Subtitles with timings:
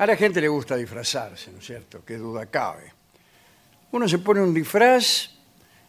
[0.00, 2.02] A la gente le gusta disfrazarse, ¿no es cierto?
[2.06, 2.90] Qué duda cabe.
[3.90, 5.28] Uno se pone un disfraz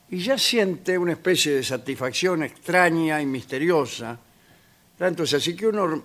[0.09, 4.19] y ya siente una especie de satisfacción extraña y misteriosa.
[4.97, 6.03] Tanto es así que uno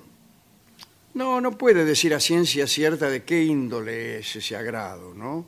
[1.15, 5.45] no, no puede decir a ciencia cierta de qué índole es ese agrado, ¿no?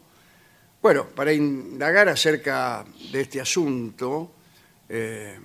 [0.83, 4.33] Bueno, para indagar acerca de este asunto,
[4.89, 5.39] eh,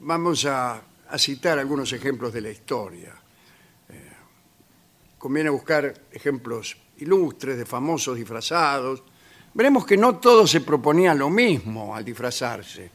[0.00, 3.19] vamos a, a citar algunos ejemplos de la historia
[5.20, 9.04] conviene buscar ejemplos ilustres de famosos disfrazados.
[9.52, 12.90] Veremos que no todos se proponían lo mismo al disfrazarse.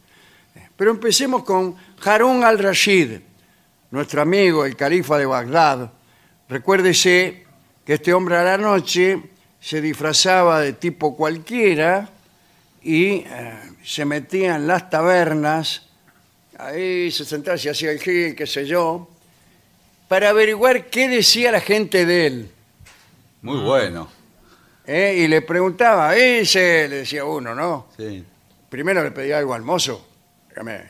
[0.75, 3.19] Pero empecemos con Harun al-Rashid,
[3.91, 5.91] nuestro amigo, el califa de Bagdad.
[6.49, 7.45] Recuérdese
[7.85, 9.21] que este hombre a la noche
[9.59, 12.09] se disfrazaba de tipo cualquiera
[12.81, 15.89] y eh, se metía en las tabernas,
[16.57, 19.14] ahí se sentaba, se hacía el gil, qué sé yo,
[20.07, 22.51] para averiguar qué decía la gente de él.
[23.41, 24.09] Muy bueno.
[24.85, 25.15] ¿eh?
[25.17, 27.87] Y le preguntaba, ese, le decía uno, ¿no?
[27.97, 28.23] Sí.
[28.69, 30.07] Primero le pedía algo al mozo,
[30.49, 30.81] dígame,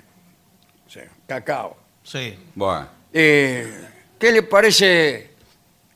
[0.88, 1.78] sí, cacao.
[2.04, 2.38] Sí.
[2.56, 2.88] Bueno.
[3.14, 3.88] Eh,
[4.20, 5.32] ¿Qué le parece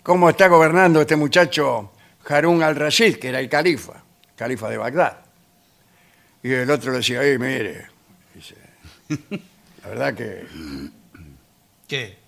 [0.04, 1.92] cómo está gobernando este muchacho
[2.28, 4.04] Harun al-Rashid, que era el califa,
[4.36, 5.18] califa de Bagdad?
[6.44, 7.88] Y el otro le decía, "Eh, mire,
[8.34, 8.56] dice,
[9.84, 10.46] la verdad que
[11.88, 12.19] ¿Qué?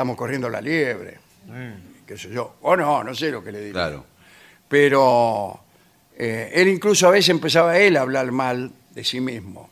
[0.00, 1.18] Estamos corriendo la liebre,
[2.06, 2.54] qué sé yo.
[2.62, 3.72] O no, no sé lo que le diría.
[3.74, 4.06] Claro.
[4.66, 5.60] Pero
[6.16, 9.68] eh, él incluso a veces empezaba él a hablar mal de sí mismo.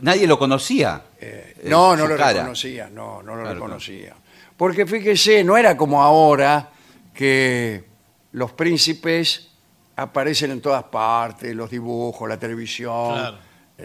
[0.00, 1.02] Nadie lo conocía.
[1.20, 2.32] Eh, Eh, no, no lo cara.
[2.40, 4.14] reconocía, no, no lo Claro, reconocía.
[4.56, 6.70] Porque fíjese, no era como ahora
[7.12, 7.84] que
[8.32, 9.50] los príncipes
[9.96, 13.38] aparecen en todas partes, los dibujos, la televisión, Claro.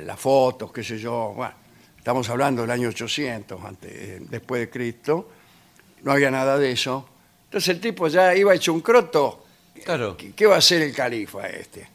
[0.06, 1.34] las fotos, qué sé yo.
[1.36, 1.54] Bueno,
[2.04, 5.30] estamos hablando del año 800, antes, eh, después de Cristo.
[6.02, 7.08] No había nada de eso.
[7.46, 9.46] Entonces el tipo ya iba hecho un croto.
[9.86, 10.18] Claro.
[10.18, 11.88] ¿Qué, qué va a hacer el califa este?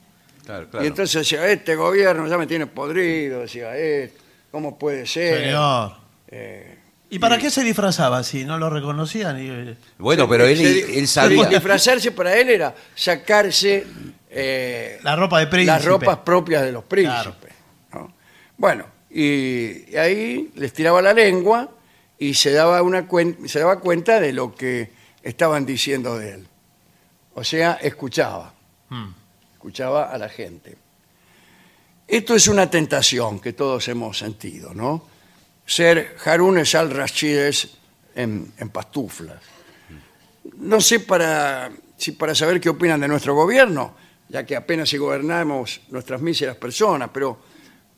[0.46, 0.82] Claro, claro.
[0.82, 4.10] Y entonces decía, este gobierno ya me tiene podrido, decía, eh,
[4.50, 5.44] ¿cómo puede ser?
[5.44, 5.92] Señor.
[6.28, 6.78] Eh,
[7.10, 9.38] ¿Y para qué se disfrazaba si no lo reconocían?
[9.38, 11.44] Y- bueno, pero él, se di- él sabía.
[11.48, 13.86] Disfrazarse para él era sacarse
[14.30, 15.72] eh, La ropa de príncipe.
[15.72, 17.52] las ropas propias de los príncipes.
[17.90, 18.06] Claro.
[18.08, 18.14] ¿no?
[18.56, 21.70] Bueno, y, ahí les tiraba la lengua
[22.18, 24.90] y se daba, una cuen- se daba cuenta de lo que
[25.22, 26.46] estaban diciendo de él.
[27.34, 28.54] O sea, escuchaba,
[28.90, 29.10] Hmm.
[29.54, 30.76] escuchaba a la gente.
[32.06, 35.06] Esto es una tentación que todos hemos sentido, ¿no?
[35.66, 37.76] Ser Harunes al-Rashides
[38.14, 39.42] en, en pastuflas.
[40.56, 43.94] No sé para, si para saber qué opinan de nuestro gobierno,
[44.30, 47.38] ya que apenas si gobernamos nuestras míseras personas, pero,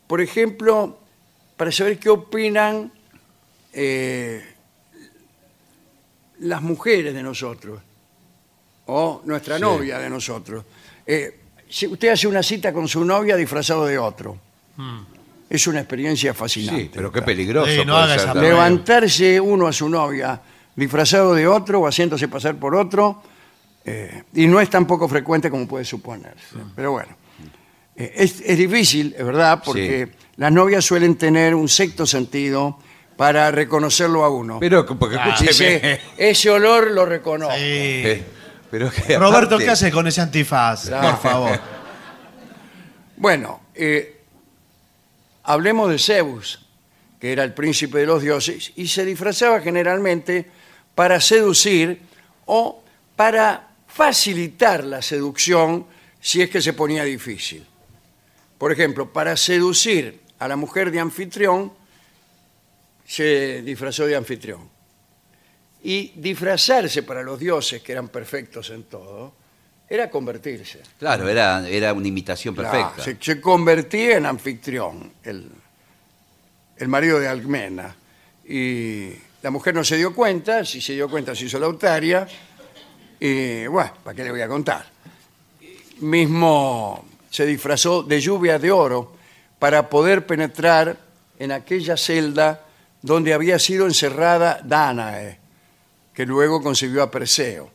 [0.08, 0.99] por ejemplo,
[1.60, 2.90] para saber qué opinan
[3.74, 4.42] eh,
[6.38, 7.82] las mujeres de nosotros
[8.86, 9.60] o nuestra Sí.
[9.60, 10.64] novia de nosotros.
[11.06, 11.38] Eh,
[11.68, 14.38] si usted hace una cita con su novia disfrazado de otro.
[15.50, 16.84] Es una experiencia fascinante.
[16.84, 17.70] Sí, pero qué peligroso.
[17.70, 18.52] Sí, no puede haga ser esa también.
[18.54, 20.40] Levantarse uno a su novia
[20.74, 23.22] disfrazado de otro o haciéndose pasar por otro,
[23.84, 26.56] eh, y no es tan poco frecuente como puede suponerse.
[26.74, 27.14] Pero bueno,
[27.96, 30.26] eh, es, es difícil, es verdad, porque Sí.
[30.40, 32.78] Las novias suelen tener un sexto sentido
[33.18, 34.58] para reconocerlo a uno.
[34.58, 35.74] Pero, porque Ah, escúcheme.
[35.74, 37.54] Dice, ese olor lo reconozco.
[37.56, 37.60] Sí.
[37.62, 38.24] Eh,
[38.70, 40.86] pero que Roberto, aparte- ¿qué hace con ese antifaz?
[40.88, 41.10] Claro.
[41.10, 41.60] Por favor.
[43.16, 44.22] Bueno, eh,
[45.42, 46.66] hablemos de Zeus,
[47.20, 50.50] que era el príncipe de los dioses, y se disfrazaba generalmente
[50.94, 52.00] para seducir
[52.46, 52.82] o
[53.16, 55.84] para facilitar la seducción
[56.18, 57.66] si es que se ponía difícil.
[58.56, 61.72] Por ejemplo, para seducir a la mujer de anfitrión,
[63.06, 64.68] se disfrazó de anfitrión.
[65.82, 69.34] Y disfrazarse para los dioses, que eran perfectos en todo,
[69.88, 70.80] era convertirse.
[70.98, 72.94] Claro, era, era una imitación perfecta.
[72.94, 75.50] Claro, se, se convertía en anfitrión, el,
[76.76, 77.94] el marido de Almena.
[78.48, 79.10] Y
[79.42, 82.26] la mujer no se dio cuenta, si se dio cuenta se hizo la autaria.
[83.18, 84.86] Y bueno, ¿para qué le voy a contar?
[86.00, 89.19] Mismo se disfrazó de lluvia de oro
[89.60, 90.96] para poder penetrar
[91.38, 92.66] en aquella celda
[93.02, 95.38] donde había sido encerrada Danae,
[96.12, 97.70] que luego concibió a Perseo.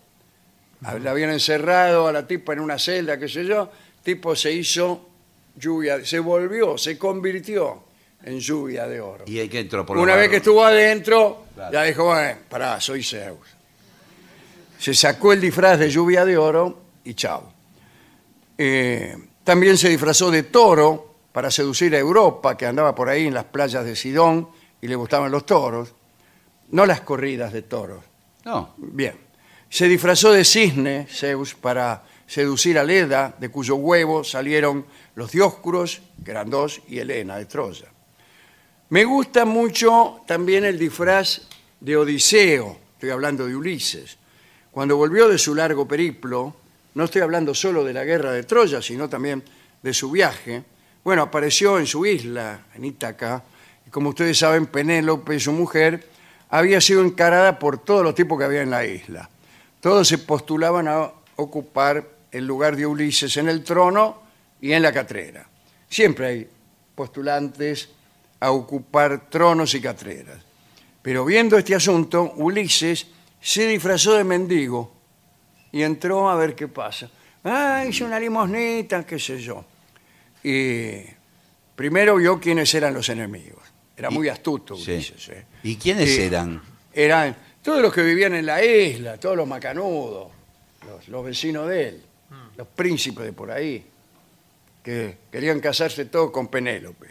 [1.01, 3.71] La habían encerrado a la tipa en una celda, qué sé yo,
[4.03, 5.07] tipo se hizo
[5.55, 7.83] lluvia, se volvió, se convirtió
[8.23, 9.23] en lluvia de oro.
[9.27, 11.71] Y hay que entró por Una vez que estuvo adentro, Claro.
[11.71, 13.47] ya dijo, bueno, pará, soy Zeus.
[14.77, 17.51] Se sacó el disfraz de lluvia de oro y chao.
[18.57, 23.33] Eh, también se disfrazó de toro para seducir a Europa, que andaba por ahí en
[23.33, 24.47] las playas de Sidón
[24.81, 25.93] y le gustaban los toros.
[26.69, 28.01] No las corridas de toros.
[28.45, 29.17] No, Bien.
[29.67, 34.85] Se disfrazó de cisne, Zeus, para seducir a Leda, de cuyo huevo salieron
[35.15, 37.87] los Dioscuros, que eran dos, y Helena de Troya.
[38.87, 41.41] Me gusta mucho también el disfraz
[41.81, 44.17] de Odiseo, estoy hablando de Ulises.
[44.71, 46.55] Cuando volvió de su largo periplo,
[46.93, 49.43] no estoy hablando solo de la guerra de Troya, sino también
[49.83, 50.63] de su viaje,
[51.05, 53.43] bueno, apareció en su isla, en Ítaca,
[53.85, 56.09] y como ustedes saben, Penélope, su mujer,
[56.49, 59.29] había sido encarada por todos los tipos que había en la isla.
[59.79, 64.23] Todos se postulaban a ocupar el lugar de Ulises en el trono
[64.59, 65.47] y en la catrera.
[65.87, 66.49] Siempre hay
[66.95, 67.89] postulantes
[68.39, 70.39] a ocupar tronos y catreras.
[71.03, 73.05] Pero viendo este asunto, Ulises
[73.39, 74.91] se disfrazó de mendigo
[75.71, 77.11] y entró a ver qué pasa.
[77.43, 79.63] Ah, hice una limosnita, qué sé yo.
[80.47, 81.01] Y
[81.75, 83.63] primero vio quiénes eran los enemigos.
[83.97, 84.91] Era muy astuto sí.
[84.91, 85.29] Ulises.
[85.29, 85.45] ¿eh?
[85.63, 86.21] ¿Y quiénes Sí.
[86.21, 86.61] eran?
[86.93, 90.31] Eran todos los que vivían en la isla, todos los macanudos,
[90.85, 92.01] los, los vecinos de él,
[92.57, 93.83] los príncipes de por ahí,
[94.83, 97.07] que querían casarse todos con Penélope.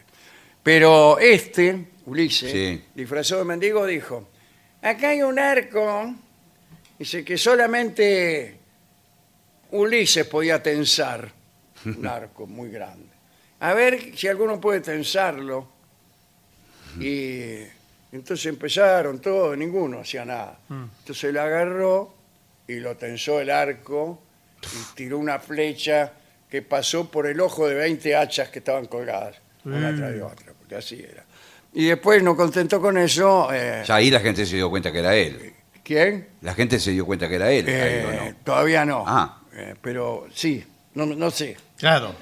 [0.62, 2.84] Pero este, Ulises, Sí.
[2.94, 4.28] disfrazado de mendigo, dijo,
[4.80, 6.14] acá hay un arco,
[6.98, 8.58] dice que solamente
[9.72, 11.32] Ulises podía tensar
[11.84, 13.13] un arco muy grande.
[13.60, 15.68] A ver si alguno puede tensarlo.
[17.00, 17.60] Y
[18.12, 20.58] entonces empezaron todos, ninguno hacía nada.
[20.70, 22.14] Entonces le agarró
[22.68, 24.22] y lo tensó el arco
[24.62, 26.12] y tiró una flecha
[26.48, 30.52] que pasó por el ojo de 20 hachas que estaban colgadas, una tras de otra,
[30.56, 31.24] porque así era.
[31.72, 35.00] Y después, no contento con eso, eh, Ya ahí la gente se dio cuenta que
[35.00, 35.52] era él.
[35.82, 36.28] ¿quién?
[36.42, 37.66] La gente se dio cuenta que era él.
[37.66, 38.36] ahí, Eh, ¿o no?
[38.44, 39.04] Todavía no.
[39.04, 39.42] Ah.
[39.52, 40.64] Eh, pero sí,
[40.94, 41.56] no, no sé.
[41.76, 42.14] Claro.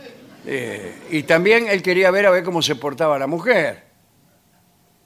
[0.47, 3.85] Eh, y también él quería ver a ver cómo se portaba la mujer.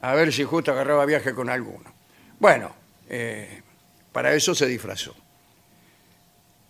[0.00, 1.92] A ver si justo agarraba viaje con alguno.
[2.38, 2.74] Bueno,
[3.08, 3.62] eh,
[4.12, 5.14] para eso se disfrazó.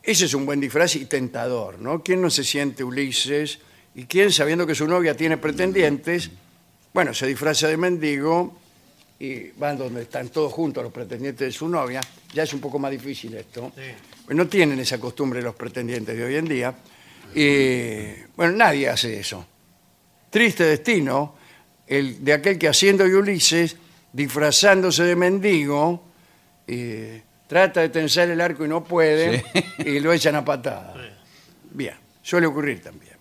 [0.03, 2.03] Ese es un buen disfraz y tentador, ¿no?
[2.03, 3.59] ¿Quién no se siente Ulises?
[3.95, 6.31] ¿Y quién, sabiendo que su novia tiene pretendientes,
[6.93, 8.57] bueno, se disfraza de mendigo
[9.19, 12.01] y van donde están todos juntos los pretendientes de su novia?
[12.33, 13.73] Ya es un poco más difícil esto.
[14.25, 16.75] Pues no tienen esa costumbre los pretendientes de hoy en día.
[17.35, 19.47] Y, bueno, nadie hace eso.
[20.31, 21.35] Triste destino
[21.87, 23.77] el de aquel que haciendo de Ulises,
[24.13, 26.03] disfrazándose de mendigo,
[26.67, 29.45] eh, trata de tensar el arco y no puede,
[29.79, 30.95] y lo echan a patada.
[31.71, 33.15] Bien, suele ocurrir también.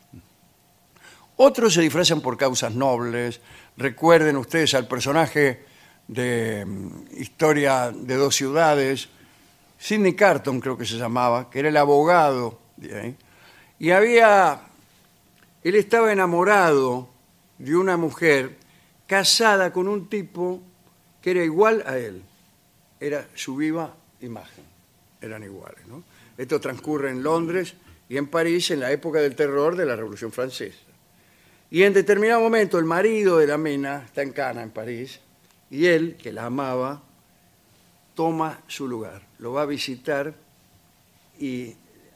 [1.38, 3.42] Otros se disfrazan por causas nobles.
[3.78, 5.66] Recuerden ustedes al personaje
[6.08, 9.10] de mm, Historia de dos ciudades,
[9.78, 13.16] Sidney Carton creo que se llamaba, que era el abogado de ahí.
[13.80, 14.62] Y había,
[15.64, 17.10] él estaba enamorado
[17.58, 18.58] de una mujer
[19.08, 20.62] casada con un tipo
[21.22, 22.22] que era igual a él.
[23.00, 24.64] Era su viva imagen.
[25.22, 26.04] Eran iguales, ¿no?
[26.38, 27.76] Esto transcurre en Londres
[28.10, 30.78] y en París en la época del terror de la Revolución Francesa.
[31.72, 35.20] Y en determinado momento el marido de la mena está en Cana, en París,
[35.70, 37.02] y él, que la amaba,
[38.14, 40.34] toma su lugar, lo va a visitar
[41.40, 41.76] y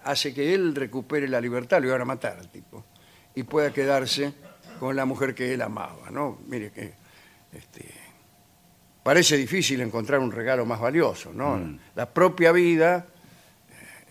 [0.09, 2.83] hace que él recupere la libertad, lo iban a matar al tipo,
[3.35, 4.33] y pueda quedarse
[4.79, 6.39] con la mujer que él amaba, ¿no?
[6.47, 6.93] Mire que
[7.53, 7.85] este,
[9.03, 11.59] parece difícil encontrar un regalo más valioso, ¿no?
[11.95, 13.05] La propia vida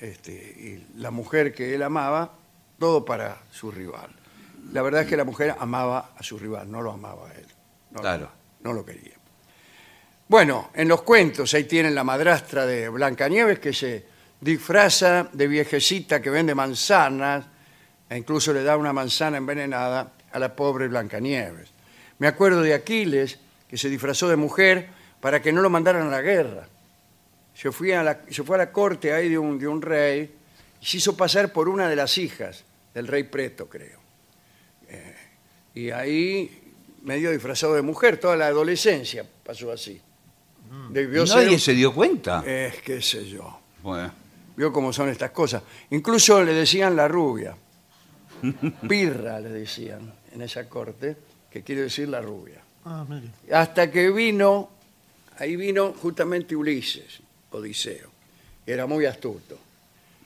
[0.01, 2.33] este, y la mujer que él amaba,
[2.79, 4.11] todo para su rival.
[4.73, 7.47] La verdad es que la mujer amaba a su rival, no lo amaba a él.
[7.91, 8.25] No, lo Claro.
[8.27, 9.15] amaba, no lo quería.
[10.29, 14.05] Bueno, en los cuentos ahí tienen la madrastra de Blancanieves que se
[14.41, 17.45] disfraza de viejecita que vende manzanas
[18.09, 21.71] e incluso le da una manzana envenenada a la pobre Blancanieves.
[22.19, 24.89] Me acuerdo de Aquiles que se disfrazó de mujer
[25.21, 26.67] para que no lo mandaran a la guerra.
[27.55, 30.33] Se, fue a la, se fue a la corte ahí de un, de un rey
[30.81, 32.65] y se hizo pasar por una de las hijas
[32.95, 33.99] del rey Preto, creo.
[34.89, 35.15] Eh,
[35.75, 40.01] y ahí, medio disfrazado de mujer, toda la adolescencia pasó así.
[40.91, 42.43] Debió ser Nadie un- se dio cuenta.
[42.47, 43.59] Eh, qué sé yo.
[43.83, 44.13] Bueno,
[44.59, 45.63] Vio cómo son estas cosas.
[45.91, 47.55] Incluso le decían la rubia.
[48.89, 51.17] Pirra le decían en esa corte,
[51.49, 52.61] que quiere decir la rubia.
[52.85, 53.29] Ah, mire.
[53.53, 54.69] Hasta que vino,
[55.39, 57.21] ahí vino justamente Ulises,
[57.53, 58.11] Odiseo.
[58.67, 59.57] Era muy astuto.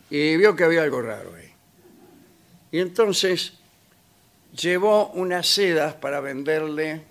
[0.09, 1.53] Y vio que había algo raro ahí.
[2.71, 3.53] Y entonces
[4.59, 7.03] llevó unas sedas para venderle,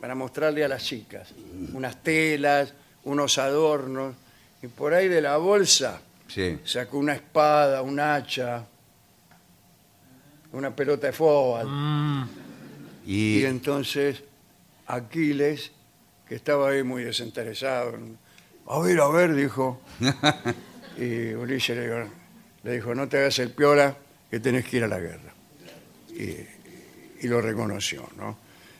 [0.00, 1.32] para mostrarle a las chicas.
[1.74, 2.74] Unas telas,
[3.04, 4.16] unos adornos.
[4.62, 6.00] Y por ahí de la bolsa
[6.34, 6.58] sí.
[6.64, 8.66] sacó una espada, un hacha,
[10.52, 11.66] una pelota de fútbol.
[11.68, 12.28] Mm,
[13.06, 14.22] Y, Y entonces
[14.86, 15.70] Aquiles,
[16.28, 17.98] que estaba ahí muy desinteresado,
[18.66, 19.80] a ver, a ver, dijo.
[20.96, 22.10] Y Ulises le dijo,
[22.62, 23.96] le dijo, no te hagas el piola,
[24.30, 25.34] que tenés que ir a la guerra.
[26.10, 26.36] Y,
[27.20, 28.38] y lo reconoció, ¿no?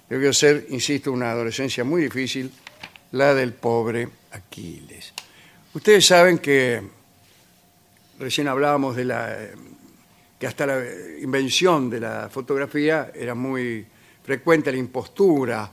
[0.09, 2.53] Debió ser, insisto, una adolescencia muy difícil,
[3.11, 5.13] la del pobre Aquiles.
[5.73, 6.83] Ustedes saben que
[8.25, 9.37] recién hablábamos de la
[10.39, 10.83] que hasta la
[11.21, 13.85] invención de la fotografía era muy
[14.25, 15.71] frecuente la impostura,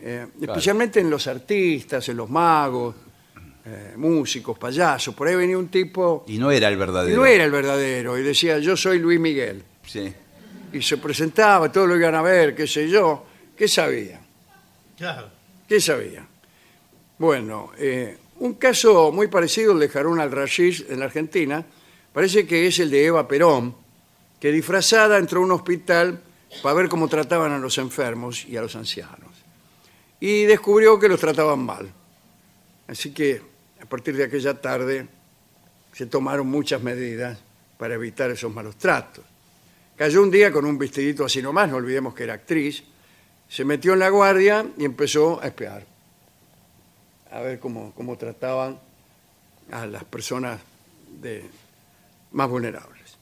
[0.00, 2.94] eh, especialmente en los artistas, en los magos,
[3.64, 5.14] eh, músicos, payasos.
[5.14, 7.16] Por ahí venía un tipo y no era el y verdadero.
[7.16, 10.12] no era el verdadero y decía yo soy Luis Miguel Sí.
[10.72, 13.24] y se presentaba, todos lo iban a ver, qué sé yo,
[13.56, 14.20] ¿qué sabía?
[14.96, 15.30] claro.
[15.68, 16.26] ¿Qué sabía?
[17.18, 21.64] Bueno, eh, un caso muy parecido al de Harun al-Rashid en la Argentina,
[22.12, 23.74] parece que es el de Eva Perón,
[24.40, 26.22] que disfrazada entró a un hospital
[26.62, 29.30] para ver cómo trataban a los enfermos y a los ancianos.
[30.20, 31.92] Y descubrió que los trataban mal.
[32.86, 33.42] Así que
[33.80, 35.06] a partir de aquella tarde
[35.92, 37.38] se tomaron muchas medidas
[37.76, 39.24] para evitar esos malos tratos.
[39.96, 42.84] Cayó un día con un vestidito así nomás, no olvidemos que era actriz,
[43.48, 45.84] se metió en la guardia y empezó a espiar,
[47.30, 48.78] a ver cómo, cómo trataban
[49.70, 50.60] a las personas
[51.20, 51.44] de-
[52.32, 53.16] más vulnerables.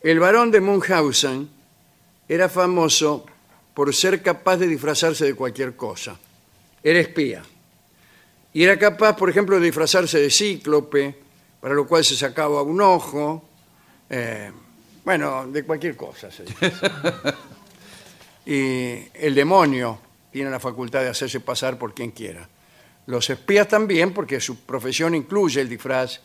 [0.00, 1.48] El barón de Munchausen
[2.28, 3.24] era famoso
[3.74, 6.16] por ser capaz de disfrazarse de cualquier cosa.
[6.82, 7.42] Era espía.
[8.52, 11.18] Y era capaz, por ejemplo, de disfrazarse de cíclope,
[11.60, 13.48] para lo cual se sacaba un ojo.
[14.10, 14.52] eh,
[15.04, 16.30] bueno, de cualquier cosa.
[16.30, 17.34] se disfrazaba.
[18.46, 19.98] y el demonio
[20.30, 22.48] tiene la facultad de hacerse pasar por quien quiera.
[23.06, 26.20] Los espías también, porque su profesión incluye el disfraz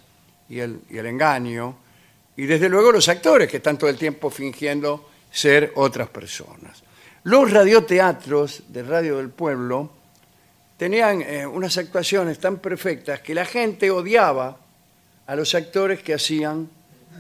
[0.48, 1.77] y el, y el engaño.
[2.38, 6.83] Y desde luego los actores, que están todo el tiempo fingiendo ser otras personas.
[7.24, 9.91] Los radioteatros de Radio del Pueblo
[10.77, 14.57] tenían eh, unas actuaciones tan perfectas que la gente odiaba
[15.27, 16.69] a los actores que hacían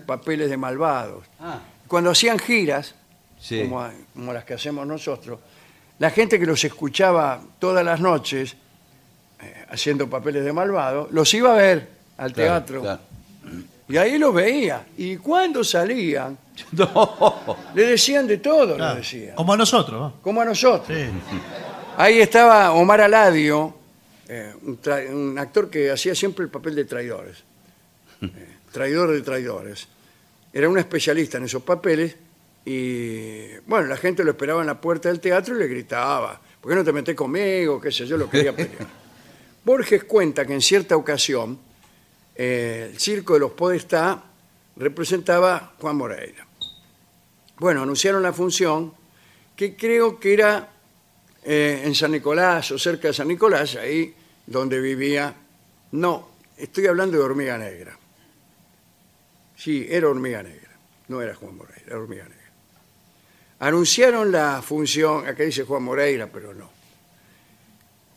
[0.05, 1.25] papeles de malvados.
[1.39, 2.95] Ah, Cuando hacían giras,
[3.39, 3.63] sí.
[3.63, 5.39] como, como las que hacemos nosotros,
[5.99, 8.55] la gente que los escuchaba todas las noches
[9.69, 13.01] haciendo papeles de malvado, los iba a ver al Claro, teatro claro.
[13.87, 14.85] y ahí los veía.
[14.97, 16.37] Y cuando salían,
[16.73, 17.57] No.
[17.75, 18.93] le decían de todo, claro.
[18.95, 19.35] le decían.
[19.35, 19.99] Como a nosotros.
[19.99, 20.13] ¿no?
[20.21, 20.87] Como a nosotros.
[20.87, 21.05] Sí.
[21.97, 23.75] Ahí estaba Omar Aladio,
[24.27, 27.37] eh, un, tra- un actor que hacía siempre el papel de traidores.
[28.21, 28.27] Eh,
[28.71, 29.87] traidor de traidores.
[30.51, 32.15] Era un especialista en esos papeles
[32.65, 36.69] y, bueno, la gente lo esperaba en la puerta del teatro y le gritaba, ¿por
[36.71, 37.79] qué no te metés conmigo?
[37.79, 38.87] qué sé yo, lo quería pelear.
[39.69, 41.59] Borges cuenta que en cierta ocasión
[42.33, 44.23] eh, el circo de los Podestá
[44.77, 46.47] representaba Juan Moreira.
[47.59, 48.91] Bueno, anunciaron la función
[49.55, 50.71] que creo que era
[51.43, 54.11] eh, en San Nicolás o cerca de San Nicolás, ahí
[54.47, 55.35] donde vivía.
[55.91, 57.95] No, estoy hablando de Hormiga Negra.
[59.55, 60.71] Sí, era Hormiga Negra,
[61.09, 62.51] no era Juan Moreira, era Hormiga Negra.
[63.59, 66.71] Anunciaron la función, acá dice Juan Moreira, pero no.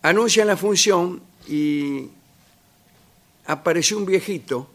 [0.00, 2.08] Anuncian la función y
[3.46, 4.68] apareció un viejito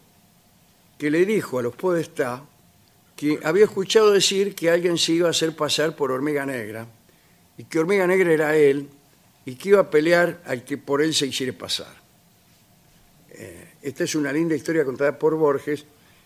[0.98, 2.42] que le dijo a los Podestá
[3.16, 6.86] que había escuchado decir que alguien se iba a hacer pasar por Hormiga Negra
[7.56, 8.88] y que Hormiga Negra era él
[9.44, 11.92] y que iba a pelear al que por él se hiciera pasar.
[13.30, 15.84] Eh, esta es una linda historia contada por Borges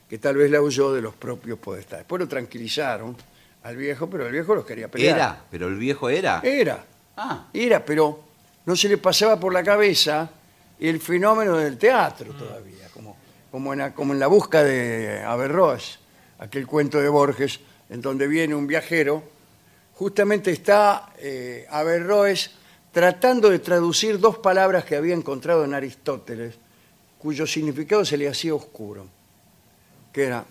[0.08, 1.98] que tal vez la huyó de los propios podestá.
[1.98, 3.16] Después lo tranquilizaron
[3.62, 5.16] al viejo, pero el viejo los quería pelear.
[5.16, 6.40] Era, pero el viejo era.
[6.42, 6.84] Era.
[7.16, 8.31] Ah, Era, pero
[8.66, 10.30] no se le pasaba por la cabeza
[10.78, 13.16] el fenómeno del teatro todavía, como,
[13.50, 15.98] como, en, la, como en la busca de Averroes,
[16.38, 19.22] aquel cuento de Borges, en donde viene un viajero,
[19.94, 22.50] justamente está eh, Averroes
[22.90, 26.54] tratando de traducir dos palabras que había encontrado en Aristóteles,
[27.18, 29.06] cuyo significado se le hacía oscuro,
[30.12, 30.44] que era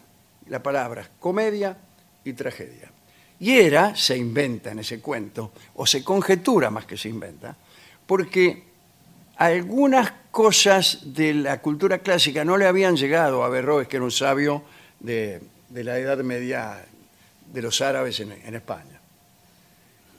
[0.48, 1.78] la palabra comedia
[2.24, 2.90] y tragedia.
[3.40, 7.56] Y era, se inventa en ese cuento, o se conjetura más que se inventa,
[8.12, 8.62] porque
[9.38, 14.12] algunas cosas de la cultura clásica no le habían llegado a Berroes, que era un
[14.12, 14.64] sabio
[15.00, 15.40] de,
[15.70, 16.84] de la Edad Media
[17.54, 19.00] de los árabes en, en España.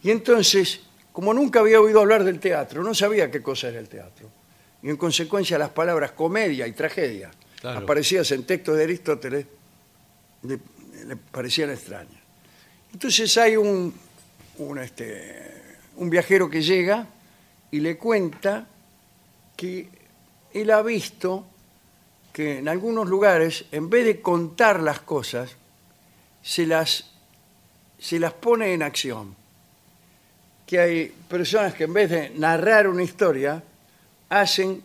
[0.03, 0.81] Y entonces,
[1.13, 4.27] como nunca había oído hablar del teatro, no sabía qué cosa era el teatro.
[4.83, 7.31] Y en consecuencia las palabras comedia y tragedia
[7.61, 7.81] Claro.
[7.81, 9.47] aparecidas en textos de Aristóteles
[10.45, 10.59] le,
[11.09, 12.23] le parecían extrañas.
[12.91, 13.93] Entonces hay un,
[14.57, 17.07] un, este, un viajero que llega
[17.73, 18.67] y le cuenta
[19.57, 19.89] que
[20.55, 21.45] él ha visto
[22.33, 25.51] que en algunos lugares, en vez de contar las cosas,
[26.43, 27.11] se las,
[27.99, 29.35] se las pone en acción.
[30.67, 33.63] Que hay personas que en vez de narrar una historia,
[34.31, 34.83] hacen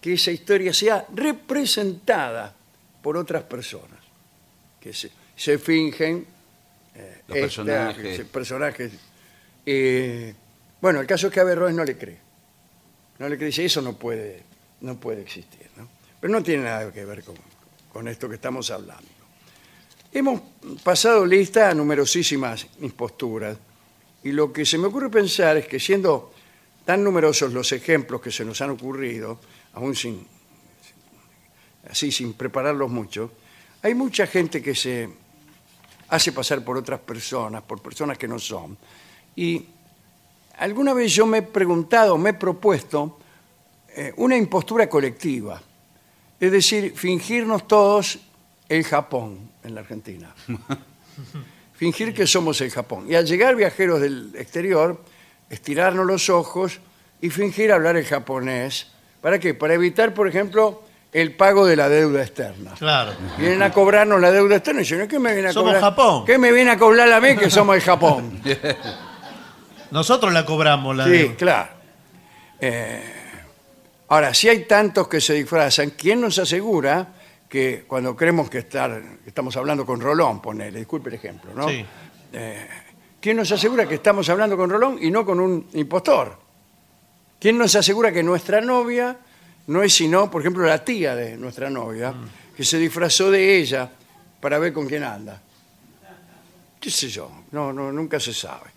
[0.00, 2.54] que esa historia sea representada
[3.02, 3.98] por otras personas,
[4.80, 6.26] que se, se fingen
[6.94, 8.20] eh, Los esta- personajes.
[8.26, 8.92] personajes.
[9.66, 10.34] Eh,
[10.80, 12.23] bueno, el caso es que a Berroes no le cree.
[13.18, 14.42] No le dice, eso no puede,
[14.80, 15.68] no puede existir.
[15.76, 15.88] ¿no?
[16.20, 17.36] Pero no tiene nada que ver con,
[17.92, 19.08] con esto que estamos hablando.
[20.12, 20.40] Hemos
[20.82, 23.56] pasado lista a numerosísimas imposturas
[24.22, 26.32] y lo que se me ocurre pensar es que siendo
[26.84, 29.38] tan numerosos los ejemplos que se nos han ocurrido,
[29.72, 30.26] aún sin,
[31.90, 33.32] así sin prepararlos mucho,
[33.82, 35.08] hay mucha gente que se
[36.08, 38.78] hace pasar por otras personas, por personas que no son.
[39.36, 39.66] Y
[40.58, 43.18] alguna vez yo me he preguntado, me he propuesto
[43.96, 45.60] eh, una impostura colectiva,
[46.40, 48.18] es decir, fingirnos todos
[48.68, 50.34] el Japón en la Argentina.
[51.74, 53.06] Fingir que somos el Japón.
[53.08, 55.00] Y al llegar viajeros del exterior,
[55.50, 56.80] estirarnos los ojos
[57.20, 58.86] y fingir hablar el japonés.
[59.20, 59.54] ¿Para qué?
[59.54, 60.82] Para evitar, por ejemplo,
[61.12, 62.74] el pago de la deuda externa.
[62.78, 63.12] Claro.
[63.38, 65.82] Vienen a cobrarnos la deuda externa y dicen, ¿qué me viene a Somos cobrar?
[65.82, 66.24] Japón.
[66.24, 68.40] ¿Qué me viene a cobrar a mí que somos el Japón?
[69.94, 71.36] Nosotros la cobramos la Sí, deuda.
[71.36, 71.68] claro.
[72.58, 73.02] Eh,
[74.08, 77.14] ahora, si hay tantos que se disfrazan, ¿quién nos asegura
[77.48, 81.68] que cuando creemos que, estar, estamos hablando con Rolón, ponele, disculpe el ejemplo, ¿no?
[81.68, 81.86] Sí.
[82.32, 82.68] Eh,
[83.20, 86.38] ¿Quién nos asegura que estamos hablando con Rolón y no con un impostor?
[87.38, 89.16] ¿Quién nos asegura que nuestra novia
[89.68, 92.12] no es sino, por ejemplo, la tía de nuestra novia,
[92.56, 93.88] que se disfrazó de ella
[94.40, 95.40] para ver con quién anda?
[96.80, 98.70] qué sé yo, no, no, nunca se sabe.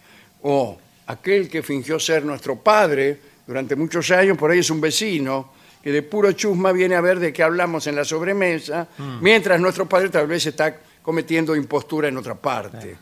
[0.43, 5.51] O aquel que fingió ser nuestro padre durante muchos años, por ahí es un vecino,
[5.81, 8.87] que de puro chusma viene a ver de qué hablamos en la sobremesa,
[9.21, 12.97] mientras nuestro padre tal vez está cometiendo impostura en otra parte.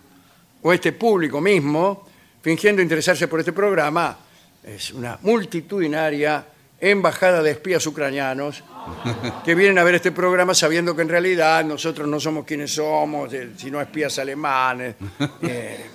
[0.62, 2.08] O este público mismo,
[2.42, 4.16] fingiendo interesarse por este programa,
[4.64, 6.46] es una multitudinaria
[6.80, 8.64] embajada de espías ucranianos
[9.46, 13.34] que vienen a ver este programa sabiendo que en realidad nosotros no somos quienes somos,
[13.34, 14.96] eh, sino espías alemanes.
[15.42, 15.86] Eh,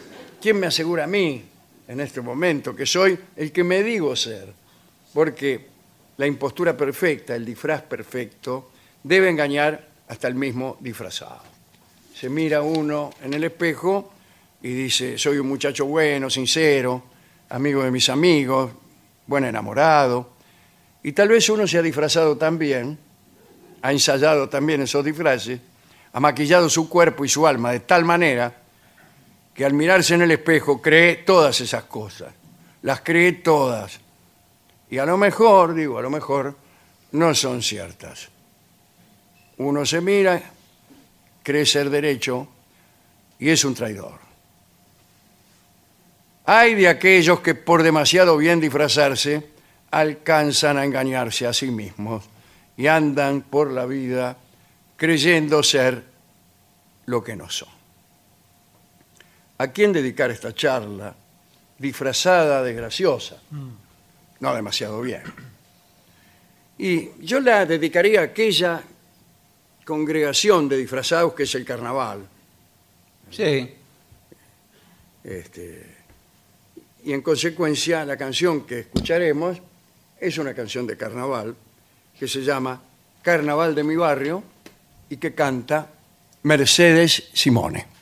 [0.41, 1.45] ¿Quién me asegura a mí
[1.91, 4.53] en este momento que soy el que me digo ser?
[5.13, 5.67] Porque
[6.19, 8.71] la impostura perfecta, el disfraz perfecto,
[9.03, 11.43] debe engañar hasta el mismo disfrazado.
[12.15, 14.13] Se mira uno en el espejo
[14.63, 17.03] y dice, soy un muchacho bueno, sincero,
[17.49, 18.71] amigo de mis amigos,
[19.27, 20.31] buen enamorado.
[21.03, 22.97] Y tal vez uno se ha disfrazado también,
[23.83, 25.59] ha ensayado también esos disfraces,
[26.13, 28.60] ha maquillado su cuerpo y su alma de tal manera
[29.61, 32.33] que al mirarse en el espejo cree todas esas cosas,
[32.81, 34.01] las cree todas.
[34.89, 36.57] Y a lo mejor, digo, a lo mejor
[37.13, 38.31] no son ciertas.
[39.59, 40.43] Uno se mira,
[41.43, 42.49] cree ser derecho
[43.39, 44.19] y es un traidor.
[46.47, 49.47] Hay de aquellos que por demasiado bien disfrazarse
[49.91, 52.25] alcanzan a engañarse a sí mismos
[52.79, 54.39] y andan por la vida
[54.97, 56.03] creyendo ser
[57.05, 57.80] lo que no son.
[59.61, 61.15] ¿A quién dedicar esta charla
[61.77, 63.37] disfrazada de graciosa?
[64.41, 65.23] No demasiado bien.
[66.79, 68.83] Y yo la dedicaría a aquella
[69.85, 72.27] congregación de disfrazados que es el carnaval.
[73.31, 73.71] Sí.
[75.23, 75.97] Este,
[77.05, 79.61] y en consecuencia la canción que escucharemos
[80.19, 81.55] es una canción de carnaval
[82.19, 82.81] que se llama
[83.21, 84.43] Carnaval de mi barrio
[85.11, 85.87] y que canta
[86.45, 88.00] Mercedes Simone.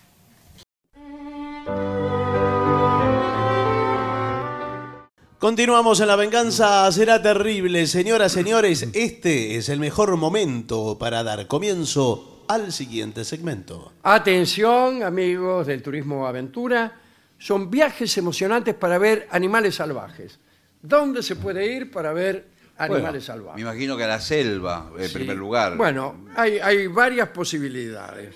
[5.39, 7.87] Continuamos en La Venganza Será Terrible.
[7.87, 13.93] Señoras, señores, este es el mejor momento para dar comienzo al siguiente segmento.
[14.03, 16.93] Atención, amigos del turismo aventura,
[17.39, 20.41] son viajes emocionantes para ver animales salvajes.
[20.83, 23.55] ¿Dónde se puede ir para ver animales Bueno, salvajes?
[23.55, 25.15] Me imagino que a la selva, en Sí.
[25.15, 25.77] primer lugar.
[25.77, 28.35] Bueno, hay, hay varias posibilidades.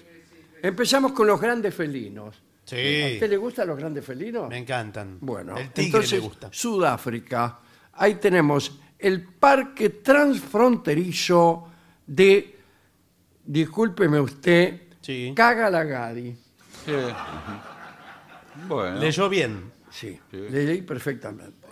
[0.62, 2.36] Empezamos con los grandes felinos.
[2.76, 4.48] ¿A usted le gustan los grandes felinos?
[4.48, 5.18] me encantan.
[5.20, 6.48] Bueno, el tigre entonces, me gusta.
[6.52, 7.58] Sudáfrica.
[7.94, 11.68] Ahí tenemos el parque transfronterizo
[12.06, 12.56] de,
[13.44, 15.32] discúlpeme usted, Sí.
[15.34, 16.30] Cagalagadi.
[16.86, 16.92] Sí.
[18.68, 18.98] Bueno.
[19.00, 19.70] Leyó bien.
[19.90, 20.36] Sí, Sí.
[20.50, 21.66] le leí perfectamente.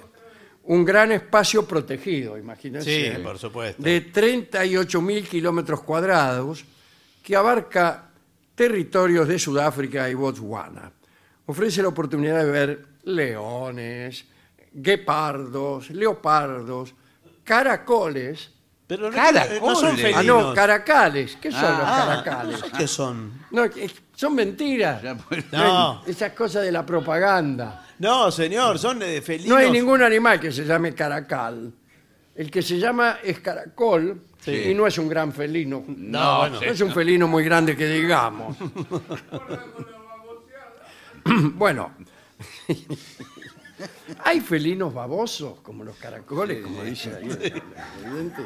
[0.65, 3.15] Un gran espacio protegido, imagínense.
[3.17, 3.83] Sí, por supuesto.
[3.83, 6.65] De 38 mil kilómetros cuadrados
[7.23, 8.10] que abarca
[8.65, 10.93] territorios de Sudáfrica y Botswana.
[11.47, 14.27] Ofrece la oportunidad de ver leones,
[14.71, 16.95] guepardos, leopardos,
[17.43, 18.51] caracoles.
[18.87, 19.63] Pero no, Caracoles.
[19.63, 20.17] no son felinos.
[20.19, 21.39] Ah, no, caracales.
[21.41, 22.61] ¿Qué son Ah, los Ah, caracales?
[22.61, 23.33] no sé qué son.
[23.51, 23.63] No,
[24.15, 25.03] son mentiras.
[25.03, 27.87] Ya, pues, No, Esas cosas de la propaganda.
[27.99, 29.49] no, señor, son eh, felinos.
[29.49, 31.73] No hay ningún animal que se llame caracal.
[32.41, 34.71] El que se llama es caracol Sí.
[34.71, 35.85] y no es un gran felino.
[35.87, 36.61] No, bueno.
[36.63, 38.57] No es un felino muy grande que digamos.
[41.55, 41.93] bueno.
[44.25, 47.63] Hay felinos babosos, como los caracoles, como dice ahí el
[48.07, 48.43] evidente.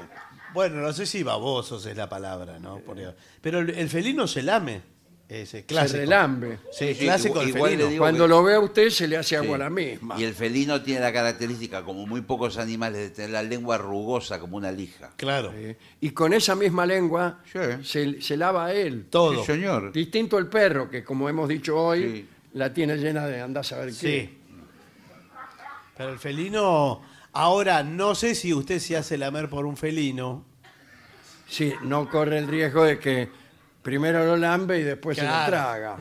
[0.52, 2.78] Bueno, no sé si babosos es la palabra, ¿no?
[2.80, 2.96] Por-
[3.40, 4.82] Pero el, el felino se lame.
[5.26, 5.92] Ese clásico.
[5.92, 6.58] Se relambe.
[6.70, 7.84] Sí, Sí, clásico igual- igual felino.
[7.86, 9.62] le digo- Cuando que- lo ve a usted se le hace agua Sí.
[9.62, 10.20] la misma.
[10.20, 14.38] Y el felino tiene la característica, como muy pocos animales, de tener la lengua rugosa
[14.38, 15.12] como una lija.
[15.16, 15.50] Claro.
[15.54, 17.58] Eh, Y con esa misma lengua Sí.
[17.82, 19.06] se, se lava él.
[19.08, 19.40] Todo.
[19.40, 19.92] Sí, señor.
[19.92, 22.28] Distinto el perro, que como hemos dicho hoy, Sí.
[22.52, 23.94] la tiene llena de andás a ver qué.
[23.94, 24.38] Sí.
[25.96, 27.02] Pero el felino.
[27.32, 30.44] Ahora, no sé si usted se hace lamer por un felino.
[31.48, 33.28] Sí, no corre el riesgo de que
[33.84, 35.44] primero lo lambe y después se Claro.
[35.44, 35.96] lo traga.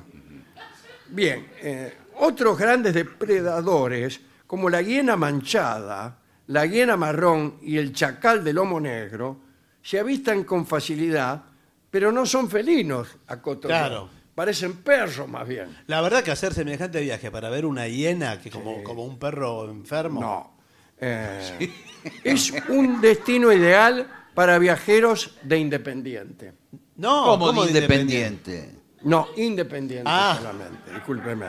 [1.10, 6.17] Bien, eh, otros grandes depredadores, como la hiena manchada,
[6.48, 9.38] la hiena marrón y el chacal de lomo negro,
[9.82, 11.43] se avistan con facilidad,
[11.91, 13.67] pero no son felinos, acoto yo.
[13.67, 14.10] Claro.
[14.34, 15.67] Parecen perros más bien.
[15.86, 19.69] La verdad que hacer semejante viaje para ver una hiena que como, como un perro
[19.69, 20.19] enfermo.
[20.22, 20.58] No.
[21.00, 21.72] Eh,
[22.24, 26.54] Es un destino ideal para viajeros de independiente.
[26.97, 28.75] No, como ¿cómo de de independiente.
[29.03, 30.36] No, independiente Ah.
[30.38, 31.47] solamente, discúlpeme.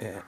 [0.00, 0.20] Eh,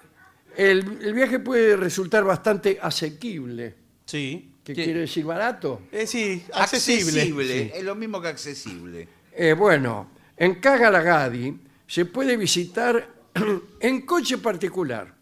[0.56, 3.74] el, el viaje puede resultar bastante asequible.
[4.04, 4.54] Sí.
[4.64, 4.84] ¿Qué Sí.
[4.84, 5.82] quiere decir barato?
[5.92, 7.20] Eh, sí, accesible.
[7.22, 9.08] Accesible, Es lo mismo que accesible.
[9.32, 13.08] Eh, bueno, en Cagalagadi se puede visitar
[13.80, 15.14] en coche particular,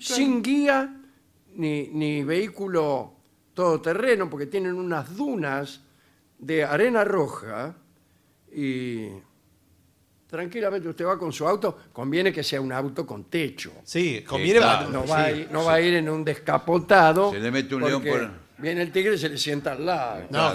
[0.00, 0.94] sin guía
[1.54, 3.14] ni, ni vehículo
[3.52, 5.82] todoterreno, porque tienen unas dunas
[6.38, 7.76] de arena roja
[8.54, 9.08] y
[10.26, 13.72] tranquilamente usted va con su auto, conviene que sea un auto con techo.
[13.84, 14.90] Sí, conviene claro.
[14.90, 15.08] No, sí.
[15.10, 17.32] va, a ir, no va a ir en un descapotado.
[17.32, 19.86] Se le mete un león porque por- Viene el tigre y se le sienta al
[19.86, 20.22] lado.
[20.30, 20.52] No,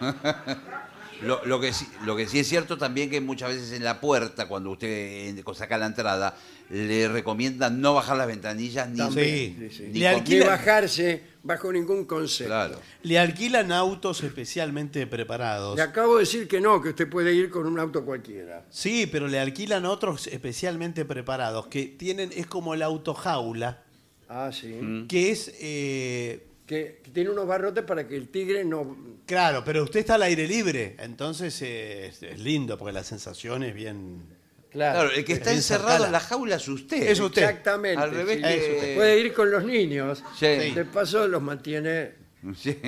[0.00, 0.16] claro.
[1.22, 4.00] Lo, lo que sí, lo que sí es cierto también que muchas veces en la
[4.00, 6.36] puerta, cuando usted eh, saca la entrada,
[6.70, 9.00] le recomiendan no bajar las ventanillas ni...
[9.10, 9.56] Sí.
[9.58, 9.82] Sí, sí.
[9.92, 12.50] Ni Le con- Ni alquila- bajarse bajo ningún concepto.
[12.50, 12.80] Claro.
[13.02, 15.74] Le alquilan autos especialmente preparados.
[15.76, 18.64] Le acabo de decir que no, que usted puede ir con un auto cualquiera.
[18.70, 23.82] Sí, pero le alquilan otros especialmente preparados que tienen, es como el auto jaula,
[24.28, 24.68] Ah, sí.
[24.68, 25.08] Mm.
[25.08, 28.94] que es, eh, Que, que tiene unos barrotes para que el tigre no...
[29.24, 33.62] claro, pero usted está al aire libre, entonces eh, es, es lindo porque la sensación
[33.62, 34.36] es bien...
[34.70, 35.00] Claro.
[35.00, 37.02] Claro, el que está encerrado en la jaula es usted.
[37.08, 37.42] Es usted.
[37.42, 38.02] Exactamente.
[38.02, 38.42] Al revés sí.
[38.42, 40.22] que- Puede ir con los niños.
[40.38, 40.46] Sí.
[40.46, 42.12] De paso los mantiene
[42.56, 42.78] Sí.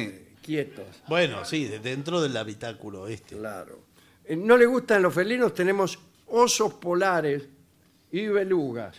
[0.42, 0.86] quietos.
[1.08, 3.36] Bueno, sí, de- dentro del habitáculo este.
[3.36, 3.78] Claro.
[4.24, 7.44] Eh, No le gustan los felinos, tenemos osos polares
[8.12, 8.96] y belugas.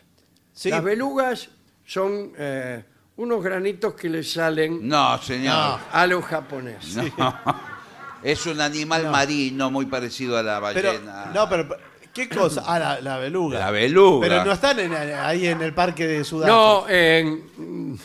[0.53, 0.69] Sí.
[0.69, 1.49] Las belugas
[1.85, 2.83] son eh,
[3.17, 5.79] unos granitos que le salen No, señor.
[5.91, 7.11] a los japoneses.
[8.23, 11.31] Es un animal marino muy parecido a la Pero, ballena.
[11.33, 11.75] no, pero,
[12.13, 12.63] ¿qué cosa?
[12.65, 13.59] Ah, la, la beluga.
[13.59, 14.27] La beluga.
[14.27, 16.55] Pero no están en- ahí en el parque de Sudáfrica.
[16.55, 17.97] No, en,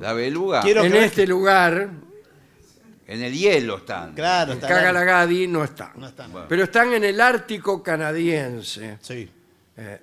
[0.00, 0.60] La beluga.
[0.62, 1.90] Quiero- en creer este lugar,
[3.06, 4.14] En el hielo están.
[4.14, 5.90] Claro, en está Cagalagadi, no están.
[5.96, 6.32] No están.
[6.32, 6.46] Bueno.
[6.48, 8.96] Pero están en el Ártico canadiense.
[9.02, 9.28] Sí.
[9.76, 10.00] Eh,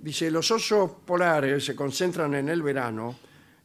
[0.00, 3.18] dice, los osos polares se concentran en el verano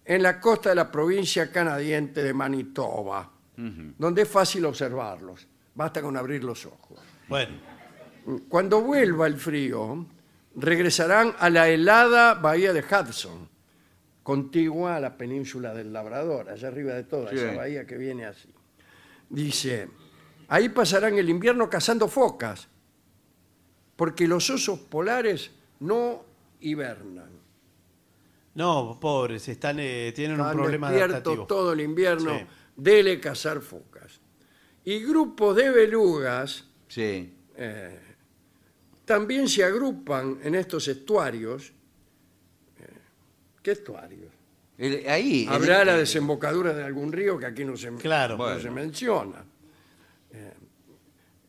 [0.06, 5.46] en la costa de la provincia canadiense de Manitoba, donde es fácil observarlos.
[5.74, 7.00] Basta con abrir los ojos.
[7.28, 7.56] Bueno,
[8.50, 10.06] Cuando vuelva el frío,
[10.56, 13.48] regresarán a la helada bahía de Hudson,
[14.24, 17.36] contigua a la península del Labrador, allá arriba de toda Sí.
[17.38, 18.50] esa bahía que viene así.
[19.30, 19.90] Dice,
[20.48, 22.68] ahí pasarán el invierno cazando focas,
[23.96, 26.24] porque los osos polares no
[26.62, 27.30] hibernan.
[28.56, 31.46] no, pobres, están, eh, tienen un Están problema despiertos adaptativo.
[31.46, 32.46] todo el invierno, Sí.
[32.78, 34.22] dele cazar focas.
[34.86, 37.34] Y grupos de belugas Sí.
[37.58, 38.00] eh,
[39.06, 41.72] también se agrupan en estos estuarios.
[42.80, 42.84] eh,
[43.62, 44.32] ¿Qué estuarios?
[44.78, 45.48] El- ahí.
[45.50, 48.38] Habrá el- la desembocadura de algún río que aquí no se, Claro.
[48.38, 48.60] no Bueno.
[48.60, 49.46] se menciona.
[50.32, 50.54] Eh,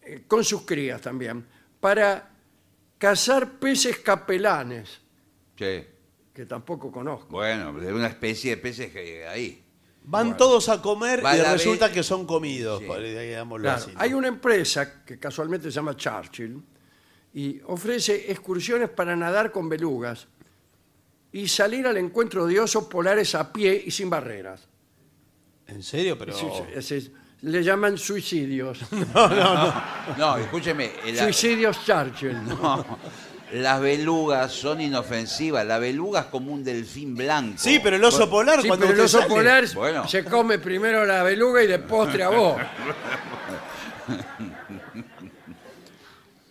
[0.02, 1.44] eh, con sus crías también.
[1.80, 2.30] Para
[2.98, 5.00] cazar peces capelanes,
[5.58, 5.84] Sí.
[6.32, 7.28] que tampoco conozco.
[7.30, 9.62] Bueno, de una especie de peces que ahí.
[10.08, 12.78] Van todos a comer Va y la resulta vez- que son comidos.
[12.80, 12.86] Sí.
[12.86, 14.00] por- digámoslo Claro, así, ¿no?
[14.00, 16.62] hay una empresa que casualmente se llama Churchill
[17.36, 20.26] y ofrece excursiones para nadar con belugas
[21.32, 24.66] y salir al encuentro de osos polares a pie y sin barreras.
[25.66, 26.16] ¿En serio?
[26.18, 26.32] Pero...
[26.32, 26.46] Sí,
[26.80, 28.78] sí, le llaman suicidios.
[30.16, 30.92] No, escúcheme.
[31.12, 32.38] la- Suicidios Churchill.
[33.52, 35.66] las belugas son inofensivas.
[35.66, 37.58] La beluga es como un delfín blanco.
[37.58, 40.08] Sí, pero el oso polar Sí, cuando pero el usted oso sale- polar Bueno.
[40.08, 42.56] se come primero la beluga y de postre a vos.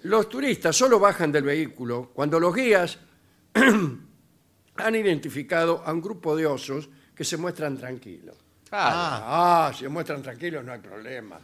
[0.05, 2.99] Los turistas solo bajan del vehículo cuando los guías
[3.55, 8.35] han identificado a un grupo de osos que se muestran tranquilos.
[8.71, 11.39] Ah, Ah, si se muestran tranquilos no hay problema.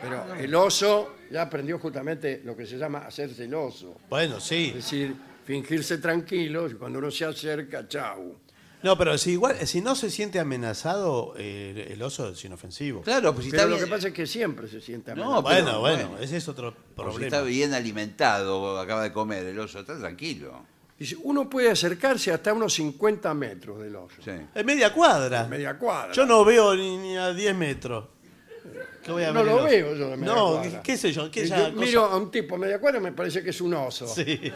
[0.00, 4.00] Pero el oso ya aprendió justamente lo que se llama hacerse el oso.
[4.08, 4.70] Bueno, Es sí.
[4.74, 8.36] decir, fingirse tranquilo y cuando uno se acerca, chau.
[8.82, 13.02] No, pero si igual, si no se siente amenazado, eh, el oso es inofensivo.
[13.02, 15.36] claro, pues si Pero está lo bien, que pasa es que siempre se siente No,
[15.36, 15.42] amenazado.
[15.42, 16.24] Bueno, pero, bueno, bueno.
[16.24, 17.24] ese es otro o si problema.
[17.26, 20.64] está bien alimentado, acaba de comer el oso, está tranquilo.
[20.98, 24.16] Dice, uno puede acercarse hasta unos 50 metros del oso.
[24.24, 24.30] Sí.
[24.54, 25.44] Es media cuadra.
[25.48, 26.12] Media cuadra.
[26.12, 28.04] Yo no veo ni, ni a 10 metros.
[29.02, 29.64] ¿Qué voy a No ver lo oso?
[29.64, 30.70] veo yo de media No, cuadra.
[30.82, 31.28] ¿qué, qué sé yo?
[31.28, 31.84] ¿Qué esa yo cosa?
[31.86, 34.06] miro a un tipo a media cuadra y me parece que es un oso.
[34.06, 34.40] Sí.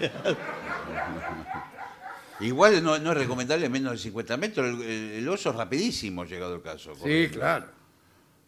[2.40, 4.66] Igual no, no es recomendable menos de 50 metros.
[4.66, 6.92] El, el- el oso es rapidísimo, llegado el caso.
[7.02, 7.68] Sí, claro.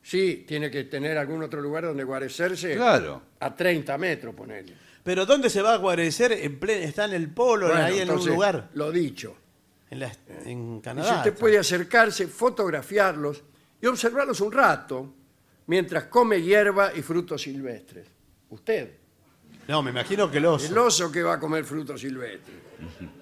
[0.02, 3.22] Sí, tiene que tener algún otro lugar donde guarecerse Claro.
[3.40, 4.74] a 30 metros, ponele.
[5.02, 6.32] Pero ¿dónde se va a guarecer?
[6.32, 8.70] En plen- está en el polo, Bueno, ahí en un lugar.
[8.74, 9.36] Lo dicho.
[9.90, 10.12] En, la-
[10.44, 11.08] en Y Canadá.
[11.10, 13.42] si usted puede acercarse, fotografiarlos
[13.80, 15.14] y observarlos un rato
[15.66, 18.06] mientras come hierba y frutos silvestres.
[18.50, 18.90] Usted,
[19.66, 20.66] No, me imagino que el oso.
[20.72, 22.56] el oso que va a comer frutos silvestres.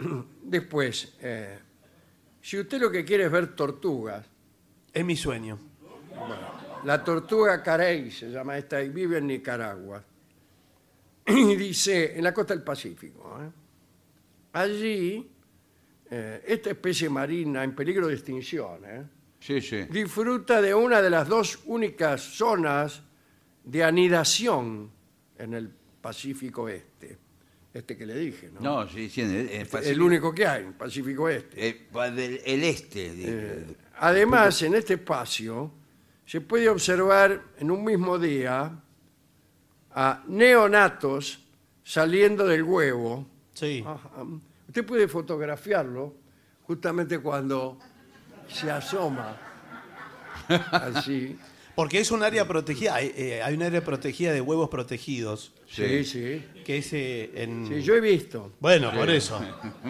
[0.42, 1.58] Después, eh,
[2.40, 4.26] si usted lo que quiere es ver tortugas,
[4.92, 5.58] Es mi sueño.
[6.84, 10.02] la tortuga carey se llama esta y vive en Nicaragua.
[11.26, 13.38] Y dice, en la costa del Pacífico.
[13.42, 13.50] ¿eh?
[14.54, 15.30] Allí,
[16.10, 19.04] eh, esta especie marina en peligro de extinción, ¿eh?
[19.38, 19.84] Sí, sí.
[19.84, 23.02] disfruta de una de las dos únicas zonas
[23.64, 24.90] de anidación
[25.38, 25.70] en el
[26.02, 27.16] Pacífico Este.
[27.72, 28.60] Este que le dije, ¿no?
[28.60, 29.20] No, sí, sí.
[29.20, 31.68] en el- en el único que hay, Pacífico Este.
[31.68, 33.12] eh, pa- del- el este.
[33.12, 33.28] dije.
[33.30, 35.70] Eh, además, en este espacio
[36.26, 38.72] se puede observar en un mismo día
[39.92, 41.44] a neonatos
[41.84, 43.26] saliendo del huevo.
[43.54, 43.84] Sí.
[43.86, 44.10] Ajá.
[44.66, 46.14] Usted puede fotografiarlo
[46.62, 47.78] justamente cuando
[48.48, 49.36] se asoma
[50.72, 51.38] así.
[51.80, 52.94] Porque es un área protegida.
[52.96, 55.54] Hay, eh, hay un área protegida de huevos protegidos.
[55.66, 56.44] Sí, sí.
[56.62, 57.66] Que es eh, en.
[57.66, 58.52] Sí, yo he visto.
[58.60, 59.40] Bueno, por eso.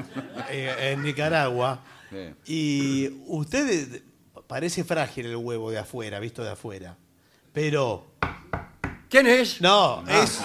[0.52, 1.82] Eh, en Nicaragua.
[2.08, 2.28] Sí.
[2.46, 4.02] Y usted
[4.46, 6.96] parece frágil el huevo de afuera, visto de afuera.
[7.52, 8.06] Pero.
[9.08, 9.60] ¿Quién es?
[9.60, 10.40] No, es.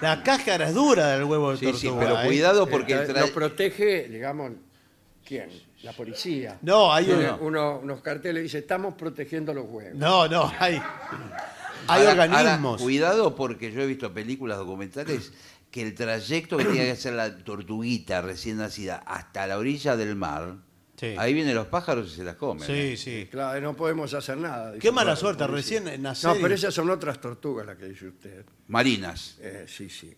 [0.00, 1.80] La cáscara es dura del huevo de Sí, tortuga.
[1.92, 2.26] sí, pero ¿eh?
[2.26, 4.52] cuidado porque Eh, tra- Lo protege, digamos,
[5.26, 5.50] ¿quién?
[5.82, 6.58] La policía.
[6.62, 9.94] No, hay Tiene un- uno- unos carteles dice, estamos protegiendo los huevos.
[9.96, 10.74] No, no, hay.
[11.86, 12.72] Hay Ahora- organismos.
[12.72, 15.32] ahora, cuidado porque yo he visto películas documentales
[15.70, 20.16] que el trayecto que tiene que hacer la tortuguita recién nacida hasta la orilla del
[20.16, 20.56] mar,
[20.96, 21.14] Sí.
[21.16, 22.66] ahí vienen los pájaros y se las comen.
[22.66, 22.96] Sí, ¿eh?
[22.96, 23.28] sí.
[23.30, 24.72] Claro, no podemos hacer nada.
[24.72, 25.80] dice Qué mala la suerte, policía.
[25.80, 26.28] recién nacer.
[26.34, 28.44] No, pero esas son otras tortugas las que dice usted.
[28.66, 29.36] Marinas.
[29.40, 30.12] Eh, sí, sí.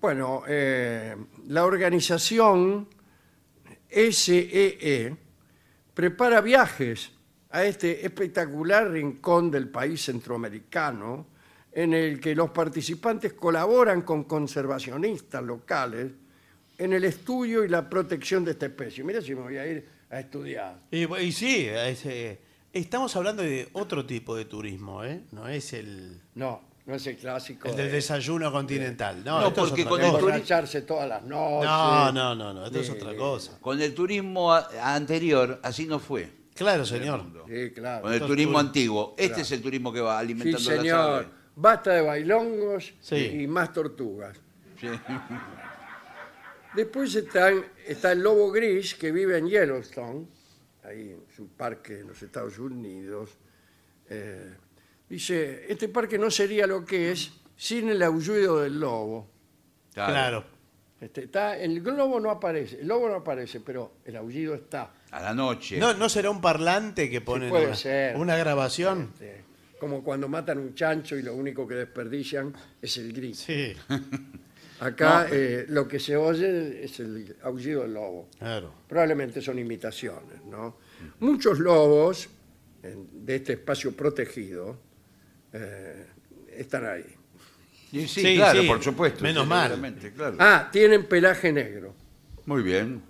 [0.00, 1.16] Bueno, eh,
[1.48, 2.86] la organización
[3.94, 5.16] SEE
[5.94, 7.10] prepara viajes
[7.50, 11.26] a este espectacular rincón del país centroamericano
[11.72, 16.12] en el que los participantes colaboran con conservacionistas locales
[16.78, 19.04] en el estudio y la protección de esta especie.
[19.04, 20.80] Mira si me voy a ir a estudiar.
[20.90, 22.40] Y, y sí, es, eh,
[22.72, 25.22] estamos hablando de otro tipo de turismo, ¿eh?
[25.32, 27.68] No es el, No, no es el clásico.
[27.68, 29.22] el del de- desayuno continental.
[29.24, 30.18] No, No, esto es porque otra con el cosa.
[30.18, 31.68] turi- emborracharse todas las noches.
[31.70, 33.58] No, no, no, no, esto es otra cosa.
[33.60, 36.30] Con el turismo a- anterior, así no fue.
[36.54, 37.24] Claro, señor.
[37.48, 38.02] Sí, claro.
[38.02, 39.14] Con el Estos turismo antiguo.
[39.16, 39.42] Este Claro.
[39.42, 41.26] es el turismo que va Sí, alimentando las señor.
[41.56, 43.16] Basta de bailongos Sí.
[43.16, 44.36] y más tortugas.
[44.80, 44.86] Sí.
[46.74, 50.26] Después están, está el lobo gris que vive en Yellowstone,
[50.82, 53.30] ahí es un parque en los Estados Unidos.
[54.10, 54.54] Eh,
[55.14, 59.28] dice, este parque no sería lo que es sin el aullido del lobo.
[59.92, 60.44] Claro.
[61.00, 64.90] Este, está, el globo no aparece, el lobo no aparece, pero el aullido está.
[65.10, 65.78] A la noche.
[65.78, 68.16] ¿No, ¿No será un parlante que ponen puede una, ser.
[68.16, 69.10] una grabación?
[69.14, 69.42] Este,
[69.78, 73.38] como cuando matan un chancho y lo único que desperdician es el grito.
[73.38, 73.72] Sí,
[74.80, 78.28] Acá eh, lo que se oye es el aullido del lobo.
[78.38, 78.72] claro.
[78.88, 80.76] Probablemente son imitaciones, ¿no?
[81.20, 82.28] Muchos lobos
[82.82, 84.76] en- de este espacio protegido
[85.54, 86.06] eh,
[86.56, 87.04] están ahí.
[87.92, 88.66] Y sí, Sí, claro, sí.
[88.66, 89.22] por supuesto.
[89.22, 89.70] Menos sí, mal.
[89.70, 90.36] seguramente, claro.
[90.40, 91.94] Ah, tienen pelaje negro,
[92.46, 93.00] Muy bien.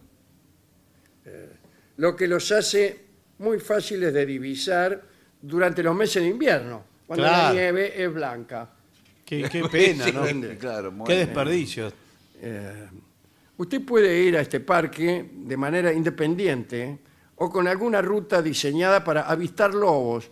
[1.97, 3.05] lo que los hace
[3.39, 5.03] muy fáciles de divisar
[5.41, 7.55] durante los meses de invierno, cuando la Claro.
[7.55, 8.71] nieve es blanca.
[9.25, 10.59] Qué, qué pena, Sí, ¿no?
[10.59, 11.27] claro, muy Qué bien.
[11.27, 11.93] desperdicio.
[12.41, 12.89] Eh,
[13.57, 16.99] usted puede ir a este parque de manera independiente
[17.37, 20.31] o con alguna ruta diseñada para avistar lobos.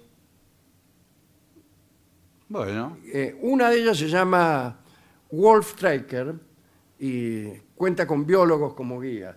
[2.52, 4.76] Bueno, Eh, una de ellas se llama
[5.30, 6.34] Wolf Tracker
[6.98, 9.36] y cuenta con biólogos como guías,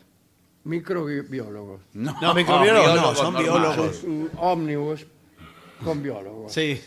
[0.65, 1.79] microbiólogos.
[1.93, 3.87] no, No, microbiólogos no, son biólogos.
[3.87, 5.07] Es un ómnibus
[5.81, 6.51] con biólogos.
[6.51, 6.81] Sí.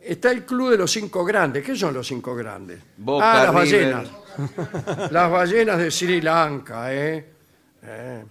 [0.00, 1.64] Está el Club de los Cinco Grandes.
[1.64, 2.80] ¿Qué son los Cinco Grandes?
[2.96, 3.94] Boca, ah, las River.
[3.94, 5.10] ballenas.
[5.12, 6.94] las ballenas de Sri Lanka.
[6.94, 7.26] ¿eh?
[7.82, 8.24] Eh,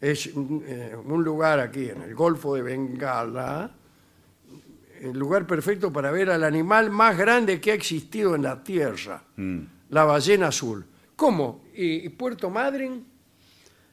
[0.00, 3.70] Es eh, un lugar aquí en el Golfo de Bengala,
[5.02, 9.22] el lugar perfecto para ver al animal más grande que ha existido en la Tierra,
[9.36, 9.60] Mm.
[9.90, 10.84] la ballena azul.
[11.16, 11.64] ¿Cómo?
[11.74, 13.04] ¿Y, y Puerto Madryn?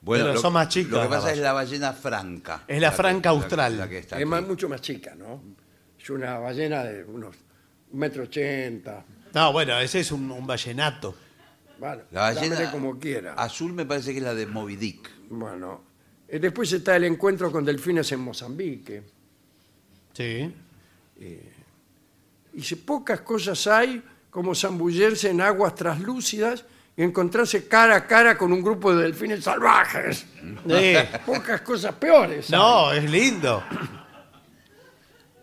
[0.01, 1.43] Bueno, Pero lo, son más chicas Lo que las pasa es ballenas.
[1.45, 2.63] la ballena franca.
[2.67, 3.77] Es la que- franca austral.
[3.77, 4.49] La, que está Es más- aquí.
[4.49, 5.41] mucho más chica, ¿no?
[5.97, 7.35] Es una ballena de unos
[7.93, 9.05] metro ochenta.
[9.33, 11.15] No, bueno, ese es un, un vallenato.
[11.79, 13.33] Bueno, La ballena llámele como quiera.
[13.35, 15.09] azul me parece que es la de Moby Dick.
[15.29, 15.83] Bueno,
[16.27, 19.03] eh, después está el encuentro con delfines en Mozambique.
[20.13, 20.53] Sí.
[21.19, 28.37] Y si pocas cosas hay como zambullerse en aguas traslúcidas y encontrarse cara a cara
[28.37, 30.25] con un grupo de delfines salvajes.
[30.67, 30.93] Sí.
[31.25, 32.49] Pocas cosas peores.
[32.49, 33.63] No, es lindo.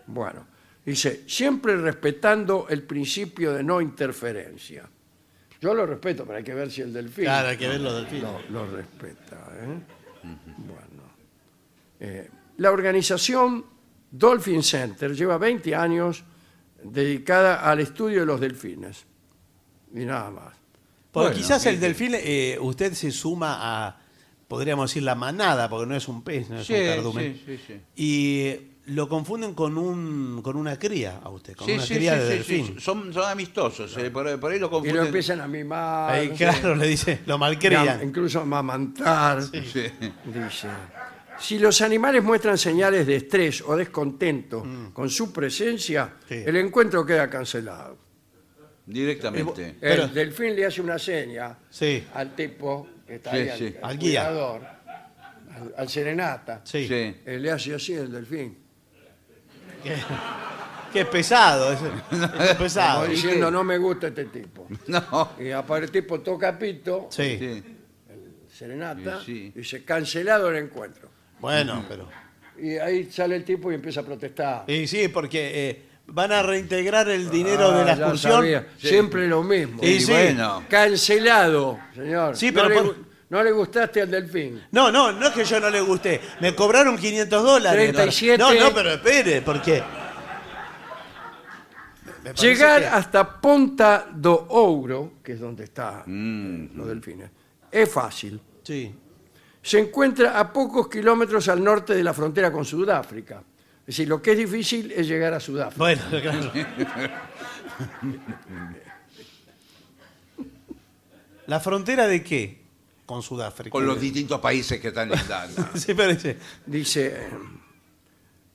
[0.06, 0.46] Bueno,
[0.84, 4.88] dice, siempre respetando el principio de no interferencia.
[5.60, 7.94] Yo lo respeto, pero hay que ver si el delfín Claro, hay que ver los
[7.94, 8.22] delfines.
[8.22, 9.36] lo, lo respeta.
[9.60, 9.78] ¿eh?
[10.56, 11.02] Bueno.
[12.00, 13.64] Eh, la organización
[14.10, 16.24] Dolphin Center lleva 20 años
[16.82, 19.04] dedicada al estudio de los delfines.
[19.94, 20.54] Y nada más.
[21.10, 23.98] Porque Bueno, quizás el sí, delfín, eh, usted se suma a,
[24.46, 27.40] podríamos decir, la manada, porque no es un pez, no es Sí, un cardumen.
[27.44, 27.80] sí, sí, sí.
[27.96, 28.56] Y
[28.92, 32.18] lo confunden con un con una cría a usted, con Sí, una sí, cría sí,
[32.20, 32.66] de sí, delfín.
[32.66, 32.74] sí.
[32.80, 33.96] Son, son amistosos.
[33.98, 34.96] eh, por, por ahí lo Y confunden.
[34.96, 36.12] lo empiezan a mimar.
[36.12, 38.00] Ahí, claro, le dice, lo malcrían.
[38.04, 39.42] incluso a amamantar.
[39.42, 39.50] Sí.
[39.60, 39.92] Dice,
[41.40, 46.28] si los animales muestran señales de estrés o descontento con su presencia, Mm.
[46.28, 46.34] Sí.
[46.46, 47.98] el encuentro queda cancelado.
[48.86, 49.76] Directamente.
[49.80, 53.58] Pero- el delfín le hace una seña Sí, al tipo que está Sí, ahí, al,
[53.58, 53.74] sí.
[53.82, 54.20] al Al guía.
[54.26, 56.60] cuidador, al, al serenata.
[56.64, 56.86] sí.
[56.88, 57.16] Sí.
[57.24, 58.58] Eh, le hace así el delfín.
[59.82, 59.96] Qué,
[60.92, 61.78] qué pesado, es,
[62.50, 63.00] es pesado.
[63.02, 64.66] Como ¿y diciendo, no me gusta este tipo.
[64.88, 65.30] No.
[65.38, 67.36] Y aparte el tipo toca pito, Sí.
[67.38, 67.62] Sí.
[68.52, 69.52] serenata, Sí, sí.
[69.54, 71.09] dice, cancelado el encuentro.
[71.40, 72.08] Bueno, pero.
[72.58, 74.64] Y ahí sale el tipo y empieza a protestar.
[74.70, 78.32] Y sí, porque eh, van a reintegrar el dinero Ah, de la ya excursión.
[78.32, 78.66] sabía.
[78.78, 79.78] Siempre lo mismo.
[79.82, 80.12] Y Y sí.
[80.12, 80.62] bueno.
[80.68, 82.36] Cancelado, señor.
[82.36, 84.60] Sí, no, pero le, por- gu- no le gustaste al delfín.
[84.72, 86.20] No, no, no es que yo no le guste.
[86.40, 87.92] Me cobraron 500 dólares.
[87.94, 88.36] 37.
[88.38, 89.82] No, no, pero espere, porque.
[92.22, 96.76] me parece Llegar que- hasta Ponta do Ouro, que es donde están Mm.
[96.76, 97.30] los delfines,
[97.70, 98.40] es fácil.
[98.62, 98.94] Sí.
[99.62, 103.42] Se encuentra a pocos kilómetros al norte de la frontera con Sudáfrica.
[103.80, 105.78] Es decir, lo que es difícil es llegar a Sudáfrica.
[105.78, 106.52] Bueno, claro.
[111.46, 112.60] ¿La frontera de qué?
[113.06, 113.70] Con Sudáfrica.
[113.70, 116.36] Con los distintos países que están en la- Sí, parece.
[116.64, 117.16] Dice,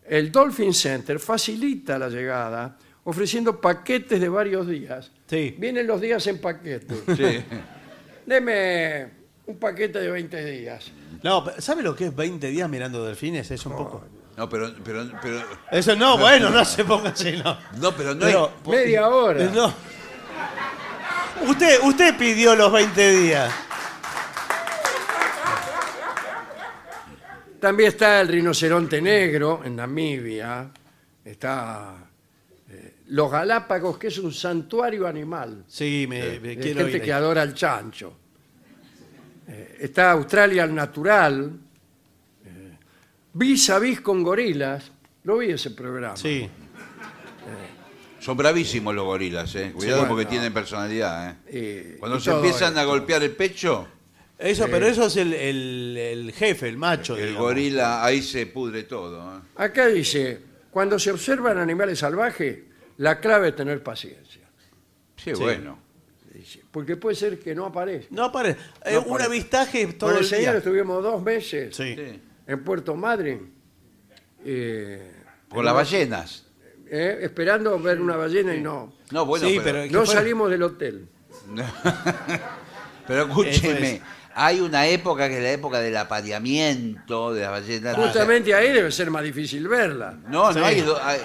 [0.07, 5.11] el Dolphin Center facilita la llegada ofreciendo paquetes de varios días.
[5.29, 5.55] Sí.
[5.59, 6.95] Vienen los días en paquete.
[7.15, 7.43] Sí.
[8.25, 10.91] Deme un paquete de 20 días.
[11.23, 13.49] No, pero ¿sabe lo que es 20 días mirando delfines?
[13.51, 14.03] Es un poco.
[14.37, 15.41] No, pero, pero, pero,
[15.71, 17.57] Eso no, bueno, no se ponga así, no.
[17.79, 18.67] no, pero no Pero- es.
[18.69, 19.43] Media hora.
[19.43, 19.73] Eh, No.
[21.47, 23.53] Usted, usted pidió los 20 días.
[27.59, 30.69] También está el rinoceronte negro en Namibia.
[31.23, 31.95] Está
[32.69, 35.63] eh, los Galápagos, que es un santuario animal.
[35.67, 37.17] Sí, me, me de quiero gente ir que ahí.
[37.17, 38.13] adora el chancho.
[39.47, 41.51] Eh, está Australia al natural.
[42.45, 42.77] eh,
[43.33, 44.91] vis a vis con gorilas.
[45.23, 46.15] Lo vi ese programa.
[46.17, 46.49] Sí.
[48.19, 49.71] Son bravísimos los gorilas, ¿eh?
[49.73, 50.15] Cuidado bueno.
[50.15, 51.93] porque tienen personalidad, ¿eh?
[51.95, 52.89] Y- Cuando y se todo empiezan a esto.
[52.89, 53.87] golpear el pecho,
[54.39, 57.15] Eso, pero eso es el, el- el jefe, el macho.
[57.15, 57.41] el digamos.
[57.41, 59.37] gorila ahí se pudre todo.
[59.37, 59.41] ¿eh?
[59.57, 60.41] Acá dice,
[60.71, 62.59] cuando se observan animales salvajes,
[62.97, 64.41] la clave es tener paciencia.
[65.17, 65.77] Sí, bueno.
[66.71, 68.07] Porque puede ser que no aparezca.
[68.11, 68.59] No aparece.
[68.83, 69.25] Eh, No un aparece.
[69.29, 70.57] avistaje todo Con el el señor día.
[70.57, 71.95] estuvimos dos meses Sí.
[71.95, 72.21] Sí.
[72.47, 73.51] en Puerto Madryn,
[74.45, 75.11] eh,
[75.49, 76.45] Con las ballenas.
[76.89, 78.93] eh, esperando ver una ballena y no.
[79.11, 80.15] No, bueno, Sí, pero, pero- No fue?
[80.15, 81.07] salimos del hotel.
[83.07, 84.01] pero escúcheme, Eso es.
[84.33, 87.95] hay una época que es la época del apareamiento de las ballenas.
[87.95, 90.17] Justamente ahí debe ser más difícil verla.
[90.27, 90.59] No, no Sí.
[90.59, 91.21] hay, do- hay-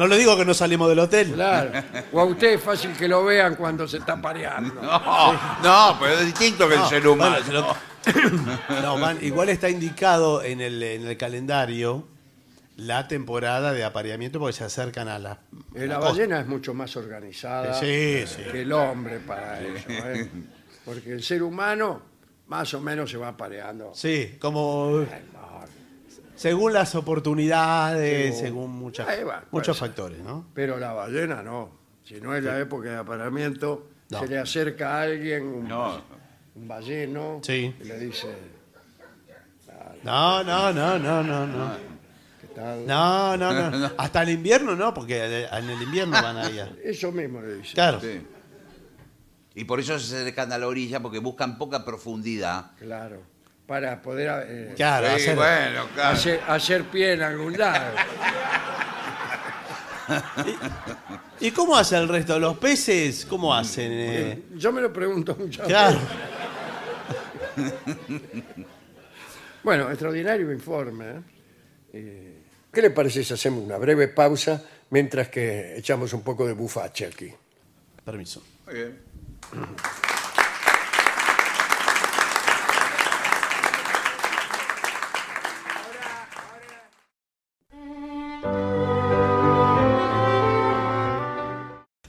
[0.00, 1.32] No le digo que no salimos del hotel.
[1.34, 1.72] Claro.
[2.12, 4.80] O a usted es fácil que lo vean cuando se está pareando.
[4.80, 5.32] No,
[5.62, 7.36] no, pero es distinto que el No, ser humano.
[7.44, 12.08] bueno, se lo- No, man, igual está indicado en el, en el calendario
[12.76, 15.38] la temporada de apareamiento porque se acercan a la.
[15.74, 16.10] Eh, a La la costa.
[16.12, 18.42] ballena es mucho más organizada Sí, sí.
[18.50, 19.84] que el hombre para eso.
[19.90, 20.30] ¿eh?
[20.86, 22.00] Porque el ser humano
[22.46, 23.92] más o menos se va pareando.
[23.94, 25.04] Sí, como
[26.40, 30.46] según las oportunidades, Según- según muchas, Ahí va, muchos factores, ¿no?
[30.54, 31.70] Pero la ballena no.
[32.02, 34.20] Si no es la época de apareamiento, No.
[34.20, 36.00] se le acerca a alguien, un, No.
[36.54, 37.74] un balleno, Sí.
[37.78, 38.28] y le dice,
[40.02, 41.72] No, no, no, no, no, no.
[42.40, 42.86] ¿qué tal?
[42.86, 43.90] No, no, no.
[43.98, 46.58] Hasta el invierno no, porque en el invierno van ahí.
[46.58, 47.74] a- Eso mismo le dice.
[47.74, 48.00] Claro.
[48.00, 48.26] Sí.
[49.56, 52.70] Y por eso se acercan a la orilla porque buscan poca profundidad.
[52.78, 53.20] Claro.
[53.70, 56.16] Para poder eh, Claro, Sí, hacer- bueno, claro.
[56.16, 57.94] hacer, hacer pie en algún lado.
[61.38, 62.36] ¿Y cómo hace el resto?
[62.40, 63.92] ¿Los peces cómo hacen?
[63.92, 64.42] eh?
[64.56, 66.00] Yo me lo pregunto muchas Claro.
[67.56, 68.44] veces.
[69.62, 71.04] Bueno, extraordinario informe.
[71.10, 71.20] ¿eh?
[71.92, 72.42] Eh,
[72.72, 77.06] ¿Qué le parece si hacemos una breve pausa mientras que echamos un poco de bufache
[77.06, 77.32] aquí?
[78.04, 78.42] Permiso.
[78.66, 78.98] Muy bien.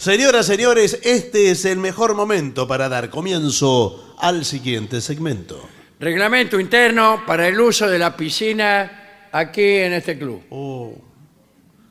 [0.05, 5.69] Señoras, señores, este es el mejor momento para dar comienzo al siguiente segmento.
[5.99, 10.41] Reglamento interno para el uso de la piscina aquí en este club.
[10.49, 10.99] Oh,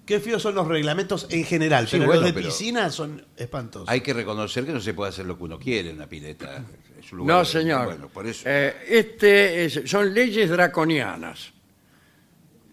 [0.04, 3.24] qué feos son los reglamentos en general, Sí, pero bueno, los de pero- piscina son
[3.36, 3.88] espantosos.
[3.88, 6.64] Hay que reconocer que no se puede hacer lo que uno quiere en una pileta.
[6.98, 7.84] Es un lugar- No, señor.
[7.86, 8.42] Bueno, por eso.
[8.44, 11.52] Eh, este es- son leyes draconianas.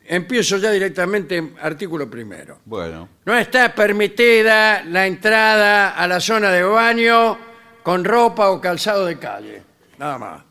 [0.09, 2.59] Empiezo ya directamente, artículo primero.
[2.63, 3.09] Bueno.
[3.25, 7.37] No está permitida la entrada a la zona de baño
[7.83, 9.61] con ropa o calzado de calle.
[9.97, 10.43] Nada más.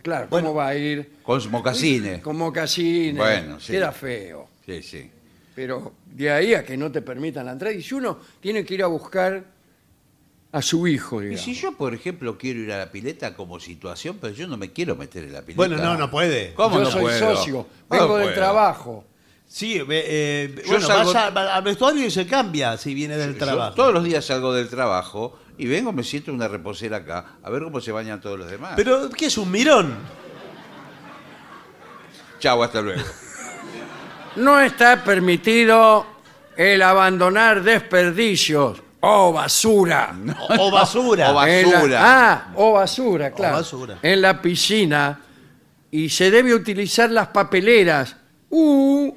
[0.00, 1.14] Claro, ¿cómo va a ir?
[1.24, 2.22] Con mocasines.
[2.22, 3.16] Con mocasines.
[3.16, 3.72] Bueno, sí.
[3.72, 4.48] Queda feo.
[4.64, 5.10] Sí, sí.
[5.56, 7.74] Pero de ahí a que no te permitan la entrada.
[7.74, 9.42] Y si uno tiene que ir a buscar
[10.56, 11.44] a su hijo, Y digamos.
[11.44, 14.72] si yo, por ejemplo, quiero ir a la pileta como situación, pero yo no me
[14.72, 15.56] quiero meter en la pileta.
[15.56, 16.54] Bueno, no, no puede.
[16.54, 17.36] ¿Cómo Yo no soy puedo?
[17.36, 18.34] socio, ¿Cómo vengo del puedo?
[18.36, 19.04] trabajo.
[19.46, 23.16] Sí, eh, eh, Yo bueno, salgo- vaya va- al vestuario y se cambia si viene
[23.16, 23.74] del Yo trabajo.
[23.74, 27.50] todos los días salgo del trabajo y vengo, me siento en una reposera acá, a
[27.50, 28.72] ver cómo se bañan todos los demás.
[28.76, 29.94] Pero, ¿qué es un mirón?
[32.40, 33.02] Chau, hasta luego.
[34.36, 36.06] No está permitido
[36.56, 40.14] el abandonar desperdicios o basura.
[40.58, 41.30] O basura.
[41.30, 42.00] O ba- En la- basura.
[42.02, 43.56] ah, o basura, claro.
[43.56, 43.98] basura.
[44.02, 45.20] En la piscina.
[45.90, 48.16] Y se debe utilizar las papeleras.
[48.50, 49.12] Uh,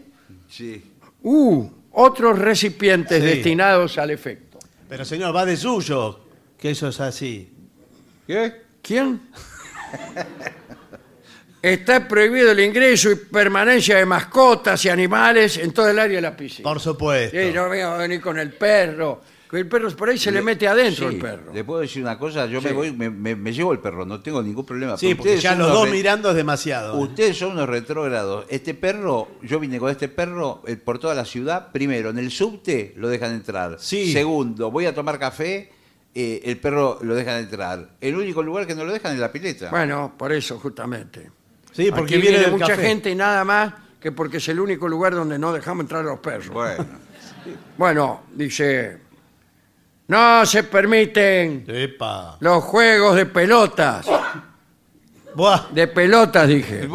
[0.49, 0.83] Sí.
[1.23, 3.27] uh, otros recipientes Sí.
[3.27, 4.59] destinados al efecto.
[4.87, 6.19] Pero señor, va de suyo,
[6.57, 7.51] que eso es así.
[8.25, 8.61] ¿Qué?
[8.81, 9.21] ¿Quién?
[11.61, 16.21] Está prohibido el ingreso y permanencia de mascotas y animales en todo el área de
[16.21, 16.63] la piscina.
[16.69, 17.35] Por supuesto.
[17.37, 19.21] Sí, no venga a venir con el perro.
[19.49, 21.51] Que el perro por ahí se le mete adentro Sí, el perro.
[21.51, 22.67] Le puedo decir una cosa, yo Sí.
[22.67, 24.95] me voy, me, me- me llevo el perro, no tengo ningún problema.
[24.95, 26.95] Sí, porque ustedes ya los dos re- mirando es demasiado.
[26.97, 28.45] Ustedes son unos retrógrados.
[28.49, 31.71] Este perro, yo vine con este perro eh, por toda la ciudad.
[31.71, 33.77] Primero, en el subte lo dejan entrar.
[33.79, 34.13] Sí.
[34.13, 35.71] Segundo, voy a tomar café,
[36.13, 37.89] eh, el perro lo dejan entrar.
[37.99, 39.71] El único lugar que no lo dejan es la pileta.
[39.71, 41.31] Bueno, por eso justamente.
[41.71, 42.83] Sí, porque Aquí viene, viene mucha café.
[42.87, 46.03] gente y nada más que porque es el único lugar donde no dejamos entrar a
[46.05, 46.49] los perros.
[46.49, 46.85] Bueno,
[47.77, 49.08] Bueno, dice,
[50.09, 52.35] no se permiten Epa.
[52.41, 54.05] los juegos de pelotas.
[55.33, 55.67] Buah.
[55.71, 56.87] De pelotas, dije.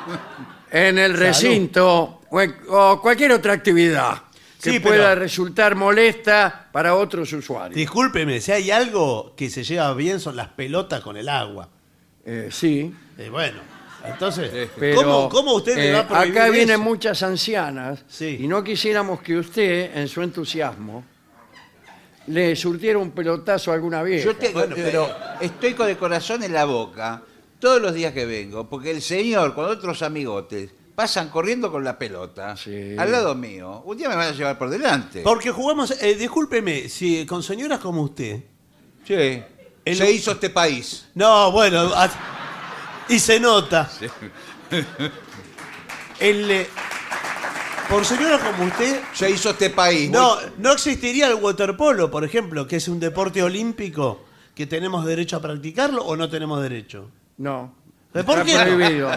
[0.70, 4.22] en el recinto o, en- o cualquier otra actividad
[4.60, 7.76] que Sí, pueda pero- resultar molesta para otros usuarios.
[7.76, 11.68] Discúlpeme, si hay algo que se lleva bien son las pelotas con el agua.
[12.24, 13.58] Eh, sí, Eh, bueno,
[14.04, 16.82] Entonces, Pero, ¿cómo, cómo usted le eh, va a prohibir Acá vienen eso?
[16.84, 18.36] muchas ancianas Sí.
[18.40, 21.04] y no quisiéramos que usted, en su entusiasmo,
[22.28, 24.24] le surtiera un pelotazo a alguna vieja.
[24.24, 25.08] Yo te- pero
[25.40, 27.22] estoy con el corazón en la boca
[27.58, 31.98] todos los días que vengo, porque el señor con otros amigotes pasan corriendo con la
[31.98, 32.96] pelota Sí.
[32.98, 33.82] al lado mío.
[33.84, 35.20] Un día me van a llevar por delante.
[35.22, 38.42] Porque jugamos, eh, discúlpeme, si con señoras como usted.
[39.06, 39.42] Sí.
[39.84, 41.06] El- Se hizo este país.
[41.14, 42.10] No, bueno, a-
[43.08, 43.88] y se nota.
[46.18, 46.66] El, eh,
[47.88, 50.10] por señoras como usted, Se hizo este país.
[50.10, 54.24] no, Voy- no existiría el waterpolo, por ejemplo, que es un deporte olímpico
[54.54, 57.10] que tenemos derecho a practicarlo o no tenemos derecho.
[57.38, 57.74] No.
[58.12, 58.76] ¿Pero por Está qué no?
[58.76, 59.10] prohibido.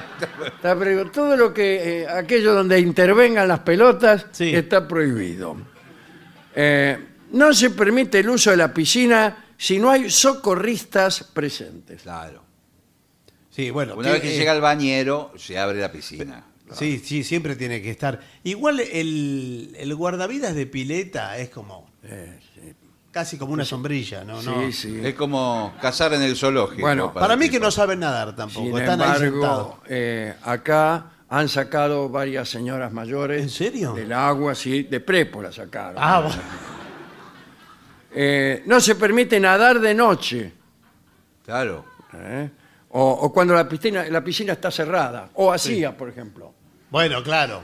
[0.45, 1.11] Está prohibido.
[1.11, 4.53] Todo lo que, eh, aquello donde intervengan las pelotas, Sí.
[4.53, 5.55] está prohibido.
[6.55, 6.97] Eh,
[7.31, 12.01] no se permite el uso de la piscina si no hay socorristas presentes.
[12.01, 12.43] Claro.
[13.49, 13.95] Sí, bueno.
[13.95, 16.43] Una vez que eh, llega el bañero, se abre la piscina.
[16.73, 18.19] Sí, sí, siempre tiene que estar.
[18.43, 21.89] Igual el, el guardavidas de pileta es como.
[23.11, 24.39] Casi como una sombrilla, ¿no?
[24.43, 24.61] no.
[24.67, 25.01] Sí, sí.
[25.03, 26.81] Es como cazar en el zoológico.
[26.81, 28.67] Bueno, Para mí que no saben nadar tampoco.
[28.67, 29.31] Sin Están ahí sentados.
[29.33, 33.41] embargo, eh, acá han sacado varias señoras mayores.
[33.41, 33.93] ¿En serio?
[33.93, 35.95] Del agua, sí, de prepo la sacaron.
[35.97, 36.41] Ah, bueno.
[38.11, 40.53] Eh, no se permite nadar de noche.
[41.45, 41.85] Claro.
[42.13, 42.49] ¿eh?
[42.89, 45.29] O, o cuando la piscina, la piscina está cerrada.
[45.33, 46.53] O vacía, por ejemplo.
[46.89, 47.61] Bueno, claro.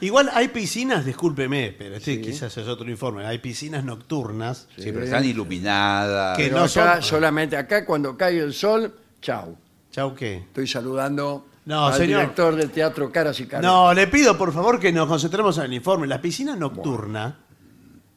[0.00, 3.24] Igual hay piscinas, discúlpeme, pero este quizás es otro informe.
[3.26, 4.68] Hay piscinas nocturnas.
[4.76, 6.36] Sí, pero están iluminadas.
[6.36, 9.56] Que Pero no acá son- solamente, acá cuando cae el sol, chau.
[9.90, 10.36] Chau, ¿qué?
[10.38, 12.20] Estoy saludando No, al señor.
[12.20, 13.64] director del Teatro Caras y Caras.
[13.64, 16.06] No, le pido por favor que nos concentremos en el informe.
[16.06, 17.38] La piscina nocturna,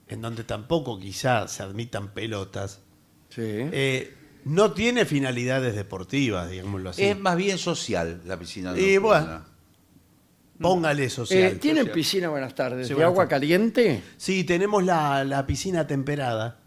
[0.10, 2.82] en donde tampoco quizás se admitan pelotas,
[3.30, 3.42] Sí.
[3.46, 7.06] eh, no tiene finalidades deportivas, digámoslo así.
[7.06, 8.72] Es más bien social la piscina.
[8.78, 9.00] Y nocturna.
[9.02, 9.49] bueno.
[10.60, 11.54] Póngale social.
[11.54, 13.30] Eh, ¿Tienen piscina, buenas tardes, Sí, de buenas agua tardes.
[13.40, 14.04] caliente?
[14.18, 16.58] Sí, tenemos la, la piscina temperada.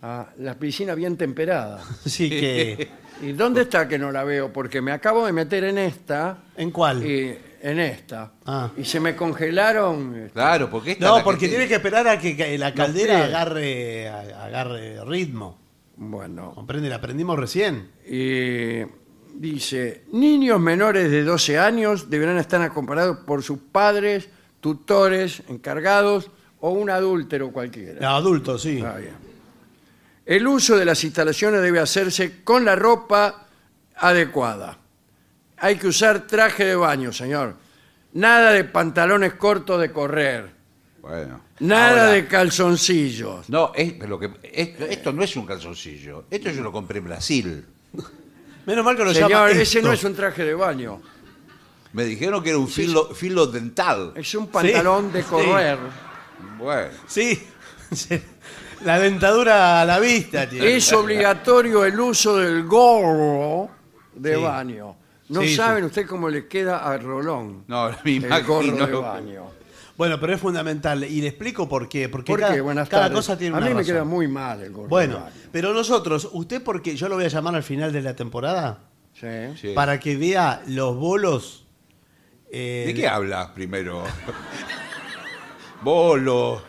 [0.00, 1.82] Ah, la piscina bien temperada.
[2.06, 2.88] Sí, que...
[3.22, 4.52] ¿Y dónde está que no la veo?
[4.52, 7.04] Porque me acabo de meter en esta, ¿En cuál?
[7.04, 8.70] y, en esta, Ah.
[8.76, 10.14] y se me congelaron.
[10.14, 12.72] este, Claro, porque esta es No, la porque que tiene que esperar a que la
[12.72, 13.24] caldera sé.
[13.24, 15.58] agarre, a- agarre ritmo.
[15.96, 16.88] Bueno, ¿Comprende?
[16.88, 17.90] La aprendimos recién.
[18.08, 18.82] y
[19.38, 24.28] dice, niños menores de 12 años deberán estar acompañados por sus padres,
[24.60, 26.30] tutores, encargados
[26.60, 27.94] o un adúltero cualquiera.
[27.94, 28.82] Los adultos, sí.
[28.84, 29.14] Ah, bien.
[30.26, 33.46] El uso de las instalaciones debe hacerse con la ropa
[33.96, 34.76] adecuada.
[35.56, 37.54] Hay que usar traje de baño, señor.
[38.12, 40.50] Nada de pantalones cortos de correr.
[41.00, 41.40] Bueno.
[41.60, 43.48] Nada Ahora, de calzoncillos.
[43.48, 46.24] No, es, lo que, esto, esto no es un calzoncillo.
[46.30, 47.64] Esto yo lo compré en Brasil.
[48.68, 49.82] Menos mal que lo Señor, llama ese esto.
[49.82, 51.00] no es un traje de baño.
[51.94, 54.12] Me dijeron que era un filo, filo dental.
[54.14, 55.28] Es un pantalón de sí.
[55.30, 55.78] correr.
[56.58, 56.90] Bueno.
[57.06, 57.42] Sí.
[57.90, 58.22] Sí.
[58.84, 60.76] La dentadura a la vista tiene.
[60.76, 63.70] Es obligatorio el uso del gorro
[64.14, 64.42] de Sí.
[64.42, 64.96] baño.
[65.30, 68.46] No Sí, saben usted cómo le queda a Rolón No, me el imagino.
[68.46, 69.42] gorro de baño.
[69.98, 71.04] Bueno, pero es fundamental.
[71.04, 72.08] Y le explico por qué.
[72.08, 72.60] Porque ¿Por cada, qué?
[72.62, 73.16] Buenas cada tardes.
[73.16, 73.94] cosa tiene a una mí me razón.
[73.94, 77.28] queda muy mal el gorro de Bueno, pero nosotros, usted porque yo lo voy a
[77.28, 78.78] llamar al final de la temporada
[79.12, 79.26] Sí.
[79.60, 79.72] Sí.
[79.74, 81.66] para que vea los bolos.
[82.50, 84.04] eh, ¿De qué hablas primero?
[85.82, 86.62] Bolo.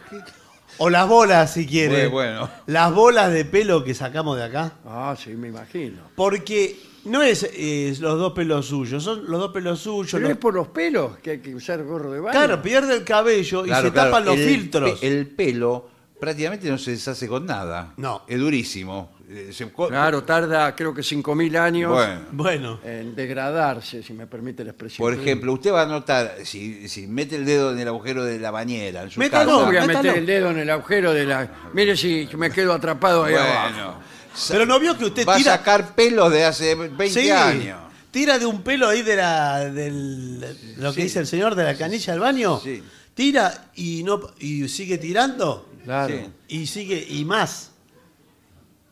[0.78, 2.08] O las bolas, si quiere.
[2.08, 2.50] Bueno, bueno.
[2.68, 4.74] Las bolas de pelo que sacamos de acá.
[4.86, 6.02] Ah, sí, me imagino.
[6.16, 6.80] Porque
[7.10, 10.12] no es, eh, los dos pelos suyos, son los dos pelos suyos.
[10.12, 12.32] Pero los- es por los pelos que hay que usar gorro de baño.
[12.32, 15.00] Claro, pierde el cabello y Claro, se claro, tapan los el filtros.
[15.00, 15.90] pe- el pelo
[16.20, 17.94] prácticamente no se deshace con nada.
[17.98, 18.24] No.
[18.28, 19.18] Es durísimo.
[19.32, 22.22] Eh, se co- Claro, tarda creo que 5.000 años Bueno.
[22.32, 25.06] Bueno, en degradarse, si me permite la expresión.
[25.06, 28.40] Por ejemplo, usted va a notar, si, si mete el dedo en el agujero de
[28.40, 29.60] la bañera, en su Métalo, casa.
[29.60, 30.04] No voy a Métalo.
[30.04, 31.48] meter el dedo en el agujero de la...
[31.74, 33.70] Mire si me quedo atrapado ahí abajo.
[33.72, 35.54] Bueno, sa- pero no vio que usted va tira.
[35.54, 37.80] a sacar pelos de hace 20 Sí, años.
[38.12, 40.40] Tira de un pelo ahí de la, del,
[40.78, 41.04] lo que Sí.
[41.04, 42.60] dice el señor de la canilla del baño.
[42.64, 42.82] Sí.
[43.14, 46.16] Tira y no y sigue tirando Claro.
[46.16, 46.30] Sí.
[46.48, 47.72] y sigue y más.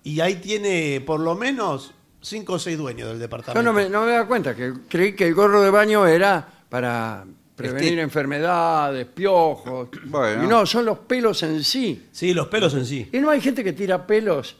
[0.03, 1.91] Y ahí tiene por lo menos
[2.21, 3.59] cinco o seis dueños del departamento.
[3.59, 6.47] Yo no me, no me daba cuenta, que creí que el gorro de baño era
[6.69, 7.25] para
[7.55, 9.89] prevenir Este- enfermedades, piojos.
[10.05, 10.43] Bueno.
[10.43, 12.05] Y no, son los pelos en sí.
[12.11, 13.09] Sí, los pelos en sí.
[13.11, 14.55] Y no hay gente que tira pelos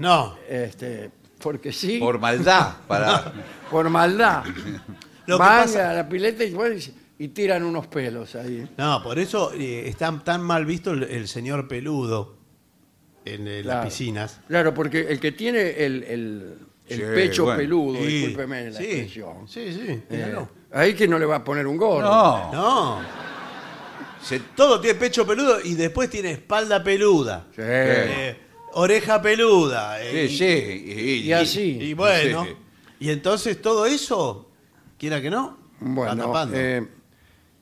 [0.00, 0.36] No.
[0.48, 2.74] este, porque sí, Por por, maldad.
[2.88, 3.32] Para...
[3.90, 4.44] maldad.
[5.26, 6.94] Lo que Van pasa- a la pileta y, bueno, y-
[7.24, 8.66] y tiran unos pelos ahí.
[8.78, 12.36] No, por eso eh, está tan mal visto el, el señor peludo
[13.24, 13.78] en eh, Claro.
[13.80, 14.40] las piscinas.
[14.48, 17.58] Claro, porque el que tiene el, el- el Sí, pecho bueno.
[17.58, 19.46] peludo, Sí, discúlpeme la sí, expresión.
[19.46, 20.02] Sí, sí.
[20.10, 20.34] Eh,
[20.72, 22.02] ahí que no le va a poner un gorro.
[22.08, 22.52] No.
[22.52, 22.98] No.
[24.22, 27.46] Se- Todo tiene pecho peludo y después tiene espalda peluda.
[27.54, 27.60] Sí.
[27.62, 28.36] eh,
[28.74, 30.02] oreja peluda.
[30.02, 31.00] eh, sí, y- sí.
[31.00, 31.78] Y, Y así.
[31.80, 32.44] Y bueno.
[32.44, 32.50] Sí.
[33.00, 34.50] Y entonces todo eso,
[34.98, 36.56] quiera que no, va Bueno, tapando.
[36.58, 36.86] eh,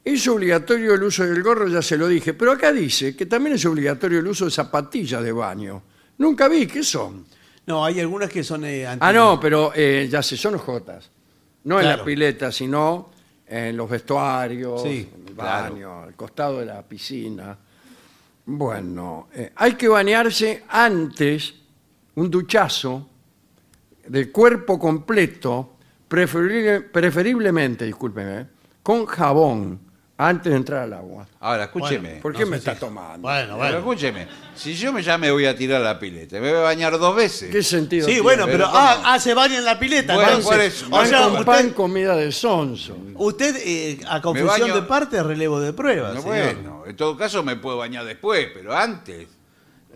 [0.04, 3.54] es obligatorio el uso del gorro, ya se lo dije, pero acá dice que también
[3.56, 5.82] es obligatorio el uso de zapatillas de baño.
[6.18, 7.24] Nunca vi, ¿qué son?
[7.66, 11.10] no, hay algunas que son eh, Ah, no, pero eh, ya sé, son jotas.
[11.64, 13.10] No en la pileta, sino
[13.46, 15.74] en los vestuarios, Sí, en el claro.
[15.74, 17.56] baño, al costado de la piscina.
[18.50, 21.54] Bueno, eh, hay que bañarse antes,
[22.14, 23.06] un duchazo
[24.06, 25.74] del cuerpo completo,
[26.08, 28.46] preferible- preferiblemente, discúlpeme, eh,
[28.82, 29.78] con jabón
[30.20, 31.26] antes de entrar al agua.
[31.40, 32.16] Ahora, escúcheme.
[32.16, 33.20] ¿Por qué no me está tomando?
[33.20, 33.78] Bueno, Pero bueno.
[33.78, 34.26] escúcheme.
[34.56, 36.98] Si yo me ya me voy a tirar a la pileta, me voy a bañar
[36.98, 37.50] dos veces.
[37.52, 38.22] ¿Qué sentido Sí, tiene?
[38.22, 38.78] bueno, pero, Pero ¿cómo?
[38.78, 40.14] ah, ah, se baña en la pileta.
[40.14, 40.50] Bueno, entonces.
[40.50, 40.86] por eso.
[40.86, 42.96] o Pan sea, con usted, pan, comida de sonso.
[43.14, 46.14] usted, eh, a confusión baño- de parte, relevo de pruebas.
[46.16, 46.54] No, señor.
[46.54, 49.28] bueno, en todo caso me puedo bañar después, pero antes.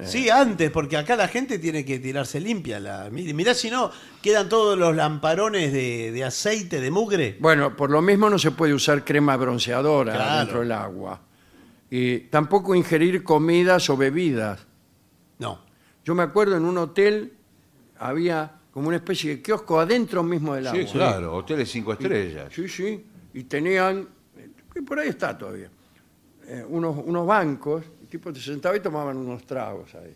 [0.04, 2.80] Sí, antes, porque acá la gente tiene que tirarse limpia.
[2.80, 3.90] La, mirá si no,
[4.20, 7.36] quedan todos los lamparones de, de aceite, de mugre.
[7.38, 10.38] Bueno, por lo mismo no se puede usar crema bronceadora Claro.
[10.38, 11.20] dentro del agua.
[11.90, 14.66] Y tampoco ingerir comidas o bebidas.
[15.38, 15.60] No.
[16.04, 17.34] Yo me acuerdo en un hotel
[17.98, 20.80] había como una especie de kiosco adentro mismo del agua.
[20.82, 22.48] Sí, claro, hoteles cinco estrellas.
[22.52, 23.04] Sí, sí.
[23.34, 24.08] Y tenían,
[24.74, 25.70] que por ahí está todavía,
[26.48, 30.12] eh, unos, unos bancos, tipo se sentaba y tomaban unos tragos ahí.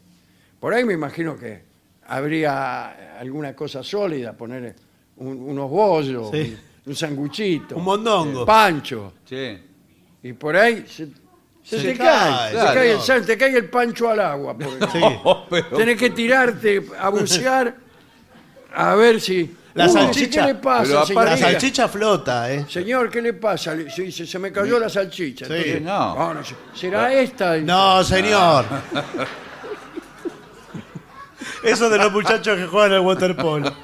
[0.61, 1.63] Por ahí me imagino que
[2.07, 4.75] habría alguna cosa sólida, poner
[5.17, 6.57] un- unos bollos, Sí.
[6.85, 8.45] un, un sanguchito, Un mondongo.
[8.45, 9.15] pancho.
[9.25, 9.59] Sí.
[10.23, 11.07] Y por ahí se,
[11.63, 12.69] se Se te cae, cae, claro.
[12.69, 14.53] se cae el, san- te cae el pancho al agua.
[14.55, 14.89] por ejemplo.
[14.93, 15.01] Sí.
[15.25, 17.75] Oh, pero- Tenés que tirarte a bucear
[18.75, 19.57] a ver si...
[19.77, 20.41] La Uy, salchicha.
[20.41, 22.67] ¿Qué le pasa, Pero aparte- La salchicha flota, ¿eh?
[22.69, 23.75] Señor, ¿qué le pasa?
[23.75, 25.47] Le- Se, se- se me cayó la salchicha.
[25.47, 25.53] Sí.
[25.53, 26.35] Entonces, No.
[26.35, 27.57] no, se- ¿Será esta?
[27.59, 28.65] No, señor.
[31.63, 33.75] Eso de los muchachos que juegan al waterpolo.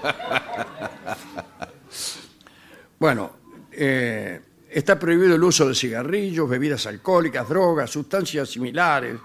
[2.99, 3.33] Bueno,
[3.73, 4.41] eh,
[4.71, 9.17] está prohibido el uso de cigarrillos, bebidas alcohólicas, drogas, sustancias similares,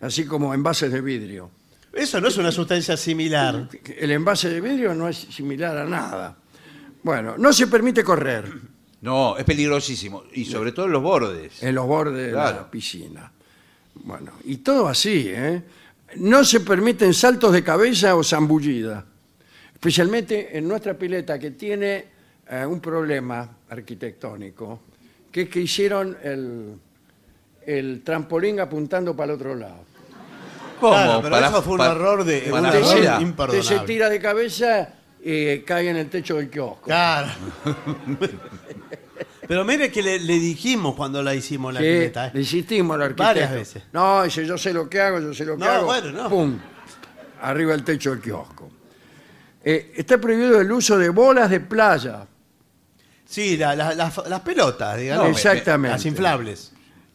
[0.00, 1.50] así como envases de vidrio.
[1.92, 3.68] Eso no es una sustancia similar.
[3.98, 6.36] El envase de vidrio no es similar a nada.
[7.02, 8.44] Bueno, no se permite correr
[9.00, 10.24] No, es peligrosísimo.
[10.34, 11.62] Y sobre todo en los bordes.
[11.62, 12.70] en los bordes de la Claro.
[12.70, 13.30] piscina.
[13.94, 15.62] Bueno, y todo así, ¿eh?
[16.16, 19.04] No se permiten saltos de cabeza o zambullida.
[19.74, 22.04] Especialmente en nuestra pileta que tiene
[22.50, 24.80] eh, un problema arquitectónico,
[25.30, 26.74] que es que hicieron el,
[27.66, 29.84] el trampolín apuntando para el otro lado.
[30.80, 30.92] ¿Cómo?
[30.94, 33.86] Claro, pero Para- eso fue un para- error de para un Usted error se- imperdonable.
[33.86, 34.88] tira de cabeza
[35.22, 36.82] y cae en el techo del kiosco.
[36.82, 37.28] Claro.
[39.46, 42.30] Pero mire que le, le dijimos cuando la hicimos la Sí, pileta, ¿eh?
[42.34, 43.24] le insistimos al arquitecto.
[43.24, 43.82] Varias veces.
[43.92, 45.86] No, dice, yo sé lo que hago, yo sé lo que No, hago.
[45.86, 46.28] bueno, no.
[46.28, 46.58] Pum,
[47.40, 48.68] arriba el techo del kiosco.
[49.64, 52.26] Eh, está prohibido el uso de bolas de playa.
[53.24, 55.24] Sí, la- la- las- las pelotas, digamos.
[55.24, 55.96] No, Exactamente.
[55.96, 56.72] Las inflables.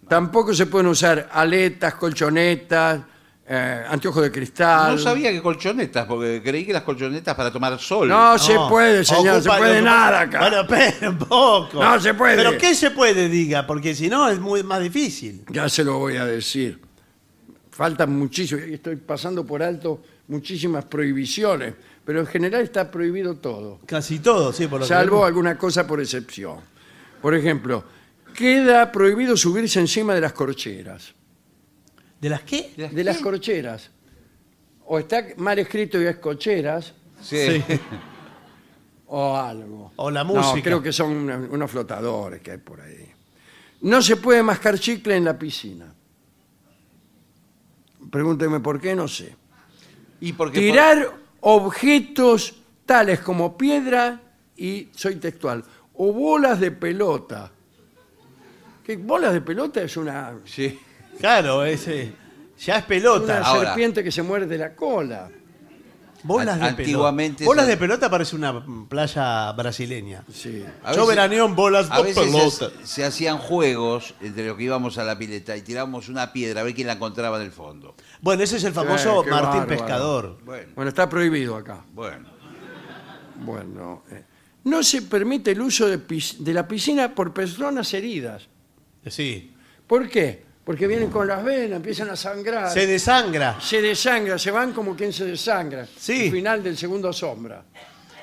[0.08, 3.00] Tampoco se pueden usar aletas, colchonetas,
[3.48, 4.94] eh, anteojos de cristal.
[4.96, 8.08] No sabía que colchonetas, porque creí que las colchonetas para tomar sol.
[8.08, 10.40] No, se puede, señor, se Ocupa- puede ocupa- nada acá.
[10.40, 11.84] Bueno, espera un poco.
[11.84, 12.36] No se puede.
[12.38, 13.68] Pero ¿qué se puede, diga?
[13.68, 15.44] Porque si no es muy más difícil.
[15.50, 16.80] Ya se lo voy a decir.
[17.72, 21.74] Faltan muchísimo, y estoy pasando por alto muchísimas prohibiciones,
[22.06, 23.80] pero en general está prohibido todo.
[23.88, 26.60] Casi todo, sí, por lo que salvo alguna cosa por excepción.
[27.22, 27.84] Por ejemplo,
[28.36, 31.14] queda prohibido subirse encima de las corcheras.
[32.24, 32.72] ¿De las qué?
[32.90, 33.92] De las corcheras.
[34.86, 37.62] O está mal escrito y es cocheras, Sí.
[39.08, 39.92] o algo.
[39.98, 40.64] O la No, música.
[40.64, 43.12] creo que son unos, flotadores que hay por ahí.
[43.82, 45.94] No se puede mascar chicle en la piscina.
[48.10, 49.36] Pregúnteme por qué, no sé.
[50.22, 51.12] Y porque Tirar
[51.42, 52.56] objetos
[52.86, 54.22] tales como piedra
[54.56, 55.62] y, soy textual,
[55.96, 57.52] o bolas de pelota.
[58.86, 60.80] ¿Qué bolas de pelota es una, Sí.
[61.20, 62.14] Claro, ese.
[62.66, 63.24] Ya es pelota.
[63.40, 63.70] una Ahora.
[63.70, 65.30] serpiente que se muerde la cola?
[66.26, 67.50] Bolas de An- antiguamente pelota.
[67.50, 70.24] Bolas se- de pelota parece una playa brasileña.
[70.32, 70.64] Sí.
[70.84, 72.70] A Yo veces- veraneo en bolas A de veces pelota.
[72.82, 76.62] se, se hacían juegos entre los que íbamos a la pileta y tirábamos una piedra
[76.62, 77.96] a ver quién la encontraba en el fondo.
[78.22, 79.68] Bueno, ese es el famoso qué Martín bárbaro.
[79.68, 80.38] Pescador.
[80.46, 81.84] Bueno, Bueno, está prohibido acá.
[81.94, 82.30] bueno.
[83.36, 84.24] Bueno, eh,
[84.66, 88.48] no se permite el uso de, pis- de la piscina por personas heridas.
[89.08, 89.54] Sí.
[89.88, 90.46] ¿Por qué?
[90.66, 92.72] Porque vienen con las venas, empiezan a sangrar.
[92.72, 93.60] Se desangra.
[93.60, 95.86] se desangra, se van como quien se desangra.
[95.98, 96.26] Sí.
[96.28, 97.64] El final del segundo sombra.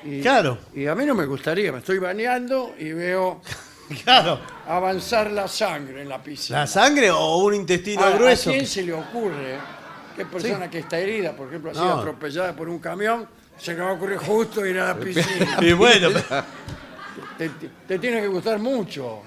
[0.03, 0.57] Y, Claro.
[0.73, 3.41] Y a mí no me gustaría, me estoy bañando y veo
[4.03, 4.39] Claro.
[4.67, 6.61] avanzar la sangre en la piscina.
[6.61, 8.49] ¿La sangre o un intestino Ahora, grueso?
[8.49, 9.59] ¿A quién se le ocurre?
[10.15, 11.99] ¿Qué persona que está herida, por ejemplo, ha sido No.
[11.99, 13.27] atropellada por un camión,
[13.57, 15.57] se le va a ocurrir justo ir a la piscina?
[15.61, 16.43] Y bueno, pero-
[17.37, 19.21] te, te- te tiene que gustar mucho.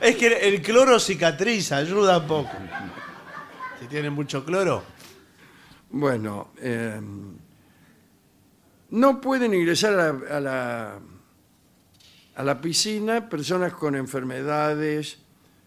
[0.00, 2.50] Es que el cloro cicatriza, ayuda un poco.
[3.80, 4.82] Si tiene mucho cloro.
[5.90, 7.00] Bueno, eh,
[8.90, 10.98] no pueden ingresar a la, a la-
[12.36, 15.18] a la piscina personas con enfermedades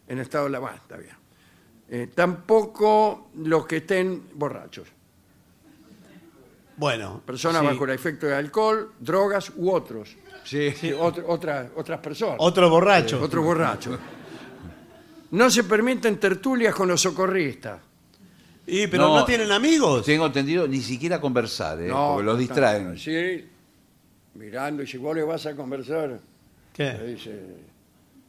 [0.08, 1.16] en estado de la bueno, está bien.
[1.90, 4.90] Eh, tampoco los que estén borrachos.
[6.76, 7.22] Bueno.
[7.26, 7.68] Personas sí.
[7.68, 10.16] bajo el efecto de alcohol, drogas u otros.
[10.44, 10.72] Sí.
[10.72, 12.36] Sí, otro- otra- otras personas.
[12.40, 13.22] Otro borracho.
[13.22, 13.98] Otros borrachos.
[15.32, 17.80] No se permiten tertulias con los socorristas.
[18.66, 19.26] Y, pero no, No.
[19.26, 20.06] tienen amigos.
[20.06, 21.88] Tengo entendido, ni siquiera conversar, ¿eh?
[21.88, 22.98] No, porque los distraen.
[22.98, 23.46] Sí,
[24.36, 26.20] mirando, y si vos le vas a conversar, le
[26.74, 26.94] ¿Qué?
[27.06, 27.40] dice,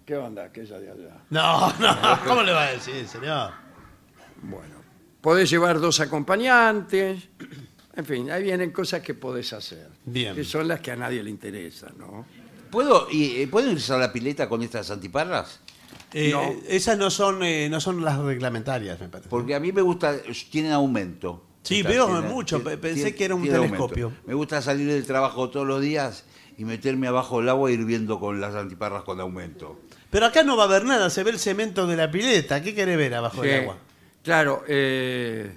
[0.07, 1.14] ¿qué onda aquella de allá?
[1.30, 3.51] No, no, ¿cómo le va a decir, señor?
[4.42, 4.76] Bueno,
[5.20, 7.28] podés llevar dos acompañantes,
[7.96, 9.88] en fin, ahí vienen cosas que podés hacer.
[10.05, 10.34] Bien.
[10.36, 12.24] Que son las que a nadie le interesan, ¿no?
[12.70, 15.59] ¿Puedo, y, eh, ¿Puedo irse a la pileta con estas antiparras?
[16.12, 16.54] Eh, No.
[16.68, 19.28] Esas no son, eh, no son las reglamentarias, me parece.
[19.28, 20.16] Porque a mí me gusta,
[20.50, 21.44] tienen aumento.
[21.62, 23.62] Sí, veo tienen- mucho, tienen- pensé tienen- que era un aumento.
[23.62, 24.12] telescopio.
[24.26, 26.24] Me gusta salir del trabajo todos los días
[26.56, 29.78] y meterme abajo del agua hirviendo con las antiparras con aumento.
[30.11, 32.62] Pero acá no va a haber nada, se ve el cemento de la pileta.
[32.62, 33.76] ¿Qué quiere ver abajo Sí, del agua?
[34.22, 35.52] Claro, eh,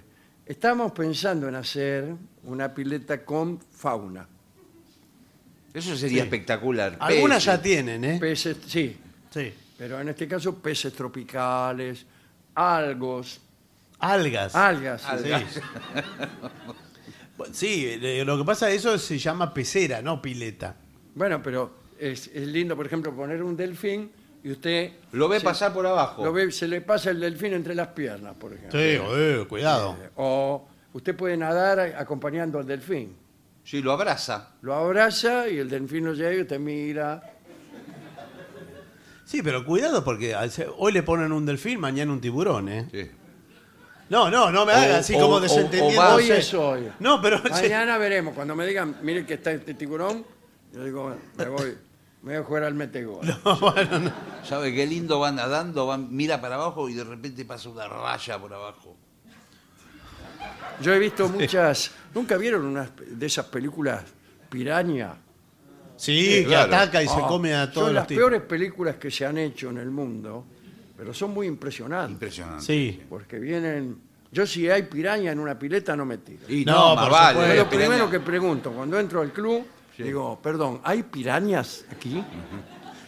[0.46, 4.28] estamos pensando en hacer una pileta con fauna.
[5.74, 6.98] Eso sería espectacular.
[7.00, 7.46] Algunas Peces.
[7.46, 8.18] ya tienen, ¿eh?
[8.20, 8.98] Peces, sí,
[9.34, 9.54] Sí.
[9.82, 12.06] Pero en este caso peces tropicales,
[12.54, 13.42] algos,
[13.98, 14.54] Algas.
[14.54, 15.02] algas.
[15.02, 15.60] Sí.
[17.54, 20.76] Sí, eh, lo que pasa eso se llama pecera, no pileta.
[21.16, 24.12] Bueno, pero es, es lindo, por ejemplo, poner un delfín
[24.44, 26.24] y usted Lo ve se- pasar por abajo.
[26.24, 28.80] lo ve, se le pasa el delfín entre las piernas, por ejemplo.
[28.80, 29.98] Sí, eh, cuidado.
[30.00, 33.16] Eh, O usted puede nadar acompañando al delfín.
[33.64, 34.50] Sí, lo abraza.
[34.62, 37.24] Lo abraza y el delfín lo llega y usted mira.
[39.32, 40.36] Sí, pero cuidado porque
[40.78, 42.86] hoy le ponen un delfín, mañana un tiburón, ¿eh?
[42.92, 43.10] Sí.
[44.10, 46.02] No, no, no me haga O- así o- como o- desentendiendo.
[46.02, 46.92] o va- Hoy es hoy.
[47.00, 48.34] No, pero Mañana veremos.
[48.36, 50.26] Cuando me digan, mire que está este tiburón,
[50.74, 51.78] yo digo, me voy,
[52.24, 53.22] me voy a jugar al metegol.
[54.44, 55.88] ¿Sabe qué lindo va nadando?
[55.88, 58.98] Va, mira para abajo y de repente pasa una raya por abajo.
[60.82, 61.92] Yo he visto muchas.
[62.14, 64.04] ¿Nunca vieron unas de esas películas
[64.50, 65.14] piraña?
[66.02, 66.74] Sí, que claro.
[66.76, 68.20] ataca y se Ah, come a todos Son los las tipos.
[68.22, 70.46] peores películas que se han hecho en el mundo,
[70.98, 72.12] pero son muy impresionantes.
[72.14, 72.66] Impresionante.
[72.66, 73.02] Sí.
[73.10, 73.98] Porque vienen.
[74.32, 76.42] Yo, si hay piraña en una pileta, no me tiro.
[76.48, 77.56] Y No, no, más por vale.
[77.58, 78.72] lo primero que pregunto.
[78.72, 79.66] Cuando entro al club,
[79.98, 82.24] digo, perdón, ¿hay pirañas aquí?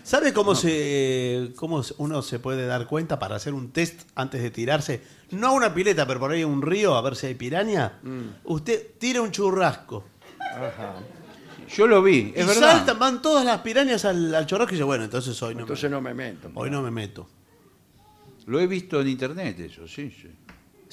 [0.04, 4.52] ¿Sabe cómo, se, cómo uno se puede dar cuenta para hacer un test antes de
[4.52, 5.02] tirarse?
[5.32, 8.00] No a una pileta, pero por ahí a un río a ver si hay piraña.
[8.04, 8.22] Mm.
[8.44, 10.04] Usted tira un churrasco.
[11.76, 12.78] Yo lo vi, es y verdad.
[12.78, 15.90] saltan, van todas las pirañas al, al churrasco y dice, bueno, entonces hoy no, Entonces
[15.90, 16.52] me, no me meto.
[16.54, 17.28] hoy no me meto.
[18.46, 20.30] Lo he visto en internet, eso, sí, sí.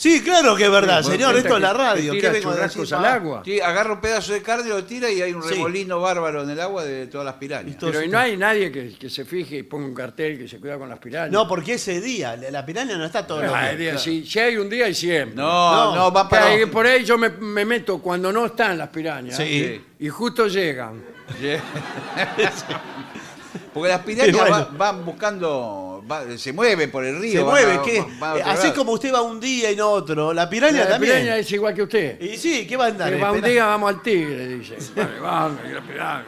[0.01, 2.13] Sí, claro que es verdad, Sí, señor, esto es la radio.
[2.13, 2.95] que ¿Qué tira vengo a churrascos decir?
[2.97, 3.43] al Pa- agua.
[3.45, 5.51] Sí, agarra un pedazo de carne, lo tira y hay un Sí.
[5.51, 7.73] remolino bárbaro en el agua de todas las pirañas.
[7.73, 10.49] Esto- Pero y no hay nadie que, que se fije y ponga un cartel que
[10.49, 11.31] se cuida con las pirañas.
[11.31, 13.77] No, porque ese día, la la piraña no está todo el Ah, día.
[13.93, 15.37] día, si, si hay un día y siempre.
[15.37, 18.47] No, No, no, va Que para hay- por ahí yo me, me meto cuando no
[18.47, 19.85] están las pirañas Sí.
[19.99, 21.05] y justo llegan.
[23.73, 24.51] Porque las pirañas Y bueno.
[24.51, 27.33] va- van buscando, va- se mueven por el río.
[27.33, 28.05] Se van mueve, a- ¿qué?
[28.19, 28.75] van a Eh, otro así lado.
[28.75, 30.33] como usted va un día y no otro.
[30.33, 31.13] La piraña la también.
[31.15, 32.21] piraña es igual que usted.
[32.21, 33.13] Y sí, ¿qué va a andar?
[33.13, 34.77] Que va un día vamos al tigre, dice.
[34.97, 36.25] Vale, vamos, la piraña.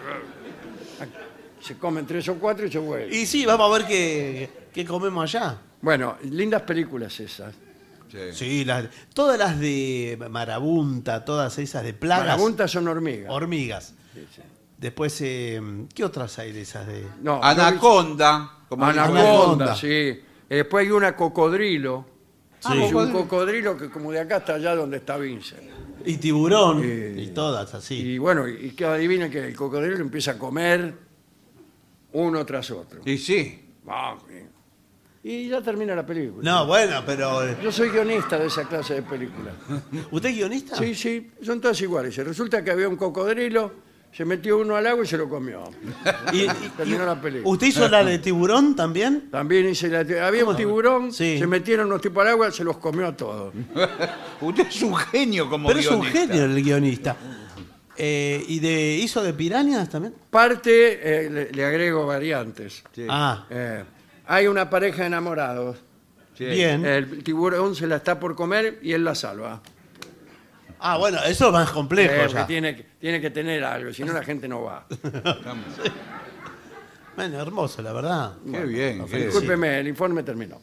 [1.60, 3.12] Se comen tres o cuatro y se vuelven.
[3.12, 5.58] Y sí, vamos a ver qué, qué comemos allá.
[5.80, 7.54] Bueno, lindas películas esas.
[8.10, 8.18] Sí.
[8.34, 12.26] Sí, las- todas las de marabunta, todas esas de plagas.
[12.26, 13.30] Marabuntas son hormigas.
[13.32, 13.94] Hormigas.
[14.14, 14.42] Sí, sí.
[14.82, 15.60] Después, eh,
[15.94, 17.06] ¿qué otras hay de esas de...?
[17.22, 18.58] No, Anaconda.
[18.68, 19.76] Como Anaconda, Anaconda.
[19.76, 19.86] sí.
[19.88, 22.04] Eh, Después hay una cocodrilo.
[22.60, 22.82] Sí.
[22.82, 25.62] Es un cocodrilo que como de acá hasta allá donde está Vincent.
[26.04, 27.94] Y tiburón, Eh, y todas así.
[27.94, 30.94] Y bueno, y que adivinen que el cocodrilo empieza a comer
[32.12, 33.00] uno tras otro.
[33.04, 33.64] Y sí.
[33.88, 34.16] Ah.
[35.24, 36.42] Y ya termina la película.
[36.50, 37.46] No, bueno, pero...
[37.46, 39.54] eh, Yo soy guionista de esa clase de películas.
[40.10, 40.76] ¿Usted es guionista?
[40.76, 42.16] Sí, sí, son todas iguales.
[42.16, 43.72] Resulta que había un cocodrilo,
[44.12, 45.64] se metió uno al agua y se lo comió.
[46.32, 46.46] Y, y-
[46.76, 47.50] Terminó y- la película.
[47.50, 49.30] ¿Usted hizo la de tiburón también?
[49.30, 50.26] También hice la...
[50.26, 51.38] Había un tiburón, Sí.
[51.38, 53.54] se metieron unos tipos al agua, se los comió a todos.
[54.40, 56.20] Usted es un genio como Pero es un guionista.
[56.34, 57.16] genio el guionista.
[57.96, 60.14] Eh, ¿Y de hizo de pirañas también?
[60.30, 62.82] Parte, eh, le, le agrego variantes.
[62.94, 63.06] Sí.
[63.08, 63.84] Ah, Eh,
[64.26, 65.78] hay una pareja de enamorados.
[66.36, 66.46] Sí.
[66.46, 66.84] bien.
[66.86, 69.60] El tiburón se la está por comer y él la salva.
[70.84, 72.46] Ah, bueno, eso es más complejo Eh, ya.
[72.46, 74.84] tiene, que- tiene que tener algo, si no la gente no va.
[77.14, 78.32] Bueno, hermoso, la verdad.
[78.50, 79.04] Qué bien.
[79.06, 80.60] qué- Discúlpeme, el informe terminó.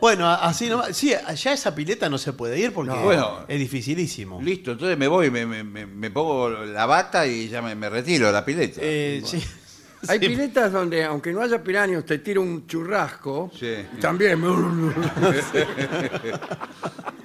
[0.00, 0.94] Bueno, a- así nomás.
[0.96, 3.02] Sí, ya esa pileta no se puede ir porque No.
[3.02, 3.44] Bueno.
[3.48, 4.40] es dificilísimo.
[4.42, 7.88] Listo, entonces me voy, me, me- me- me pongo la bata y ya me, me
[7.88, 8.80] retiro de la pileta.
[8.82, 9.42] Eh, sí.
[10.08, 10.26] Hay Sí.
[10.28, 13.50] piletas donde, aunque no haya piranha, usted tira un churrasco.
[13.58, 13.74] Sí.
[14.00, 14.38] También.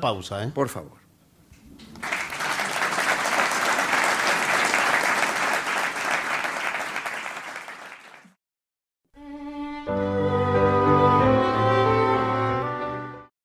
[0.00, 0.50] Pausa, ¿eh?
[0.54, 1.04] Por favor.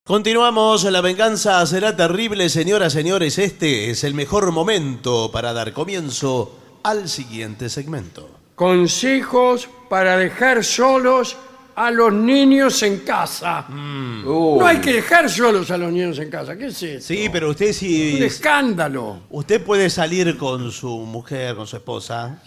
[0.09, 3.37] Continuamos, la venganza será terrible, señoras, señores.
[3.37, 8.27] Este es el mejor momento para dar comienzo al siguiente segmento.
[8.55, 11.37] Consejos para dejar solos
[11.81, 13.65] a los niños en casa.
[13.69, 14.59] Uy.
[14.59, 16.57] No hay que dejar solos a los niños en casa.
[16.57, 17.07] ¿Qué es eso?
[17.07, 18.21] Sí, pero usted Un sí.
[18.23, 19.21] escándalo.
[19.29, 22.41] Usted puede salir con su mujer, con su esposa.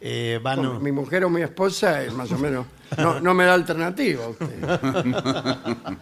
[0.00, 2.64] Eh, van- Con Mi mujer o mi esposa es más o menos.
[2.96, 4.46] No, no me da alternativa usted.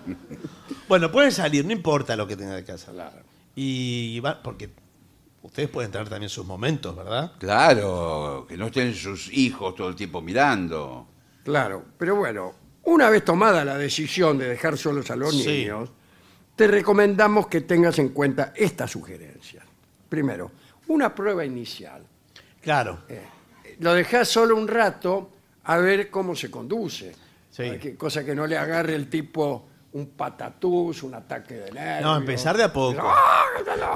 [0.88, 2.90] Bueno, puede salir, no importa lo que tenga de casa.
[2.92, 3.22] Claro.
[3.54, 4.70] Y va, porque
[5.42, 7.32] ustedes pueden tener también sus momentos, ¿verdad?
[7.38, 11.06] Claro, que no estén sus hijos todo el tiempo mirando.
[11.44, 12.54] Claro, pero bueno,
[12.85, 15.47] una vez tomada la decisión de dejar solos a los Sí.
[15.47, 15.91] niños,
[16.57, 19.64] te recomendamos que tengas en cuenta estas sugerencias.
[20.09, 20.51] Primero,
[20.89, 22.03] una prueba inicial.
[22.61, 23.05] Claro.
[23.09, 23.22] Eh,
[23.78, 25.31] lo dejás solo un rato
[25.64, 27.14] a ver cómo se conduce.
[27.51, 27.62] Sí.
[27.66, 32.03] Para que- cosa que no le agarre el tipo un patatús, un ataque de nervios.
[32.03, 33.03] No, empezar de a poco.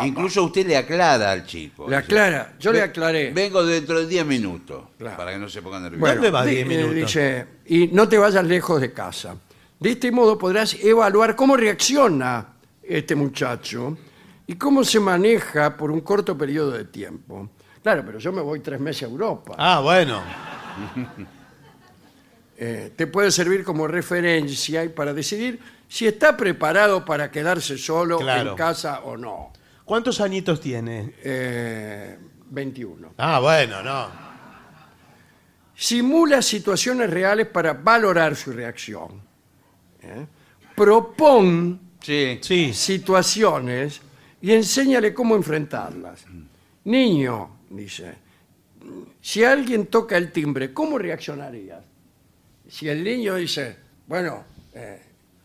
[0.03, 1.89] Incluso usted le aclara al chico.
[1.89, 3.33] Le aclara, yo le aclaré.
[3.33, 4.85] Vengo dentro de 10 minutos.
[4.99, 5.17] Claro.
[5.17, 6.01] Para que no se ponga nervioso.
[6.01, 6.95] Bueno, ¿Dónde va di- 10 eh, minutos?
[6.95, 9.37] dice, y no te vayas lejos de casa.
[9.79, 12.47] De este modo podrás evaluar cómo reacciona
[12.83, 13.97] este muchacho
[14.47, 17.51] y cómo se maneja por un corto periodo de tiempo.
[17.83, 19.55] Claro, pero yo me voy tres meses a Europa.
[19.59, 20.23] Ah, bueno.
[22.57, 25.59] Eh, te puede servir como referencia y para decidir
[25.89, 28.51] si está preparado para quedarse solo Claro.
[28.53, 29.53] en casa o no.
[29.85, 31.15] ¿Cuántos añitos tiene?
[31.23, 32.19] Eh,
[32.51, 33.15] 21.
[33.19, 34.09] Ah, bueno, no.
[35.77, 39.21] Simula situaciones reales para valorar su reacción.
[40.03, 40.27] ¿Eh?
[40.77, 42.39] Propón Sí.
[42.43, 42.73] Sí.
[42.75, 44.01] situaciones
[44.41, 46.25] y enséñale cómo enfrentarlas.
[46.85, 48.15] Niño, dice,
[49.21, 51.83] si alguien toca el timbre, ¿cómo reaccionarías?
[52.69, 53.77] Si el niño dice,
[54.07, 55.03] bueno, eh,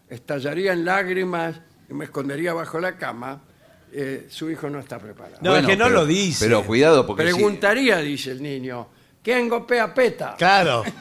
[0.09, 1.55] estallaría en lágrimas
[1.89, 3.41] y me escondería bajo la cama,
[3.91, 5.37] eh, su hijo no está preparado.
[5.41, 6.45] No, es que no pero- lo dice.
[6.45, 8.87] Pero cuidado, porque si- Preguntaría, dice el niño,
[9.23, 10.35] ¿quién golpea peta?
[10.37, 10.83] Claro.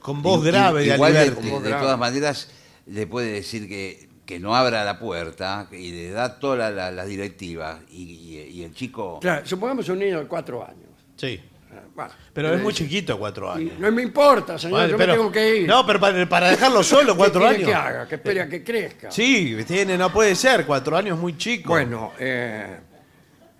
[0.00, 1.30] Con voz grave de Igual de,
[1.70, 2.50] todas maneras,
[2.86, 6.90] le puede decir que, que no abra la puerta y le da todas la- la-
[6.90, 7.80] las directivas.
[7.90, 9.18] Y, y- y el chico.
[9.20, 10.88] Claro, supongamos un niño de cuatro años.
[11.16, 11.40] Sí.
[11.72, 13.78] Eh, bueno, Pero es muy dice, chiquito, cuatro "Y años.
[13.78, 15.68] No me importa, señor, yo pero- me tengo que ir.
[15.68, 17.64] No, pero para, para dejarlo solo, ¿Qué cuatro años.
[17.68, 18.08] que haga?
[18.08, 19.10] Que espere a que crezca.
[19.10, 21.68] Sí, tiene, no puede ser, cuatro años muy chico.
[21.70, 22.80] Bueno, eh,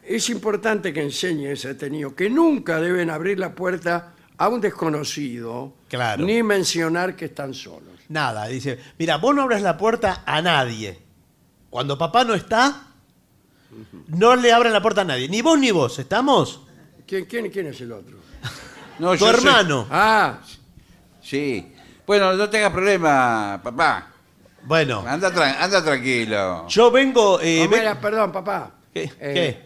[0.02, 4.60] es importante que enseñes a este niño que nunca deben abrir la puerta a un
[4.60, 6.24] desconocido, Claro.
[6.24, 7.90] ni mencionar que están solos.
[8.08, 10.98] Nada, dice, mira, vos no abras la puerta a nadie.
[11.68, 12.88] Cuando papá no está,
[14.08, 15.28] no le abran la puerta a nadie.
[15.28, 16.62] Ni vos ni vos, ¿estamos?
[17.10, 18.18] ¿Quién, quién, quién es el otro?
[19.00, 19.88] No, tu yo soy- hermano.
[19.90, 20.38] Ah,
[21.20, 21.74] Sí.
[22.06, 24.12] Bueno, no tengas problema, papá.
[24.62, 25.28] Bueno, Anda,
[25.60, 26.68] anda tranquilo.
[26.68, 27.40] yo vengo...
[27.42, 27.68] eh,
[28.00, 28.70] perdón, papá.
[28.94, 29.10] ¿Qué?
[29.20, 29.64] Eh, ¿Qué?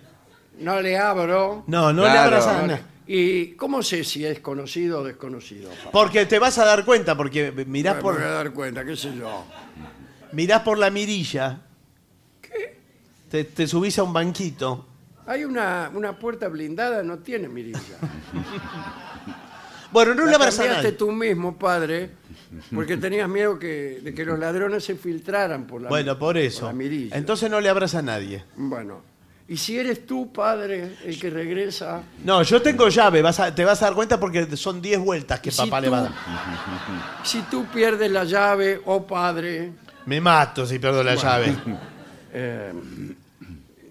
[0.64, 1.64] No le abro.
[1.66, 2.14] No, no Claro.
[2.14, 5.68] le abras a ¿Y cómo sé si es conocido o desconocido?
[5.70, 5.90] papá?
[5.92, 8.97] Porque te vas a dar cuenta, porque mirás Me por, voy a dar cuenta, qué
[8.97, 9.45] sé yo.
[10.32, 11.61] mirás por la mirilla.
[13.30, 14.86] Te, te subís a un banquito.
[15.26, 17.80] Hay una, una puerta blindada, no tiene mirilla.
[19.92, 20.98] Bueno, no le La abras a cambiaste nadie.
[20.98, 22.10] tú mismo, padre,
[22.74, 26.66] porque tenías miedo que, de que los ladrones se filtraran por la Bueno, por eso.
[26.66, 27.16] la mirilla.
[27.16, 28.44] Entonces no le abras a nadie.
[28.56, 29.02] Bueno,
[29.46, 33.64] y si eres tú, padre, el que regresa, No, yo tengo llave, vas a- te
[33.64, 36.12] vas a dar cuenta porque son 10 vueltas que Si papá le va a dar.
[37.22, 39.74] si tú pierdes la llave, oh padre,
[40.06, 41.54] Me mato si pierdo la llave.
[42.32, 42.72] eh,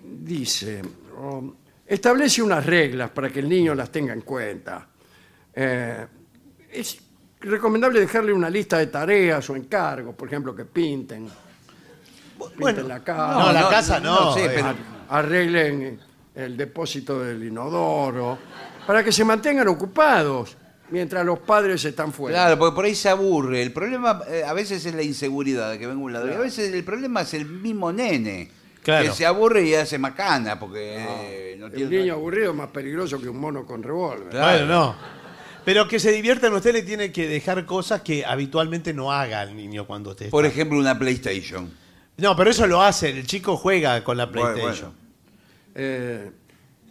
[0.03, 0.81] dice,
[1.24, 1.55] oh,
[1.86, 4.88] establece unas reglas para que el niño las tenga en cuenta.
[5.53, 6.07] Eh,
[6.71, 6.97] es
[7.39, 13.03] recomendable dejarle una lista de tareas o encargos, por ejemplo, que pinten, pinten Bueno, la
[13.03, 14.51] casa, no, la casa no, sí, eh.
[14.53, 14.76] pero-
[15.09, 15.99] arreglen
[16.36, 18.39] el depósito del inodoro,
[18.88, 20.57] para que se mantengan ocupados
[20.89, 22.38] mientras los padres están fuera.
[22.38, 23.61] Claro, porque por ahí se aburre.
[23.61, 26.34] El problema eh, a veces es la inseguridad de que venga un ladrón.
[26.34, 28.49] Y a veces el problema es el mismo nene.
[28.84, 29.05] Claro.
[29.09, 32.67] Que se aburre y hace macana porque eh, no El tiene niño aburrido es más
[32.69, 34.29] peligroso que un mono con revólver.
[34.29, 34.65] Claro.
[34.65, 34.95] No.
[35.63, 39.55] Pero que se diviertan, usted le tiene que dejar cosas que habitualmente no haga al
[39.55, 40.53] niño cuando usted Por está.
[40.53, 41.71] ejemplo, una PlayStation.
[42.17, 44.91] No, pero eso lo hace, el chico juega con la Bueno, PlayStation.
[44.91, 45.03] bueno.
[45.75, 46.31] Eh,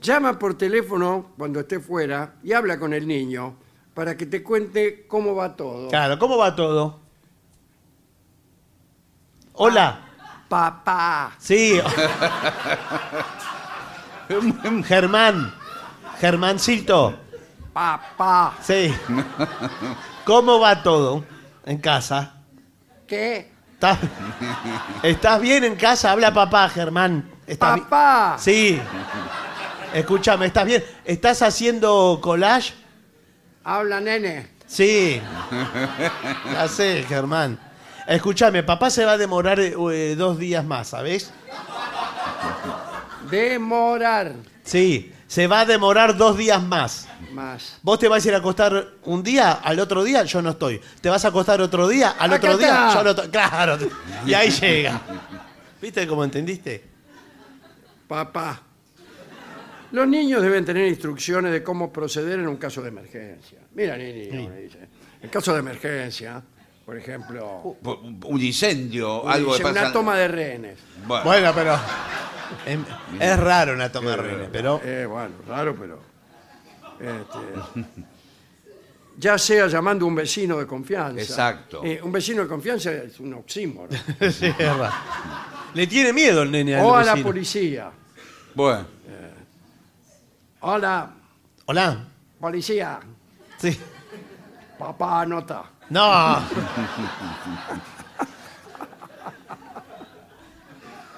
[0.01, 3.55] llama por teléfono cuando esté fuera y habla con el niño
[3.93, 5.89] para que te cuente cómo va todo.
[5.91, 6.99] Claro, ¿cómo va todo?
[9.53, 10.09] Hola.
[10.57, 11.81] Papá, Sí.
[14.85, 15.55] Germán.
[16.21, 17.19] Germancito.
[17.73, 18.95] papá, Sí.
[20.27, 21.25] ¿Cómo va todo
[21.65, 22.35] en casa?
[23.07, 23.51] ¿qué?
[23.73, 23.99] ¿Estás,
[25.03, 26.11] ¿Estás bien en casa?
[26.13, 27.31] Habla papá, Germán.
[27.47, 28.79] ¿Estás bi- Papá, Sí.
[29.95, 30.85] Escúchame, ¿estás bien?
[31.07, 32.75] ¿Estás haciendo collage?
[33.65, 34.49] habla nene.
[34.67, 35.19] Sí.
[36.53, 37.59] Ya sé, Germán.
[38.13, 41.33] Escúchame, papá se va a demorar eh, dos días más, ¿sabes?
[43.31, 44.35] Demorar
[44.65, 47.09] Sí, se va a demorar dos días más.
[47.33, 47.79] más.
[47.83, 50.79] Vos te vas a ir a acostar un día, al otro día yo no estoy.
[51.01, 52.95] Te vas a acostar otro día, al Acá otro día está.
[52.99, 53.29] yo no estoy.
[53.29, 53.79] Claro.
[54.27, 55.01] Y ahí llega.
[55.81, 56.85] ¿Viste cómo entendiste?
[58.07, 58.61] Papá.
[59.93, 63.59] Los niños deben tener instrucciones de cómo proceder en un caso de emergencia.
[63.75, 64.79] Mira, niño, dice.
[65.23, 66.43] En caso de emergencia,
[66.93, 67.77] por ejemplo,
[68.27, 69.81] Un incendio, algo dice, que pasa.
[69.81, 70.79] una toma de rehenes.
[71.07, 71.79] Bueno, Bueno, pero.
[72.67, 72.85] em,
[73.19, 74.79] Es raro una toma de rehenes, pero.
[74.85, 75.99] Eh, bueno, raro, pero.
[77.01, 77.89] este,
[79.17, 81.19] ya sea llamando a un vecino de confianza.
[81.23, 81.81] Exacto.
[81.83, 83.89] Eh, un vecino de confianza es un oxímoron.
[84.31, 84.93] Sí, es raro.
[85.73, 87.27] Le tiene miedo el nene al o a la vecino.
[87.31, 87.91] policía.
[88.55, 88.87] bueno.
[90.61, 91.11] Hola,
[91.65, 92.05] Hola.
[92.39, 93.01] policía.
[93.57, 93.81] Sí.
[94.79, 95.65] Papá anota.
[95.91, 96.39] No.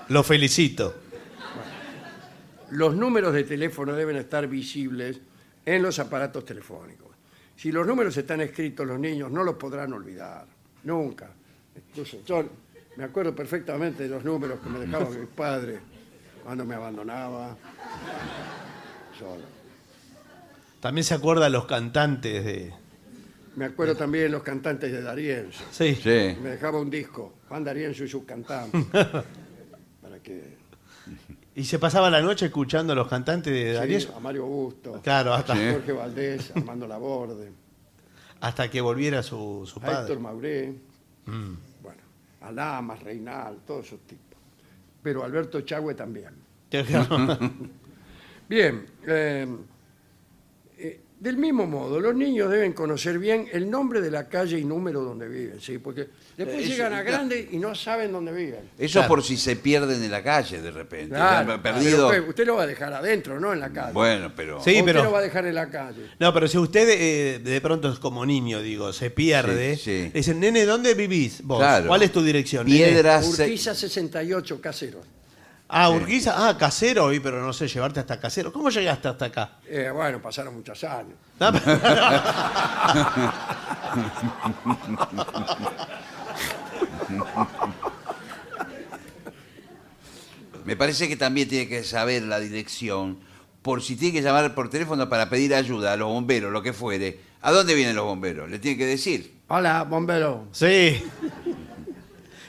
[0.08, 0.94] Lo felicito.
[2.70, 5.20] Los números de teléfono deben estar visibles
[5.64, 7.08] en los aparatos telefónicos.
[7.56, 10.44] Si los números están escritos, los niños no los podrán olvidar.
[10.82, 11.30] Nunca.
[11.76, 12.44] Incluso yo
[12.96, 15.80] me acuerdo perfectamente de los números que me dejaban mis padres
[16.42, 17.56] cuando me abandonaba.
[19.18, 19.42] Solo.
[20.80, 22.83] También se acuerda los cantantes de.
[23.56, 25.64] Me acuerdo también de los cantantes de Darienzo.
[25.70, 25.94] Sí.
[25.94, 26.36] Sí.
[26.42, 28.84] Me dejaba un disco, Juan Darienzo y sus cantantes.
[30.02, 30.56] para que
[31.54, 34.16] Y se pasaba la noche escuchando a los cantantes de sí, Darío.
[34.16, 35.70] a Mario Busto, Claro, hasta, Sí.
[35.72, 37.52] Jorge Valdés, Armando Laborde,
[38.40, 40.00] hasta que volviera su, su a padre.
[40.00, 40.74] Héctor Mauré,
[41.26, 42.02] bueno,
[42.40, 44.38] a Lamas, Reinal, todos esos tipos.
[45.02, 46.30] Pero Alberto Chagüe también.
[48.48, 49.46] Bien, eh,
[50.86, 54.64] eh, del mismo modo, los niños deben conocer bien el nombre de la calle y
[54.64, 55.78] número donde viven, ¿sí?
[55.78, 57.16] Porque después Eso, llegan a claro.
[57.18, 58.60] grande y no saben dónde viven.
[58.76, 59.08] Eso Claro.
[59.08, 61.14] por si se pierden en la calle de repente.
[61.14, 62.08] Claro, Ya, perdido.
[62.08, 63.92] pero usted, usted lo va a dejar adentro, no en la calle.
[63.94, 64.62] Bueno, pero.
[64.62, 64.72] Sí.
[64.72, 66.10] Usted pero- lo va a dejar en la calle.
[66.18, 70.02] No, pero si usted eh, de pronto es como niño, digo, se pierde, Sí, sí.
[70.12, 71.58] le dicen, nene, ¿dónde vivís vos?
[71.58, 71.86] Claro.
[71.86, 72.66] ¿Cuál es tu dirección?
[72.66, 73.24] nene?" Piedras.
[73.34, 75.00] se- Urquiza 68, casero.
[75.68, 78.52] Ah, Urquiza, ah, casero, y pero no sé, llevarte hasta casero.
[78.52, 79.58] ¿Cómo llegaste hasta acá?
[79.66, 81.16] Eh, bueno, pasaron muchos años.
[90.64, 93.18] Me parece que también tiene que saber la dirección.
[93.62, 96.72] Por si tiene que llamar por teléfono para pedir ayuda a los bomberos, lo que
[96.72, 97.20] fuere.
[97.42, 98.50] ¿A dónde vienen los bomberos?
[98.50, 99.34] Le tiene que decir.
[99.48, 100.46] Hola, bombero.
[100.52, 101.02] Sí.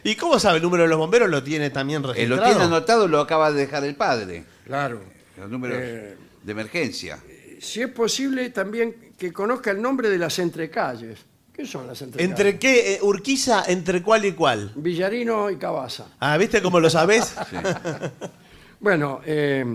[0.06, 1.28] ¿Y cómo sabe el número de los bomberos?
[1.30, 2.42] Lo tiene también Eh, registrado.
[2.42, 4.46] lo tiene anotado, lo acaba de dejar el padre.
[4.64, 5.02] Claro.
[5.38, 7.18] Los números Eh, de emergencia.
[7.60, 11.20] Si es posible, también que conozca el nombre de las entrecalles.
[11.52, 12.30] ¿Qué son las entrecalles?
[12.30, 12.94] ¿Entre qué?
[12.96, 14.72] eh, Urquiza, ¿entre cuál y cuál?
[14.76, 16.06] Villarino y Cabaza.
[16.20, 17.34] Ah, ¿viste cómo lo sabés?
[18.80, 19.66] Bueno, eh,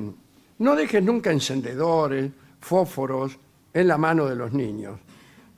[0.58, 3.32] no dejes nunca encendedores, fósforos
[3.74, 5.00] en la mano de los niños.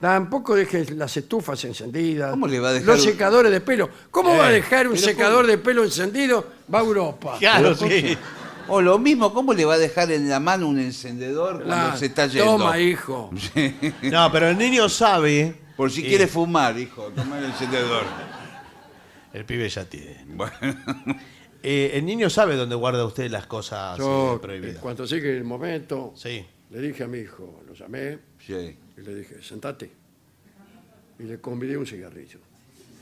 [0.03, 2.31] Tampoco dejes las estufas encendidas.
[2.31, 3.89] ¿Cómo le va a dejar Los un- secadores de pelo.
[4.11, 6.45] ¿Cómo va a Eh, dejar un pero secador de pelo encendido?
[6.73, 7.37] Va a Europa.
[7.39, 8.17] Claro, sí.
[8.67, 12.07] O lo mismo, ¿cómo le va a dejar en la mano un encendedor cuando se
[12.07, 12.51] está yendo?
[12.57, 13.31] Toma, hijo.
[14.01, 15.55] No, pero el niño sabe.
[15.77, 18.03] Por si Eh, quiere fumar, hijo, toma el encendedor.
[19.31, 20.25] El pibe ya tiene.
[20.27, 20.53] Bueno,
[21.63, 24.77] Eh, el niño sabe dónde guarda usted las cosas Yo, eh, en prohibidas.
[24.81, 26.45] cuanto llegue el momento, Sí.
[26.71, 28.75] le dije a mi hijo, lo llamé sí.
[28.97, 29.91] Y le dije, sentate.
[31.19, 32.39] y le convidé un cigarrillo.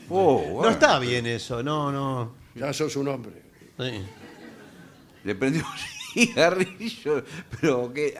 [0.09, 2.35] Oh, No está bien eso, no, no.
[2.55, 3.41] Ya sos un hombre.
[3.79, 4.01] Sí.
[5.23, 5.77] Le prendió un
[6.13, 7.23] cigarrillo,
[7.59, 8.17] pero que...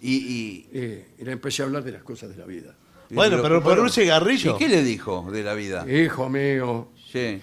[0.00, 2.74] Y, y- Y, y le empecé a hablar de las cosas de la vida.
[3.10, 4.56] Bueno, pero por un cigarrillo.
[4.56, 5.86] ¿Y qué le dijo de la vida?
[5.90, 7.40] Hijo mío, Sí.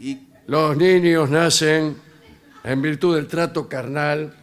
[0.00, 1.96] Y, los niños nacen
[2.64, 4.34] en virtud del trato carnal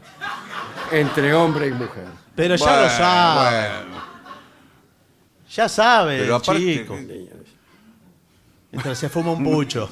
[0.92, 2.06] entre hombre y mujer.
[2.36, 3.70] Pero ya Bueno, lo sabe.
[3.82, 4.06] bueno.
[5.50, 6.98] Ya sabe, Pero el aparte chico.
[8.72, 9.90] Mientras se fuma un pucho.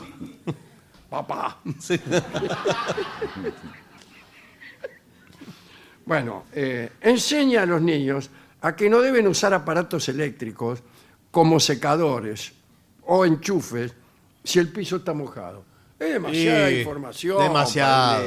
[1.10, 1.58] Papá.
[1.80, 2.00] Sí.
[6.06, 8.30] Bueno, eh, enseña a los niños
[8.62, 10.80] a que no deben usar aparatos eléctricos
[11.32, 12.52] como secadores
[13.06, 13.94] o enchufes
[14.44, 15.64] si el piso está mojado.
[16.08, 17.42] Es demasiada información.
[17.44, 18.24] demasiado.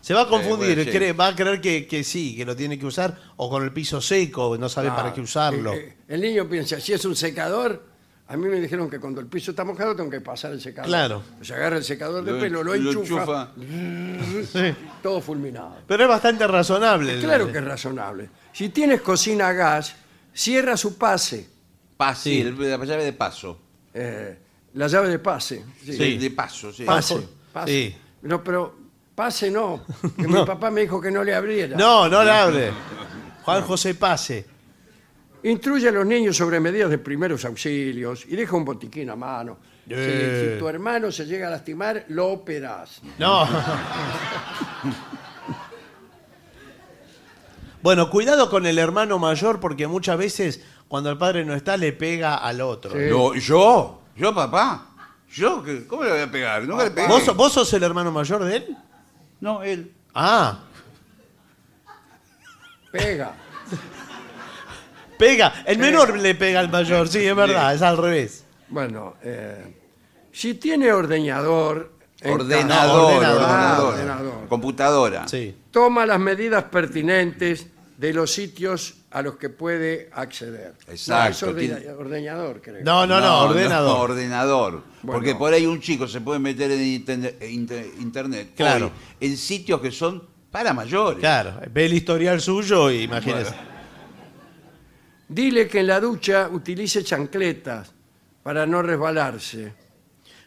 [0.00, 0.98] Se va a confundir, bueno, sí.
[0.98, 3.72] cree- va a creer que, que sí, que lo tiene que usar, o con el
[3.72, 5.72] piso seco, no sabe para qué usarlo.
[5.72, 7.84] eh, eh, el niño piensa, si es un secador,
[8.26, 10.88] a mí me dijeron que cuando el piso está mojado tengo que pasar el secador.
[10.88, 11.22] Claro.
[11.42, 13.52] Se agarra el secador de Lo- pelo, lo, lo enchufa,
[14.52, 14.74] Sí.
[15.02, 15.76] todo fulminado.
[15.86, 17.14] Pero es bastante razonable.
[17.14, 18.28] el- Claro que es razonable.
[18.52, 19.94] Si tienes cocina a gas,
[20.32, 21.48] cierra su pase,
[21.96, 22.40] Pase, Sí.
[22.40, 23.60] el- la llave de paso.
[23.94, 24.36] eh,
[24.74, 25.64] la llave de pase.
[25.84, 25.92] sí.
[25.94, 26.18] Sí.
[26.18, 26.84] De paso, sí.
[26.84, 27.72] Pase, pase.
[27.72, 27.96] Sí.
[28.22, 28.74] No, pero
[29.14, 29.84] pase no,
[30.16, 31.76] que mi papá me dijo que no le abriera.
[31.76, 32.72] No, no le hable.
[33.44, 34.46] Juan José Pase.
[35.44, 39.58] Instruye a los niños sobre medidas de primeros auxilios y deja un botiquín a mano.
[39.88, 40.52] Si- Eh.
[40.54, 43.02] Si, tu hermano se llega a lastimar, lo operás.
[43.18, 43.48] No.
[47.82, 51.92] Bueno, cuidado con el hermano mayor porque muchas veces cuando el padre no está le
[51.92, 52.92] pega al otro.
[52.92, 53.06] Sí.
[53.10, 54.01] No, ¿Yo?
[54.16, 54.86] ¿Yo, papá?
[55.32, 55.62] ¿Yo?
[55.62, 56.62] ¿Qué- ¿Cómo le voy a pegar?
[56.64, 57.08] Nunca le pegué.
[57.08, 58.76] ¿Vos, so- vos sos el hermano mayor de él?
[59.40, 59.92] No, él.
[60.14, 60.58] Ah,
[62.90, 63.32] Pega.
[65.18, 65.62] pega.
[65.66, 68.44] El menor le pega al mayor, sí, es verdad, es al revés.
[68.68, 69.74] Bueno, eh,
[70.30, 73.42] si tiene ordeñador, en Ordenador, ordenador.
[73.42, 73.94] Ah, ordenador.
[73.94, 74.48] ordenador.
[74.48, 75.28] Computadora.
[75.28, 75.56] Sí.
[75.70, 77.66] toma las medidas pertinentes
[78.02, 80.74] de los sitios a los que puede acceder.
[80.88, 82.82] Exacto, No, es ordena- tiene- ordeñador, creo.
[82.84, 84.10] No, no, no, ordenador.
[84.10, 84.72] ordenador.
[85.02, 85.12] Bueno.
[85.20, 88.86] Porque por ahí un chico se puede meter en interne- inter- internet Claro.
[88.86, 88.92] hoy
[89.28, 91.20] en sitios que son para mayores.
[91.20, 93.54] Claro, ve el historial suyo y imagínese.
[95.28, 97.92] Dile que en la ducha utilice chancletas
[98.42, 99.72] para no resbalarse.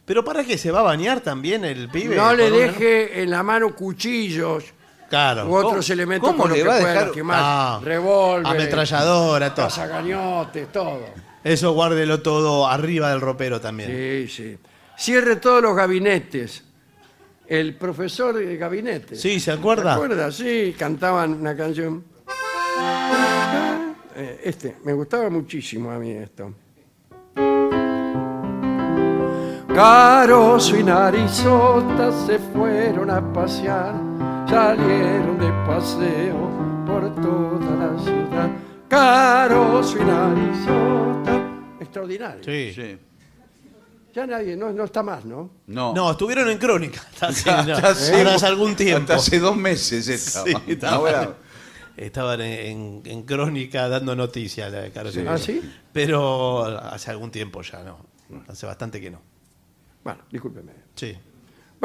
[0.05, 2.17] Pero ¿para qué se va a bañar también el pibe?
[2.17, 4.65] No le una- deje en la mano cuchillos
[5.09, 5.47] Claro.
[5.47, 7.39] u otros ¿Cómo- elementos cómo con los le que va a pueda dejar- lastimar.
[7.41, 9.65] Ah, Revólver, ametralladora, todo.
[9.65, 11.05] cazacañotes, todo.
[11.43, 13.89] Eso guárdelo todo arriba del ropero también.
[13.89, 14.57] Sí, sí.
[14.97, 16.63] Cierre todos los gabinetes.
[17.47, 19.15] El profesor de gabinete.
[19.15, 19.91] Sí, ¿se acuerda?
[19.91, 20.31] ¿Se acuerda?
[20.31, 22.03] Sí, cantaban una canción.
[24.15, 26.53] Eh, Este, me gustaba muchísimo a mí esto.
[29.73, 33.93] Caroso y Narizota se fueron a pasear,
[34.47, 38.49] salieron de paseo por toda la ciudad.
[38.87, 41.49] Caroso y Narizota.
[41.79, 42.43] Extraordinario.
[42.43, 42.71] Sí.
[42.73, 42.97] Sí.
[44.13, 45.49] Ya nadie, no, no está más, ¿no?
[45.67, 45.93] No.
[45.93, 47.01] No, estuvieron en crónica.
[47.19, 48.99] Hasta hace, Hasta no, hace- ahora hace algún tiempo.
[49.13, 50.45] Hasta hace dos meses estaba.
[50.45, 51.33] Sí, estaban, bueno.
[51.97, 54.71] estaban en, en- en crónica dando noticias.
[54.71, 55.25] la de Carlos Sí.
[55.27, 55.61] ¿Ah, sí?
[55.91, 57.97] Pero hace algún tiempo ya, no.
[58.47, 59.19] Hace bastante que no.
[60.03, 60.71] Bueno, discúlpeme.
[60.95, 61.17] Sí.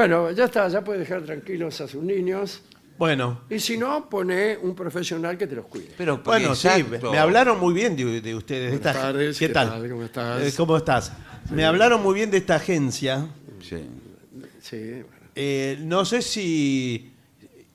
[0.01, 2.63] Bueno, ya está, ya puede dejar tranquilos a sus niños.
[2.97, 5.91] Bueno, Y si no, pone un profesional que te los cuide.
[5.99, 7.13] Pero bueno, sí, exacto.
[7.13, 8.71] me hablaron muy bien de, de ustedes.
[8.73, 9.89] de Buenas esta- tardes, ¿Qué ¿qué tal?
[9.91, 10.43] ¿Cómo estás?
[10.43, 11.13] Eh, ¿Cómo estás?
[11.51, 13.27] Me hablaron muy bien de esta agencia.
[13.61, 13.77] Sí.
[14.63, 15.27] Sí, bueno.
[15.35, 17.13] Eh, no sé si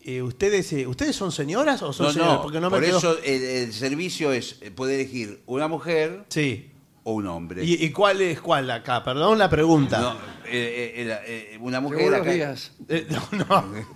[0.04, 2.84] eh, ustedes eh, ustedes son señoras o son No, señoras, no, porque no me por
[2.84, 6.72] quedó- eso el, el servicio es eh, puede elegir una mujer Sí.
[7.08, 7.64] O un hombre.
[7.64, 9.04] ¿Y, y cuál es cuál acá?
[9.04, 10.00] Perdón la pregunta.
[10.02, 10.14] No,
[10.46, 11.20] eh, eh,
[11.54, 12.72] eh, una mujer acá- días.
[12.90, 13.96] Eh, no, no.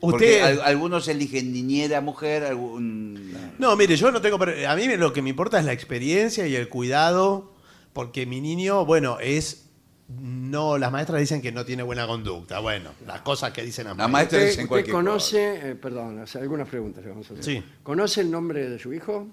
[0.00, 4.76] Porque Usted al- algunos eligen niñera mujer, algún No, mire, yo no tengo pre- a
[4.76, 7.54] mí lo que me importa es la experiencia y el cuidado
[7.94, 9.62] porque mi niño, bueno, es
[10.08, 12.58] no las maestras dicen que no tiene buena conducta.
[12.58, 14.12] Bueno, las cosas que dicen las La maestras.
[14.12, 17.44] maestra ¿Usted, dicen usted cualquier conoce, eh, perdón, algunas preguntas le vamos a hacer.
[17.44, 17.62] Sí.
[17.82, 19.26] ¿Conoce el nombre de su hijo?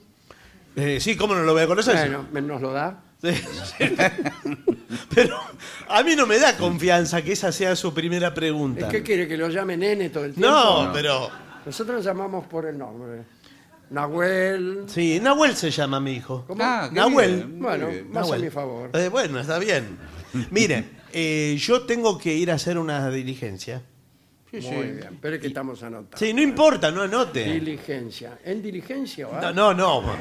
[0.76, 2.18] Eh, sí, ¿cómo no lo voy a conocer?
[2.32, 3.04] Bueno, nos lo da.
[3.22, 3.96] Sí, sí.
[5.14, 5.38] Pero
[5.90, 8.90] a mí no me da confianza que esa sea su primera pregunta.
[8.90, 10.50] ¿Qué quiere que lo llame nene todo el tiempo?
[10.50, 11.30] No, pero.
[11.66, 13.24] Nosotros lo llamamos por el nombre.
[13.92, 14.84] Nahuel.
[14.88, 16.46] Sí, Nahuel se llama mi hijo.
[16.48, 16.64] ¿Cómo?
[16.64, 17.36] Ah, qué Nahuel.
[17.36, 18.06] bien, muy Bueno, bien.
[18.12, 18.42] más Nahuel.
[18.42, 18.90] a mi favor.
[18.94, 19.98] Eh, bueno, está bien.
[20.50, 23.82] Mire, eh, yo tengo que ir a hacer una diligencia.
[24.52, 26.18] Muy bien, pero es que estamos anotando.
[26.18, 27.44] Sí, no importa, no anote.
[27.54, 28.38] Diligencia.
[28.44, 29.40] ¿En diligencia va?
[29.54, 30.14] No, no, no.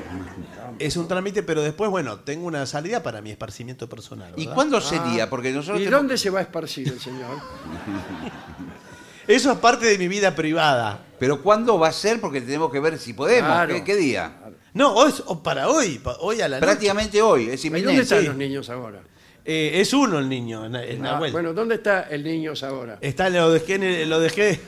[0.78, 4.32] Es un trámite, pero después, bueno, tengo una salida para mi esparcimiento personal.
[4.36, 4.55] ¿Y ¿verdad?
[4.55, 5.28] cuándo sería?
[5.28, 7.39] Porque nosotros ¿Y tenemos- dónde se va a esparcir el señor?
[9.27, 11.01] Eso es parte de mi vida privada.
[11.19, 12.20] Pero ¿cuándo va a ser?
[12.20, 13.48] Porque tenemos que ver si podemos.
[13.51, 13.74] Claro.
[13.74, 14.32] ¿Qué, qué día?
[14.74, 16.66] No, hoy, es- o para hoy, pa- hoy a la noche.
[16.66, 18.02] Prácticamente hoy, es ¿Y dónde inminente.
[18.02, 18.27] están sí.
[18.27, 19.02] los niños ahora?
[19.45, 21.33] Eh, es uno el niño, el el Ah, Nahuel.
[21.33, 22.99] bueno, ¿dónde está el niño ahora?
[23.01, 24.61] Está, lo dejé en el, lo dejé.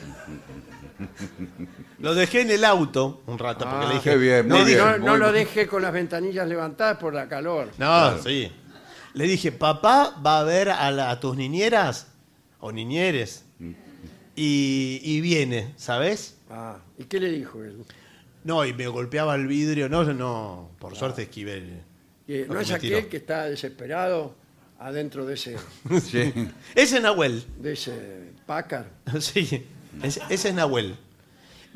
[1.99, 4.09] Lo dejé en el auto un rato porque Ah, le dije.
[4.11, 4.99] qué bien, no, muy dije- bien.
[4.99, 7.71] no, no muy lo deje con las ventanillas levantadas por la calor.
[7.77, 8.51] No, sí.
[9.13, 12.07] Le dije, papá va a ver a, la- a tus niñeras
[12.59, 13.45] o niñeres
[14.35, 16.37] y, y viene, ¿sabes?
[16.49, 17.83] Ah, ¿y qué le dijo él?
[18.43, 19.87] No, y me golpeaba el vidrio.
[19.87, 21.53] No, no, por suerte esquivé.
[21.57, 21.81] el-
[22.27, 23.09] Que lo ¿No que es me aquel tiró.
[23.09, 24.35] que está desesperado
[24.85, 25.55] adentro de ese,
[26.01, 26.33] Sí.
[26.75, 27.43] Ese es Nahuel.
[27.59, 28.87] de ese Packard?
[29.19, 29.65] Sí,
[30.01, 30.95] ese, ese es Nahuel.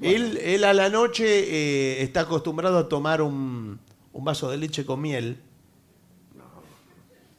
[0.01, 3.79] Él, él a la noche eh, está acostumbrado a tomar un,
[4.13, 5.38] un vaso de leche con miel.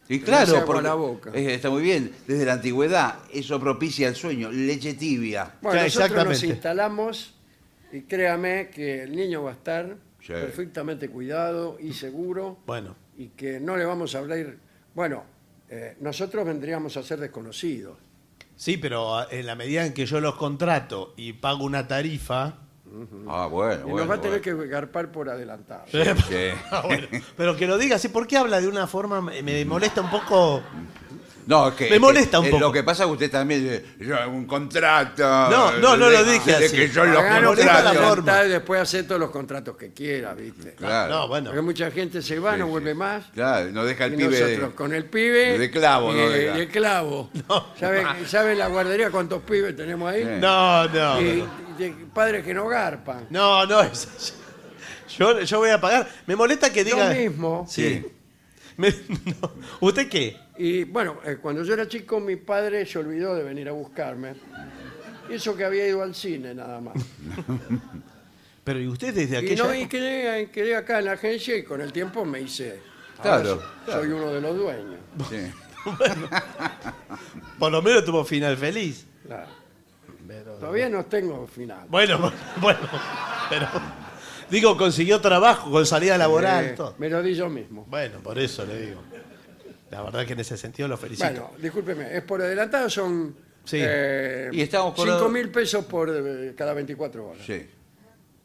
[0.09, 1.31] Y hace claro, agua porque la boca.
[1.35, 2.11] eh, está muy bien.
[2.27, 4.51] Desde la antigüedad eso propicia el sueño.
[4.51, 5.55] Leche tibia.
[5.61, 6.47] Bueno, Ya, nosotros nos exactamente.
[6.47, 7.35] instalamos
[7.93, 10.32] y créame que el niño va a estar Sí.
[10.32, 14.57] perfectamente cuidado y seguro Bueno, y que no le vamos a hablar.
[14.95, 15.24] Bueno,
[15.70, 17.99] eh, nosotros vendríamos a ser desconocidos.
[18.57, 22.55] sí, pero ah, en la medida en que yo los contrato y pago una tarifa.
[23.28, 23.81] Ah, bueno.
[23.81, 24.62] Y bueno, nos va a tener bueno.
[24.62, 25.85] que garpar por adelantado.
[25.89, 25.99] Sí.
[26.70, 29.20] Ah, bueno, pero que lo diga así, ¿por qué habla de una forma?
[29.20, 30.62] Me molesta un poco.
[31.49, 32.61] No, es que, Me es molesta un eh, poco.
[32.61, 35.23] Lo que pasa es que usted también dice, yo hago un contrato.
[35.23, 36.77] No, no, no lo dije de así.
[36.77, 37.95] que yo lo por la contrato.
[38.03, 38.45] forma.
[38.45, 40.75] y después hacer todos los contratos que quiera, ¿viste?
[40.75, 41.11] Claro.
[41.15, 41.47] No, bueno.
[41.47, 42.70] Porque mucha gente se va, Sí, no sí.
[42.70, 43.25] vuelve más.
[43.33, 45.59] Claro, no deja el Y pibe nosotros de- con el pibe.
[45.59, 46.55] de clavo, y, no deja.
[46.55, 47.31] de clavo.
[47.81, 50.25] ¿Sabe, sabe la guardería cuántos pibes tenemos ahí?
[50.25, 50.29] Sí.
[50.41, 51.20] No, no.
[51.23, 51.49] Y, no.
[51.79, 53.27] y de padres que no garpan.
[53.31, 54.35] No, no, es-
[55.19, 56.07] yo, yo voy a pagar.
[56.27, 57.09] Me molesta que diga.
[57.09, 57.66] Lo mismo.
[57.69, 58.05] Sí.
[58.81, 58.95] Me-
[59.41, 59.51] no.
[59.81, 60.37] ¿Usted qué?
[60.57, 64.35] Y bueno, eh, cuando yo era chico, mi padre se olvidó de venir a buscarme.
[65.29, 66.95] Y eso que había ido al cine nada más.
[68.65, 69.91] Pero ¿y usted desde Y, aquella no, y época?
[69.91, 72.81] quedé, quedé acá en la agencia y con el tiempo me hice.
[73.21, 75.01] Claro, Soy uno de los dueños.
[75.29, 75.51] Sí.
[77.59, 79.07] Por lo menos tuvo final feliz.
[79.27, 79.49] Claro.
[80.61, 81.87] Todavía no tengo final.
[81.89, 82.81] Bueno, bueno,
[83.49, 83.67] pero
[84.51, 86.65] digo, consiguió trabajo con salida laboral.
[86.66, 86.95] Eh, todo.
[86.99, 87.85] me lo di yo mismo.
[87.89, 89.01] Bueno, por eso le digo.
[89.91, 91.29] La verdad que en ese sentido lo felicito.
[91.31, 93.35] Bueno, discúlpeme, es por adelantado, son
[93.65, 93.79] Sí.
[93.81, 97.43] eh, Y estamos por- 5 mil pesos por eh, cada 24 horas.
[97.47, 97.66] Sí.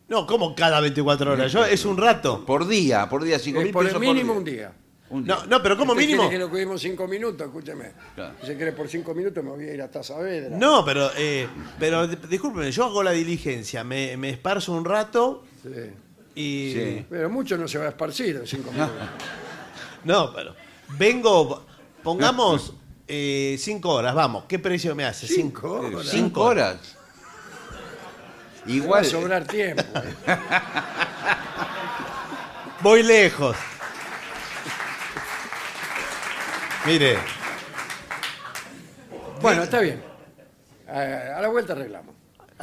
[0.09, 1.51] No, como cada 24 horas.
[1.51, 2.45] Yo, es un rato.
[2.45, 4.73] Por día, por día, cinco Es mil por el pesos mínimo por un día.
[5.09, 5.35] Un día.
[5.35, 6.29] No, no, pero como ¿Usted mínimo.
[6.29, 7.47] que lo cuidemos 5 minutos?
[7.47, 7.91] Escúcheme.
[8.15, 8.35] Claro.
[8.41, 10.57] Si se quiere por 5 minutos me voy a ir hasta Saavedra.
[10.57, 11.47] No, pero, eh,
[11.79, 15.69] pero discúlpeme, yo hago la diligencia, me, me esparzo un rato Sí.
[16.35, 16.73] y.
[16.73, 17.05] Sí.
[17.09, 18.95] Pero mucho no se va a esparcir en 5 minutos.
[20.03, 20.53] No, pero
[20.97, 21.65] vengo,
[22.03, 22.73] pongamos
[23.07, 25.27] eh, cinco horas, vamos, ¿qué precio me hace?
[25.27, 26.09] Cinco Cinco- horas.
[26.11, 26.97] ¿Cinco horas?
[28.67, 29.05] Va Igual.
[29.05, 29.81] a sobrar tiempo.
[32.81, 33.55] Voy lejos.
[36.85, 37.17] Mire,
[39.41, 40.03] Bueno, está bien.
[40.89, 42.12] Eh, a la vuelta arreglamos.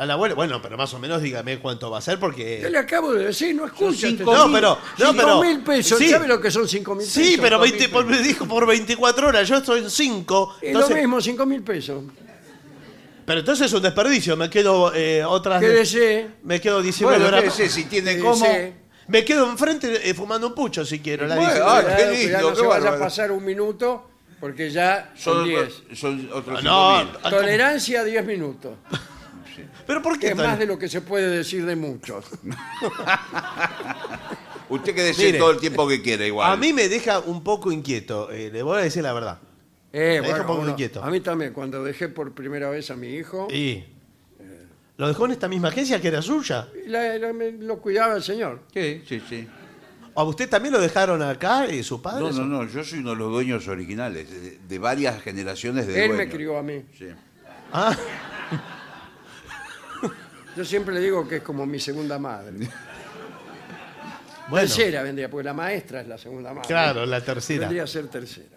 [0.01, 2.67] A la vuelta, bueno, pero más o menos dígame cuánto va a ser Yo porque.
[2.71, 4.09] le acabo de decir, no escucha.
[4.09, 5.99] cinco No, pero- no, 5 pero- mil pesos.
[5.99, 6.09] sí.
[6.11, 7.23] ¿Sabe lo que son 5 mil pesos?
[7.23, 8.27] Sí, pero Dos mil 20 por- me pesos.
[8.27, 10.57] dijo por 24 horas, yo estoy en 5.
[10.63, 12.03] Es lo mismo, 5 mil pesos.
[13.27, 15.61] Pero entonces es un desperdicio, me quedo eh, otras.
[15.61, 16.29] Quédese.
[16.43, 17.55] Me quedo 19 Bueno, horas.
[17.55, 18.45] quédese, si tiene cómo.
[19.09, 21.27] Me quedo enfrente eh, fumando un pucho si quiero.
[21.27, 24.09] La Bueno, ah, Cuidado, qué cuidado, lindo, no qué se vaya a pasar un minuto
[24.41, 25.83] porque ya son Son, 10.
[25.95, 27.19] son otros No, cinco mil.
[27.25, 28.73] ah, Tolerancia 10 minutos.
[29.87, 32.25] Pero ¿por Que qué es más de lo que se puede decir de muchos.
[34.69, 36.53] Usted quédese Mire, todo el tiempo que quiera, igual.
[36.53, 39.39] A mí me deja un poco inquieto, eh, le voy a decir la verdad.
[39.93, 41.03] Eh, Me deja un poco inquieto.
[41.03, 43.83] A mí también, cuando dejé por primera vez a mi hijo, Y
[44.97, 46.69] lo dejó en esta misma agencia que era suya.
[46.87, 48.61] la- la- me- lo cuidaba el señor.
[48.73, 49.49] Sí, sí, sí.
[50.15, 52.23] ¿A usted también lo dejaron acá, eh, su padre?
[52.25, 56.05] No, no, no, yo soy uno de los dueños originales, de, de varias generaciones de
[56.05, 56.35] Él me dueños.
[56.35, 56.85] crió a mí.
[56.97, 57.07] Sí.
[57.73, 57.97] Ah,
[60.57, 62.53] Yo siempre le digo que es como mi segunda madre.
[64.49, 66.67] bueno, Tercera vendría, porque la maestra es la segunda madre.
[66.69, 67.61] claro, la tercera.
[67.61, 68.49] Vendría a ser tercera.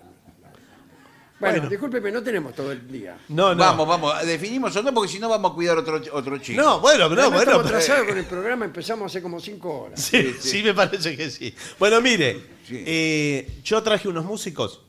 [1.40, 1.70] Bueno, Bueno.
[1.70, 3.18] discúlpeme, no tenemos todo el día.
[3.30, 3.60] No, no.
[3.60, 6.62] Vamos, vamos, definimos o no, porque si no vamos a cuidar otro, otro chico.
[6.62, 7.40] No, bueno, no, Además, bueno.
[7.42, 10.00] estamos pero- atrasados con el programa, empezamos hace como cinco horas.
[10.02, 11.54] Sí, sí, me parece que sí.
[11.78, 12.82] Bueno, mire, Sí.
[12.88, 14.82] eh, yo traje unos músicos.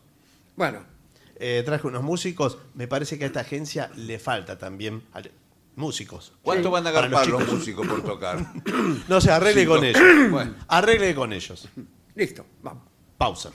[0.55, 0.85] Bueno,
[1.37, 2.57] eh, traje unos músicos.
[2.75, 5.03] Me parece que a esta agencia le falta también.
[5.13, 5.33] al-
[5.77, 6.33] músicos.
[6.43, 7.53] ¿Cuánto van a Para los los, chicos.
[7.53, 8.39] músicos por tocar?
[9.09, 9.75] No se arregle Cinco.
[9.77, 10.03] con ellos.
[10.31, 10.55] Bueno.
[10.69, 11.69] Arregle con ellos.
[12.15, 12.85] Listo, vamos.
[13.19, 13.51] Pausa.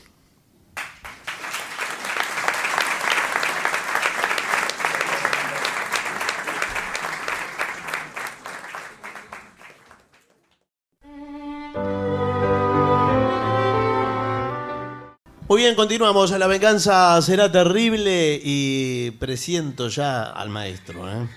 [15.48, 16.30] Muy bien, continuamos.
[16.32, 21.10] La venganza será terrible y presiento ya al maestro.
[21.12, 21.28] ¿eh?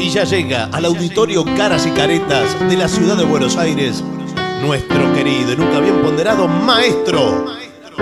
[0.00, 4.02] Y ya llega al auditorio Caras y Caretas de la ciudad de Buenos Aires
[4.62, 7.46] nuestro querido y nunca bien ponderado maestro,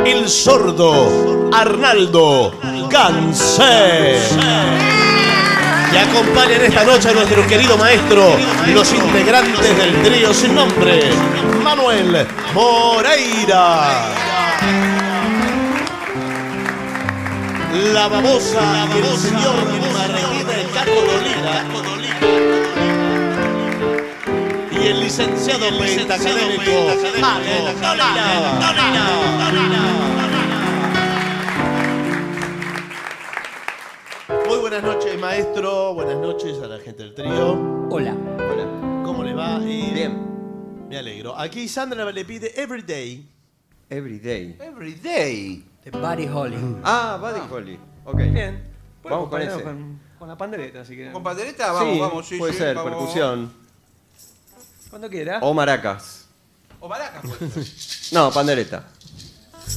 [0.04, 2.54] el sordo Arnaldo
[2.90, 4.18] Gansé.
[5.92, 8.36] Y acompañan esta noche a nuestro querido maestro,
[8.74, 11.10] los integrantes del trío sin nombre,
[11.62, 14.04] Manuel Moreira.
[17.92, 19.54] La babosa y el señor
[25.08, 26.22] Licenciado Paco
[29.38, 29.80] Dolina.
[34.46, 35.94] Muy buenas noches, maestro.
[35.94, 37.88] Buenas noches a la gente del trío.
[37.88, 38.14] Hola.
[39.02, 39.58] ¿Cómo le va?
[39.62, 40.86] Y Bien.
[40.90, 41.34] Me alegro.
[41.38, 43.26] Aquí Sandra le pide Everyday.
[43.88, 44.58] Every day.
[44.60, 45.64] Every day.
[45.84, 46.58] De Buddy Holly.
[46.84, 47.78] Ah, Buddy Holly.
[48.04, 48.16] Ok.
[48.30, 48.62] Bien.
[49.04, 49.62] Vamos con ese.
[49.62, 51.10] Con, con la pandereta, así que.
[51.12, 51.72] ¿Con pandereta?
[51.72, 52.92] Vamos, sí, vamos, sí, puede sí, ser, vamos.
[52.92, 53.67] percusión.
[54.90, 55.38] Cuando quiera.
[55.42, 56.26] O maracas.
[56.80, 57.22] O maracas.
[58.12, 58.84] No, pandereta.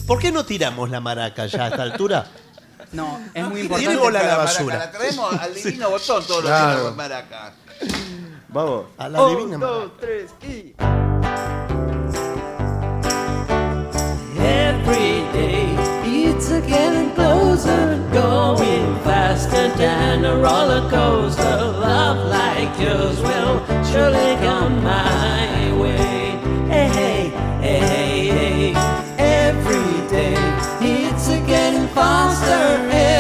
[0.08, 2.26] ¿Por qué no tiramos la maraca ya a esta altura?
[2.94, 3.96] No, es muy Tiene importante.
[3.98, 4.78] bola a la maraca, basura.
[4.78, 7.54] La traemos al divino botón todos los días con maracas.
[8.50, 8.86] Vamos.
[8.98, 9.66] A la divina Un, maraca.
[9.66, 11.71] dos, tres y.
[16.72, 21.58] getting closer, going faster than a roller coaster.
[21.88, 23.58] Love like yours will
[23.92, 26.40] surely come my way.
[26.74, 27.22] Hey, hey,
[27.66, 28.74] hey, hey, hey.
[29.48, 30.38] Every day
[30.80, 32.64] it's getting faster.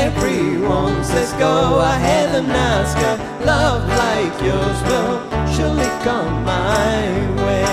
[0.07, 3.15] Everyone says go ahead and ask her.
[3.45, 5.17] Love like yours will
[5.53, 7.01] surely come my
[7.45, 7.65] way.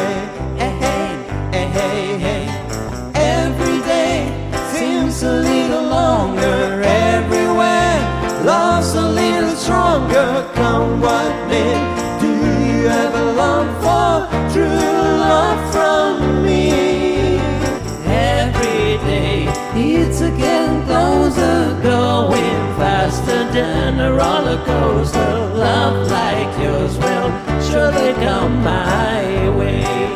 [0.60, 1.08] Hey, hey,
[1.52, 2.37] hey, hey,
[5.18, 7.98] seems a little longer everywhere.
[8.44, 10.48] Love's a little stronger.
[10.54, 11.74] Come what may.
[12.20, 17.38] Do you ever long for true love from me?
[18.06, 25.52] Every day it's again closer, going faster than a roller coaster.
[25.54, 27.30] Love like yours will
[27.60, 30.07] surely come my way.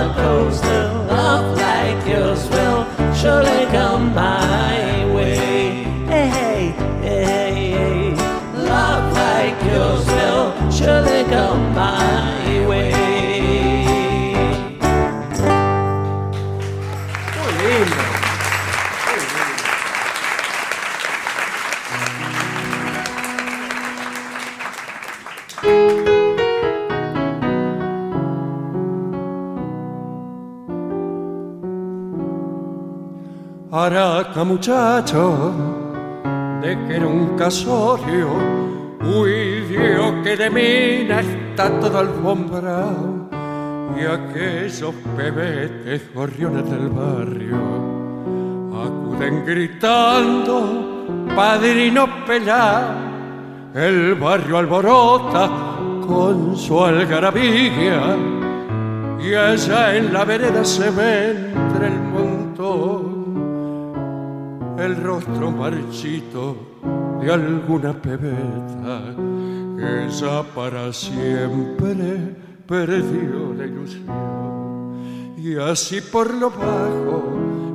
[0.00, 0.92] Roller coaster.
[1.08, 4.39] Love like yours will surely come my
[33.72, 35.54] Araca muchacho,
[36.60, 38.26] de que era un casorio,
[39.00, 43.30] huidió que de mina está todo alfombrado,
[43.96, 47.58] y aquellos pebetes gorriones del barrio
[48.74, 52.96] acuden gritando, padrino pelá,
[53.72, 55.48] el barrio alborota
[56.08, 58.16] con su algarabía,
[59.22, 63.09] y allá en la vereda se ve entre el montón
[64.80, 66.56] el rostro marchito
[67.20, 69.14] de alguna pebeta
[69.76, 72.34] que ya para siempre
[72.66, 74.96] perdió la ilusión.
[75.36, 77.22] Y así por lo bajo,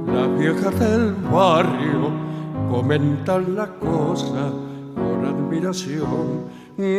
[0.07, 2.11] las viejas del barrio
[2.69, 4.51] comentan la cosa
[4.95, 6.55] con admiración.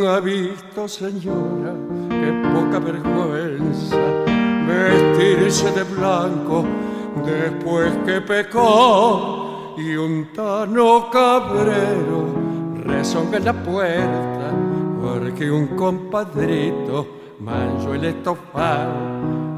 [0.08, 1.74] Ha visto, señora,
[2.08, 3.96] qué poca vergüenza
[4.66, 6.64] vestirse de blanco
[7.24, 9.45] después que pecó
[9.76, 12.34] y un tano cabrero
[12.82, 14.52] rezonga en la puerta
[15.02, 17.06] porque un compadrito
[17.40, 18.92] manchó el estofado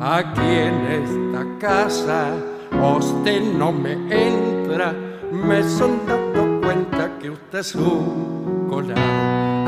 [0.00, 2.32] aquí en esta casa.
[2.72, 4.94] Usted no me entra
[5.30, 9.00] me son dando cuenta que usted es un colado.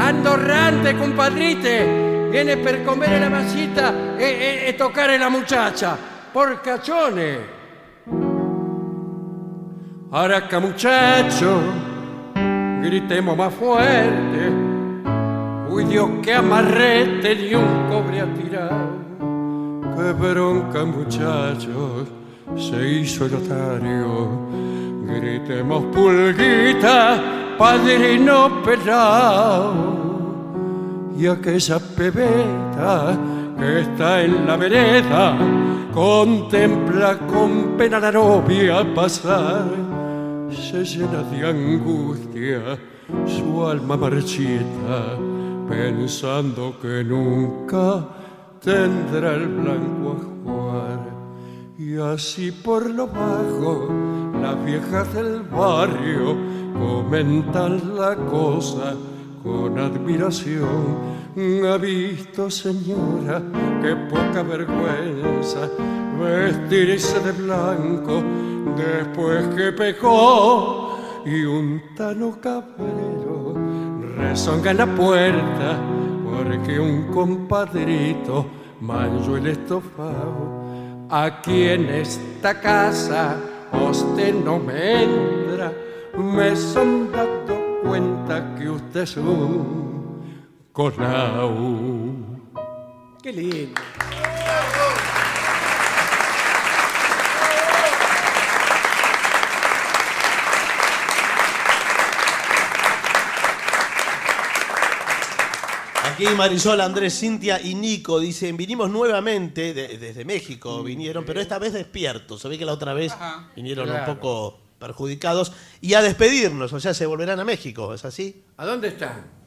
[0.01, 5.97] Andorrante compadrite viene per comer la masita e, e, e toccare la muchacha
[6.33, 7.60] porcachone
[10.13, 11.61] Araca muchacho,
[12.83, 14.51] gritemos más fuerte.
[15.69, 18.91] Uy Dios, qué amarrete ni un cobre ha tirado.
[19.95, 22.09] Qué bronca muchachos,
[22.57, 24.31] se hizo el otario.
[25.05, 30.11] Gritemos pulguita, padrino pelao.
[31.17, 33.17] Y aquella pebeta
[33.57, 35.39] que está en la vereda
[35.95, 40.00] contempla con pena la novia pasar.
[40.53, 42.79] Se llena de angustia
[43.27, 45.17] su alma marchita,
[45.69, 48.07] pensando que nunca
[48.61, 50.17] tendrá el blanco
[50.73, 51.11] a.
[51.79, 53.89] Y así por lo bajo,
[54.41, 56.37] las viejas del barrio
[56.79, 58.95] comentan la cosa
[59.43, 61.20] con admiración.
[61.41, 63.41] Ha visto, señora,
[63.81, 65.71] qué poca vergüenza
[66.21, 68.23] vestirse de blanco
[68.77, 73.55] después que pecó y un tano cabrero
[74.19, 75.81] rezonga en la puerta
[76.31, 78.45] porque un compadrito
[78.83, 81.07] manchó el estofado.
[81.09, 83.37] Aquí en esta casa
[83.89, 85.73] usted no me entra,
[86.19, 90.00] me son dando cuenta que usted es un
[90.81, 91.53] colao.
[93.23, 93.81] Qué lindo.
[106.13, 111.59] Aquí Marisol, Andrés, Cintia y Nico dicen, vinimos nuevamente, de- desde México vinieron, pero esta
[111.59, 112.41] vez despiertos.
[112.41, 113.13] Se ve que la otra vez
[113.55, 114.13] vinieron Claro.
[114.13, 115.53] un poco perjudicados.
[115.81, 118.45] Y a despedirnos, o sea, se volverán a México, ¿es así?
[118.57, 119.40] ¿A dónde están?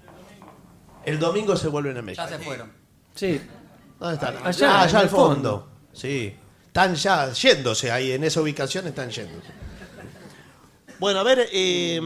[1.05, 2.23] El domingo se vuelven a México.
[2.23, 2.71] Ya se fueron.
[3.15, 3.41] Sí.
[3.99, 4.35] ¿Dónde están?
[4.43, 5.59] Allá, ah, allá al fondo.
[5.59, 5.67] fondo.
[5.93, 6.35] Sí.
[6.67, 9.51] Están ya yéndose ahí, en esa ubicación están yéndose.
[10.99, 11.47] Bueno, a ver.
[11.51, 11.99] eh,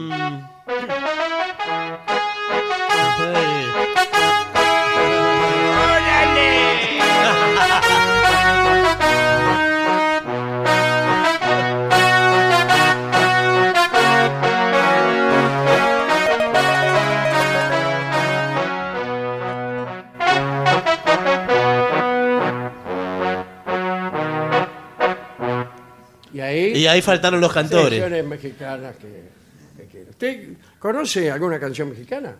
[26.78, 27.98] Y ahí, faltaron los cantores.
[28.00, 29.28] secciones mexicanas que,
[29.76, 30.10] que quiero.
[30.10, 30.48] ¿Usted
[30.78, 32.36] conoce alguna canción mexicana?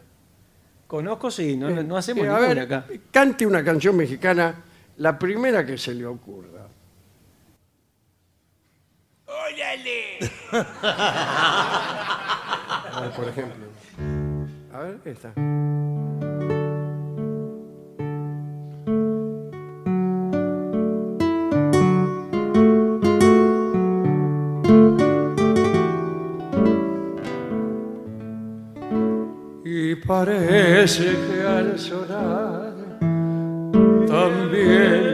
[0.87, 2.87] Conozco, sí, no, no hacemos Eh, a ninguna ver, acá.
[3.11, 4.55] cante una canción mexicana,
[4.99, 6.67] la primera que se le ocurra.
[9.27, 10.19] ¡Órale!
[13.17, 13.67] por ejemplo.
[14.73, 15.33] A ver, esta.
[29.65, 32.75] Y parece que al sonar
[34.07, 35.08] también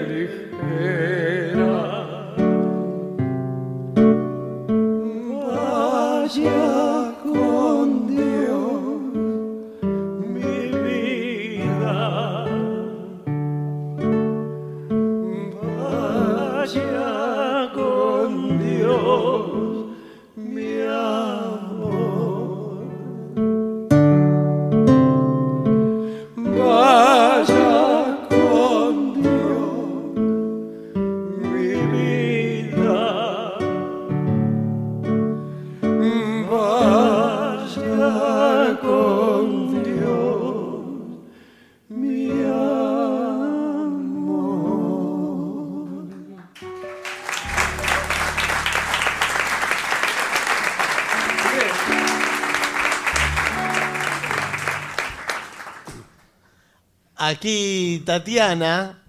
[57.34, 59.02] Aquí Tatiana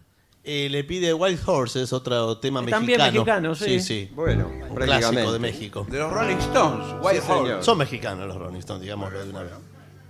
[0.44, 3.12] eh, le pide Wild Horses, otro tema También mexicano.
[3.12, 3.66] mexicano, sí.
[3.66, 4.12] Sí, sí.
[4.16, 5.86] Bueno, Un clásico de México.
[5.90, 7.44] De los Rolling Stones, White Sí, Horse.
[7.46, 7.64] señor.
[7.64, 9.52] Son mexicanos los Rolling Stones, digámoslo de una vez.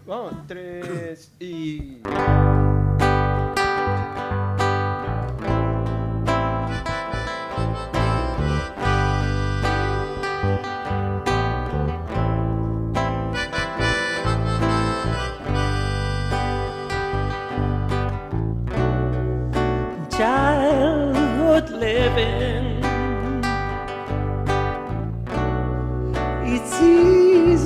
[0.07, 1.97] Vamos, tres y...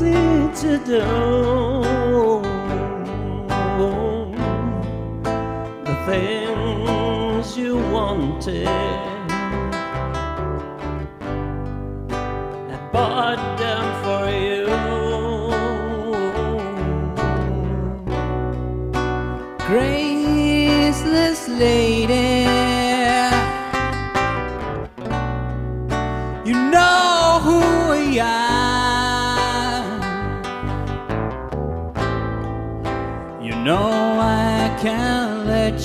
[0.01, 0.11] easy
[0.61, 0.99] to do
[5.85, 9.18] the things you wanted.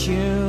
[0.07, 0.44] You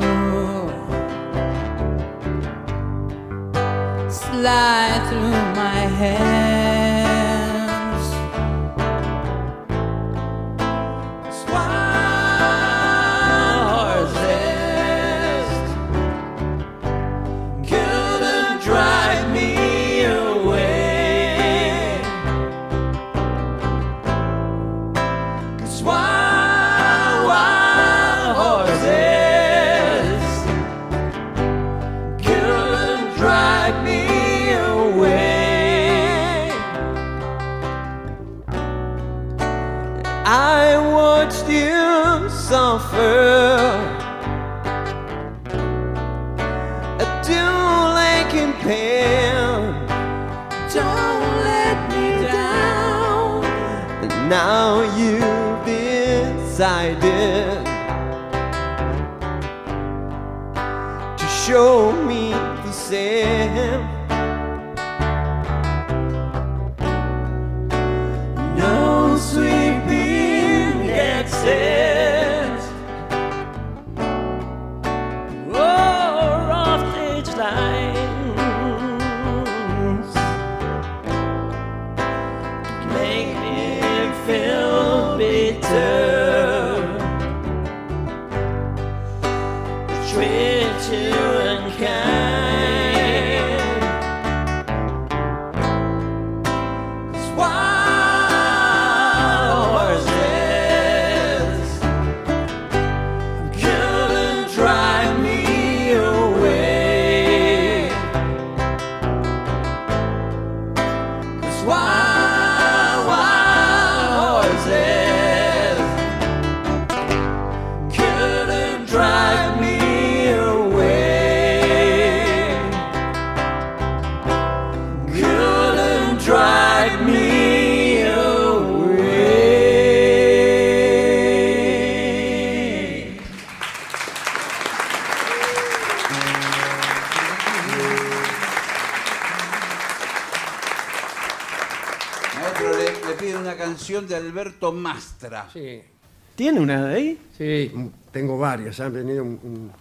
[147.37, 147.71] sí,
[148.11, 148.79] tengo varias.
[148.79, 149.71] Han venido un, un-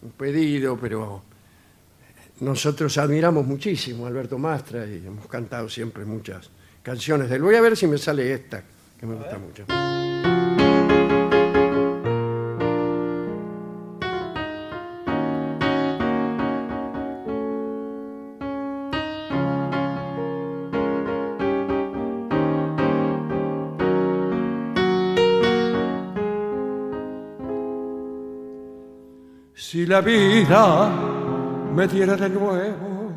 [0.00, 1.22] un pedido, pero
[2.40, 6.50] nosotros admiramos muchísimo a Alberto Mastra y hemos cantado siempre muchas
[6.82, 7.42] canciones de él.
[7.42, 8.62] Voy a ver si me sale esta,
[8.98, 9.64] que me gusta mucho.
[29.88, 30.90] La vida
[31.74, 33.10] me diera de nuevo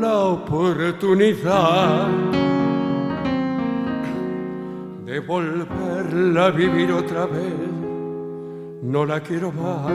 [0.00, 2.06] la oportunidad
[5.04, 7.54] de volverla a vivir otra vez,
[8.82, 9.92] no la quiero más.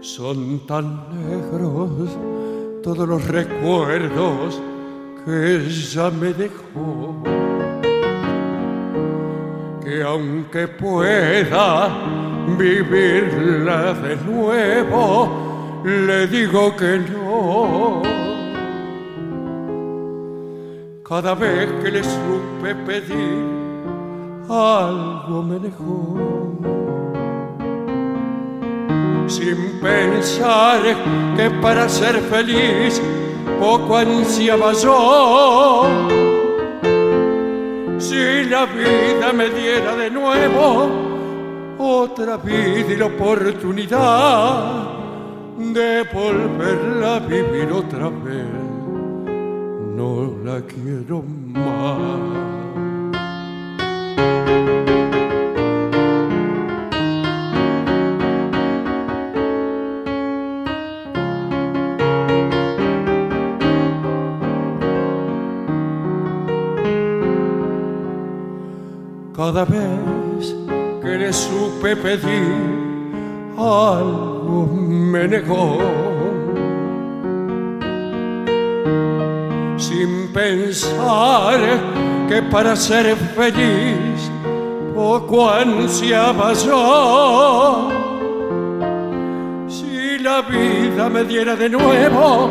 [0.00, 2.10] Son tan negros
[2.82, 4.60] todos los recuerdos
[5.24, 7.22] que ella me dejó
[9.82, 18.02] que aunque pueda vivirla de nuevo, le digo que no.
[21.08, 23.44] Cada vez que le supe pedir,
[24.48, 26.18] algo me dejó.
[29.26, 30.80] Sin pensar
[31.36, 33.00] que para ser feliz
[33.60, 35.86] poco ansiaba yo.
[37.98, 41.11] Si la vida me diera de nuevo
[41.82, 44.86] otra vida y la oportunidad
[45.58, 48.46] de volverla a vivir otra vez.
[49.96, 52.52] No la quiero más.
[69.34, 70.11] Cada vez
[71.32, 72.82] supe pedir
[73.56, 74.66] algo
[75.12, 75.78] me negó.
[79.76, 81.58] Sin pensar
[82.28, 84.30] que para ser feliz
[84.94, 87.88] poco ansiaba yo.
[89.68, 92.50] Si la vida me diera de nuevo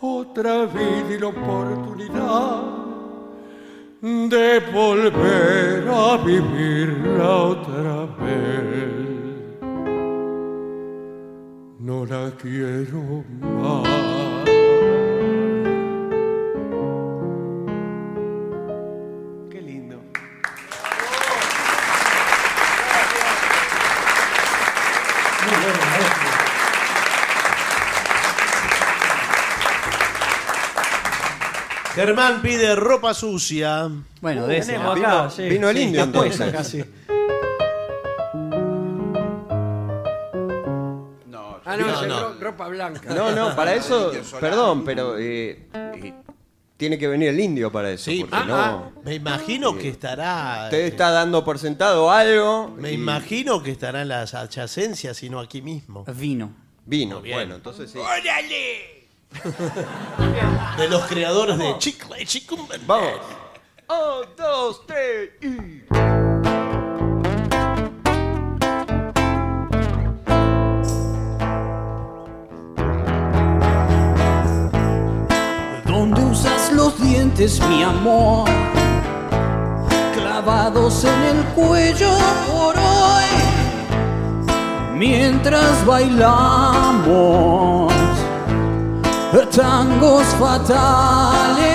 [0.00, 2.77] otra vida y la oportunidad
[4.00, 9.58] de volver a vivirla otra vez.
[11.80, 14.17] No la quiero más.
[31.98, 33.90] Germán pide ropa sucia.
[34.20, 34.72] Bueno, de ese.
[34.74, 35.48] tenemos Vino, acá, sí.
[35.48, 36.52] vino el Sí, indio entonces.
[36.52, 36.84] casi.
[41.26, 42.20] No, Ah, no, No, es no.
[42.20, 43.12] ro- ropa blanca.
[43.12, 46.14] No, no, para eso, perdón, pero eh, eh,
[46.76, 48.04] tiene que venir el indio para eso.
[48.10, 50.62] Sí, porque ah, no, ah, me imagino que estará.
[50.66, 52.68] Usted está dando por sentado algo.
[52.78, 56.04] Me y imagino que estará en las adyacencias, sino aquí mismo.
[56.14, 56.52] Vino.
[56.86, 57.98] Vino, bueno, entonces sí.
[60.78, 62.80] De los creadores de Chicle Chicumben.
[62.86, 63.20] Vamos.
[63.88, 65.82] Un, dos, tres y.
[75.86, 78.48] ¿Dónde usas los dientes, mi amor?
[80.14, 82.10] Clavados en el cuello
[82.50, 83.24] por hoy.
[84.94, 87.18] Mientras bailamos
[89.58, 91.66] tangos fatales.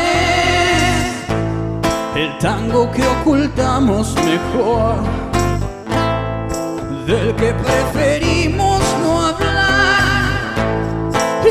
[2.15, 4.95] El tango que ocultamos mejor.
[7.05, 10.53] Del que preferimos no hablar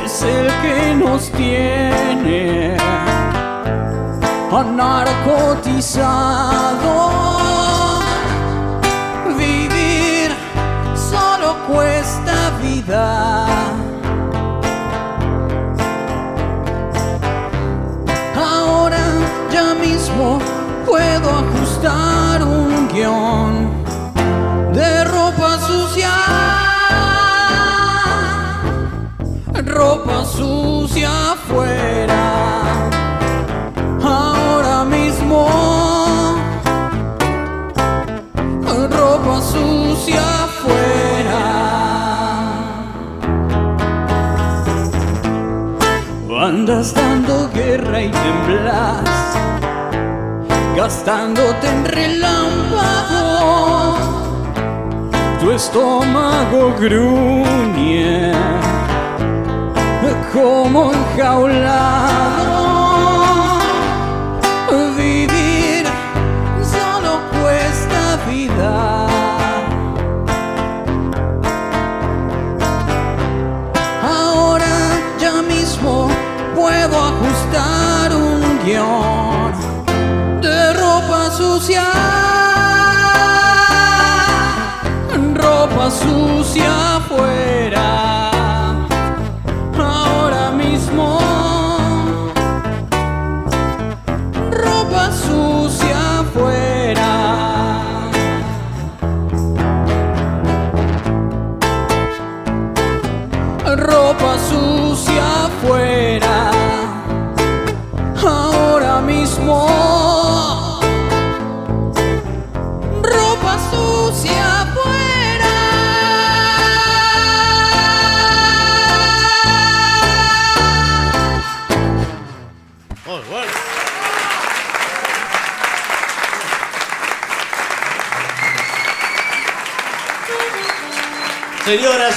[0.02, 2.78] es el que nos tiene
[4.76, 7.10] narcotizado.
[9.36, 10.30] Vivir
[10.94, 13.61] solo cuesta vida.
[20.92, 23.54] Puedo ajustar un guion
[24.74, 26.12] de ropa sucia
[29.64, 32.24] ropa sucia afuera.
[34.02, 35.46] Ahora mismo,
[38.90, 41.42] ropa sucia afuera.
[46.48, 49.08] Andas dando guerra y temblas,
[50.76, 52.32] gastándote en relámpagos.
[55.40, 58.32] Tu estómago gruñe
[60.32, 62.51] como enjaulado.
[86.52, 86.81] Sucia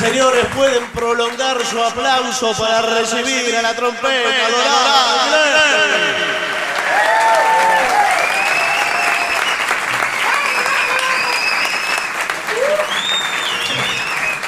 [0.05, 5.25] señores, pueden prolongar su aplauso para recibir a la trompeta dorada.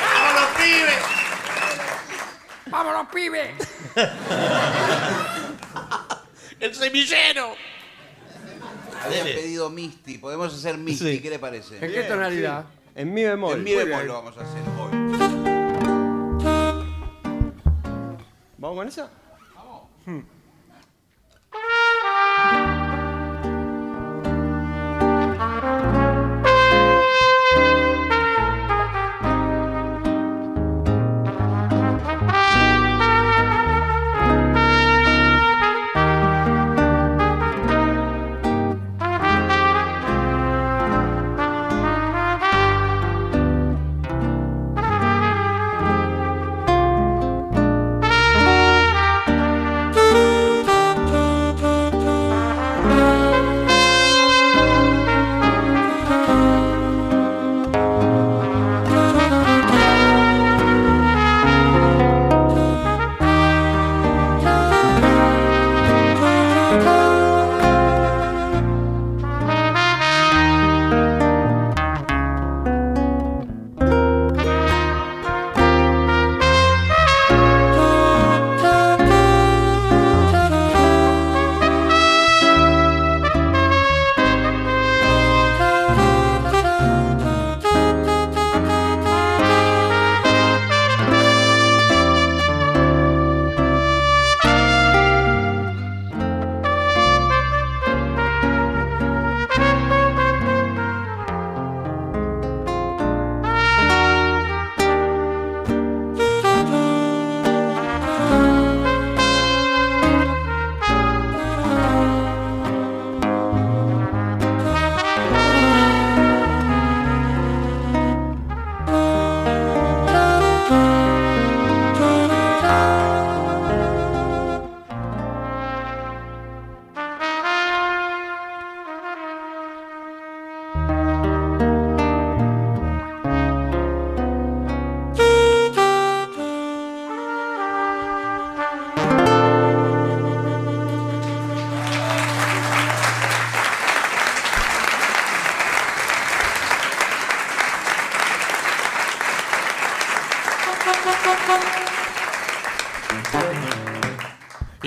[0.03, 1.03] ¡Vámonos, pibes!
[2.67, 3.55] ¡Vámonos, pibe!
[6.59, 7.55] ¡El semillero!
[9.03, 10.17] Había pedido Misty.
[10.17, 11.13] Podemos hacer Misty.
[11.15, 11.21] Sí.
[11.21, 11.77] ¿Qué le parece?
[11.83, 12.65] ¿En qué tonalidad?
[12.95, 13.53] En mi bemol.
[13.57, 14.07] En mi Muy bemol bien.
[14.07, 14.66] lo vamos a hacer
[18.67, 19.09] ¿Vamos con esa?
[19.55, 20.25] Vamos.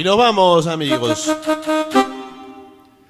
[0.01, 1.31] Y nos vamos, amigos.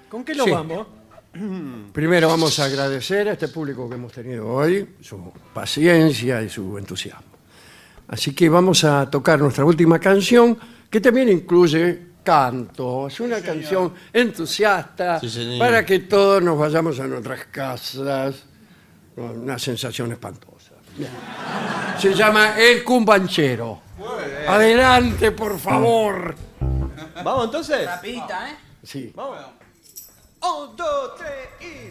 [0.09, 0.51] ¿Con qué nos Sí.
[0.51, 0.89] vamos?
[1.93, 6.77] Primero vamos a agradecer a este público que hemos tenido hoy, su paciencia y su
[6.79, 7.31] entusiasmo.
[8.09, 10.59] Así que vamos a tocar nuestra última canción,
[10.91, 13.07] que también incluye canto.
[13.07, 15.61] Es una canción entusiasta Sí, señor.
[15.61, 18.35] para que todos nos vayamos a nuestras casas
[19.15, 20.73] con una sensación espantosa.
[20.99, 21.11] Bien.
[22.01, 23.81] Se llama El Cumbanchero.
[24.49, 26.35] Adelante, por favor.
[27.25, 27.87] ¿Vamos entonces?
[27.87, 28.57] Rapidita, ¿eh?
[28.83, 29.13] Sí.
[29.15, 29.39] Vamos.
[30.43, 31.91] Un, dos, tres y...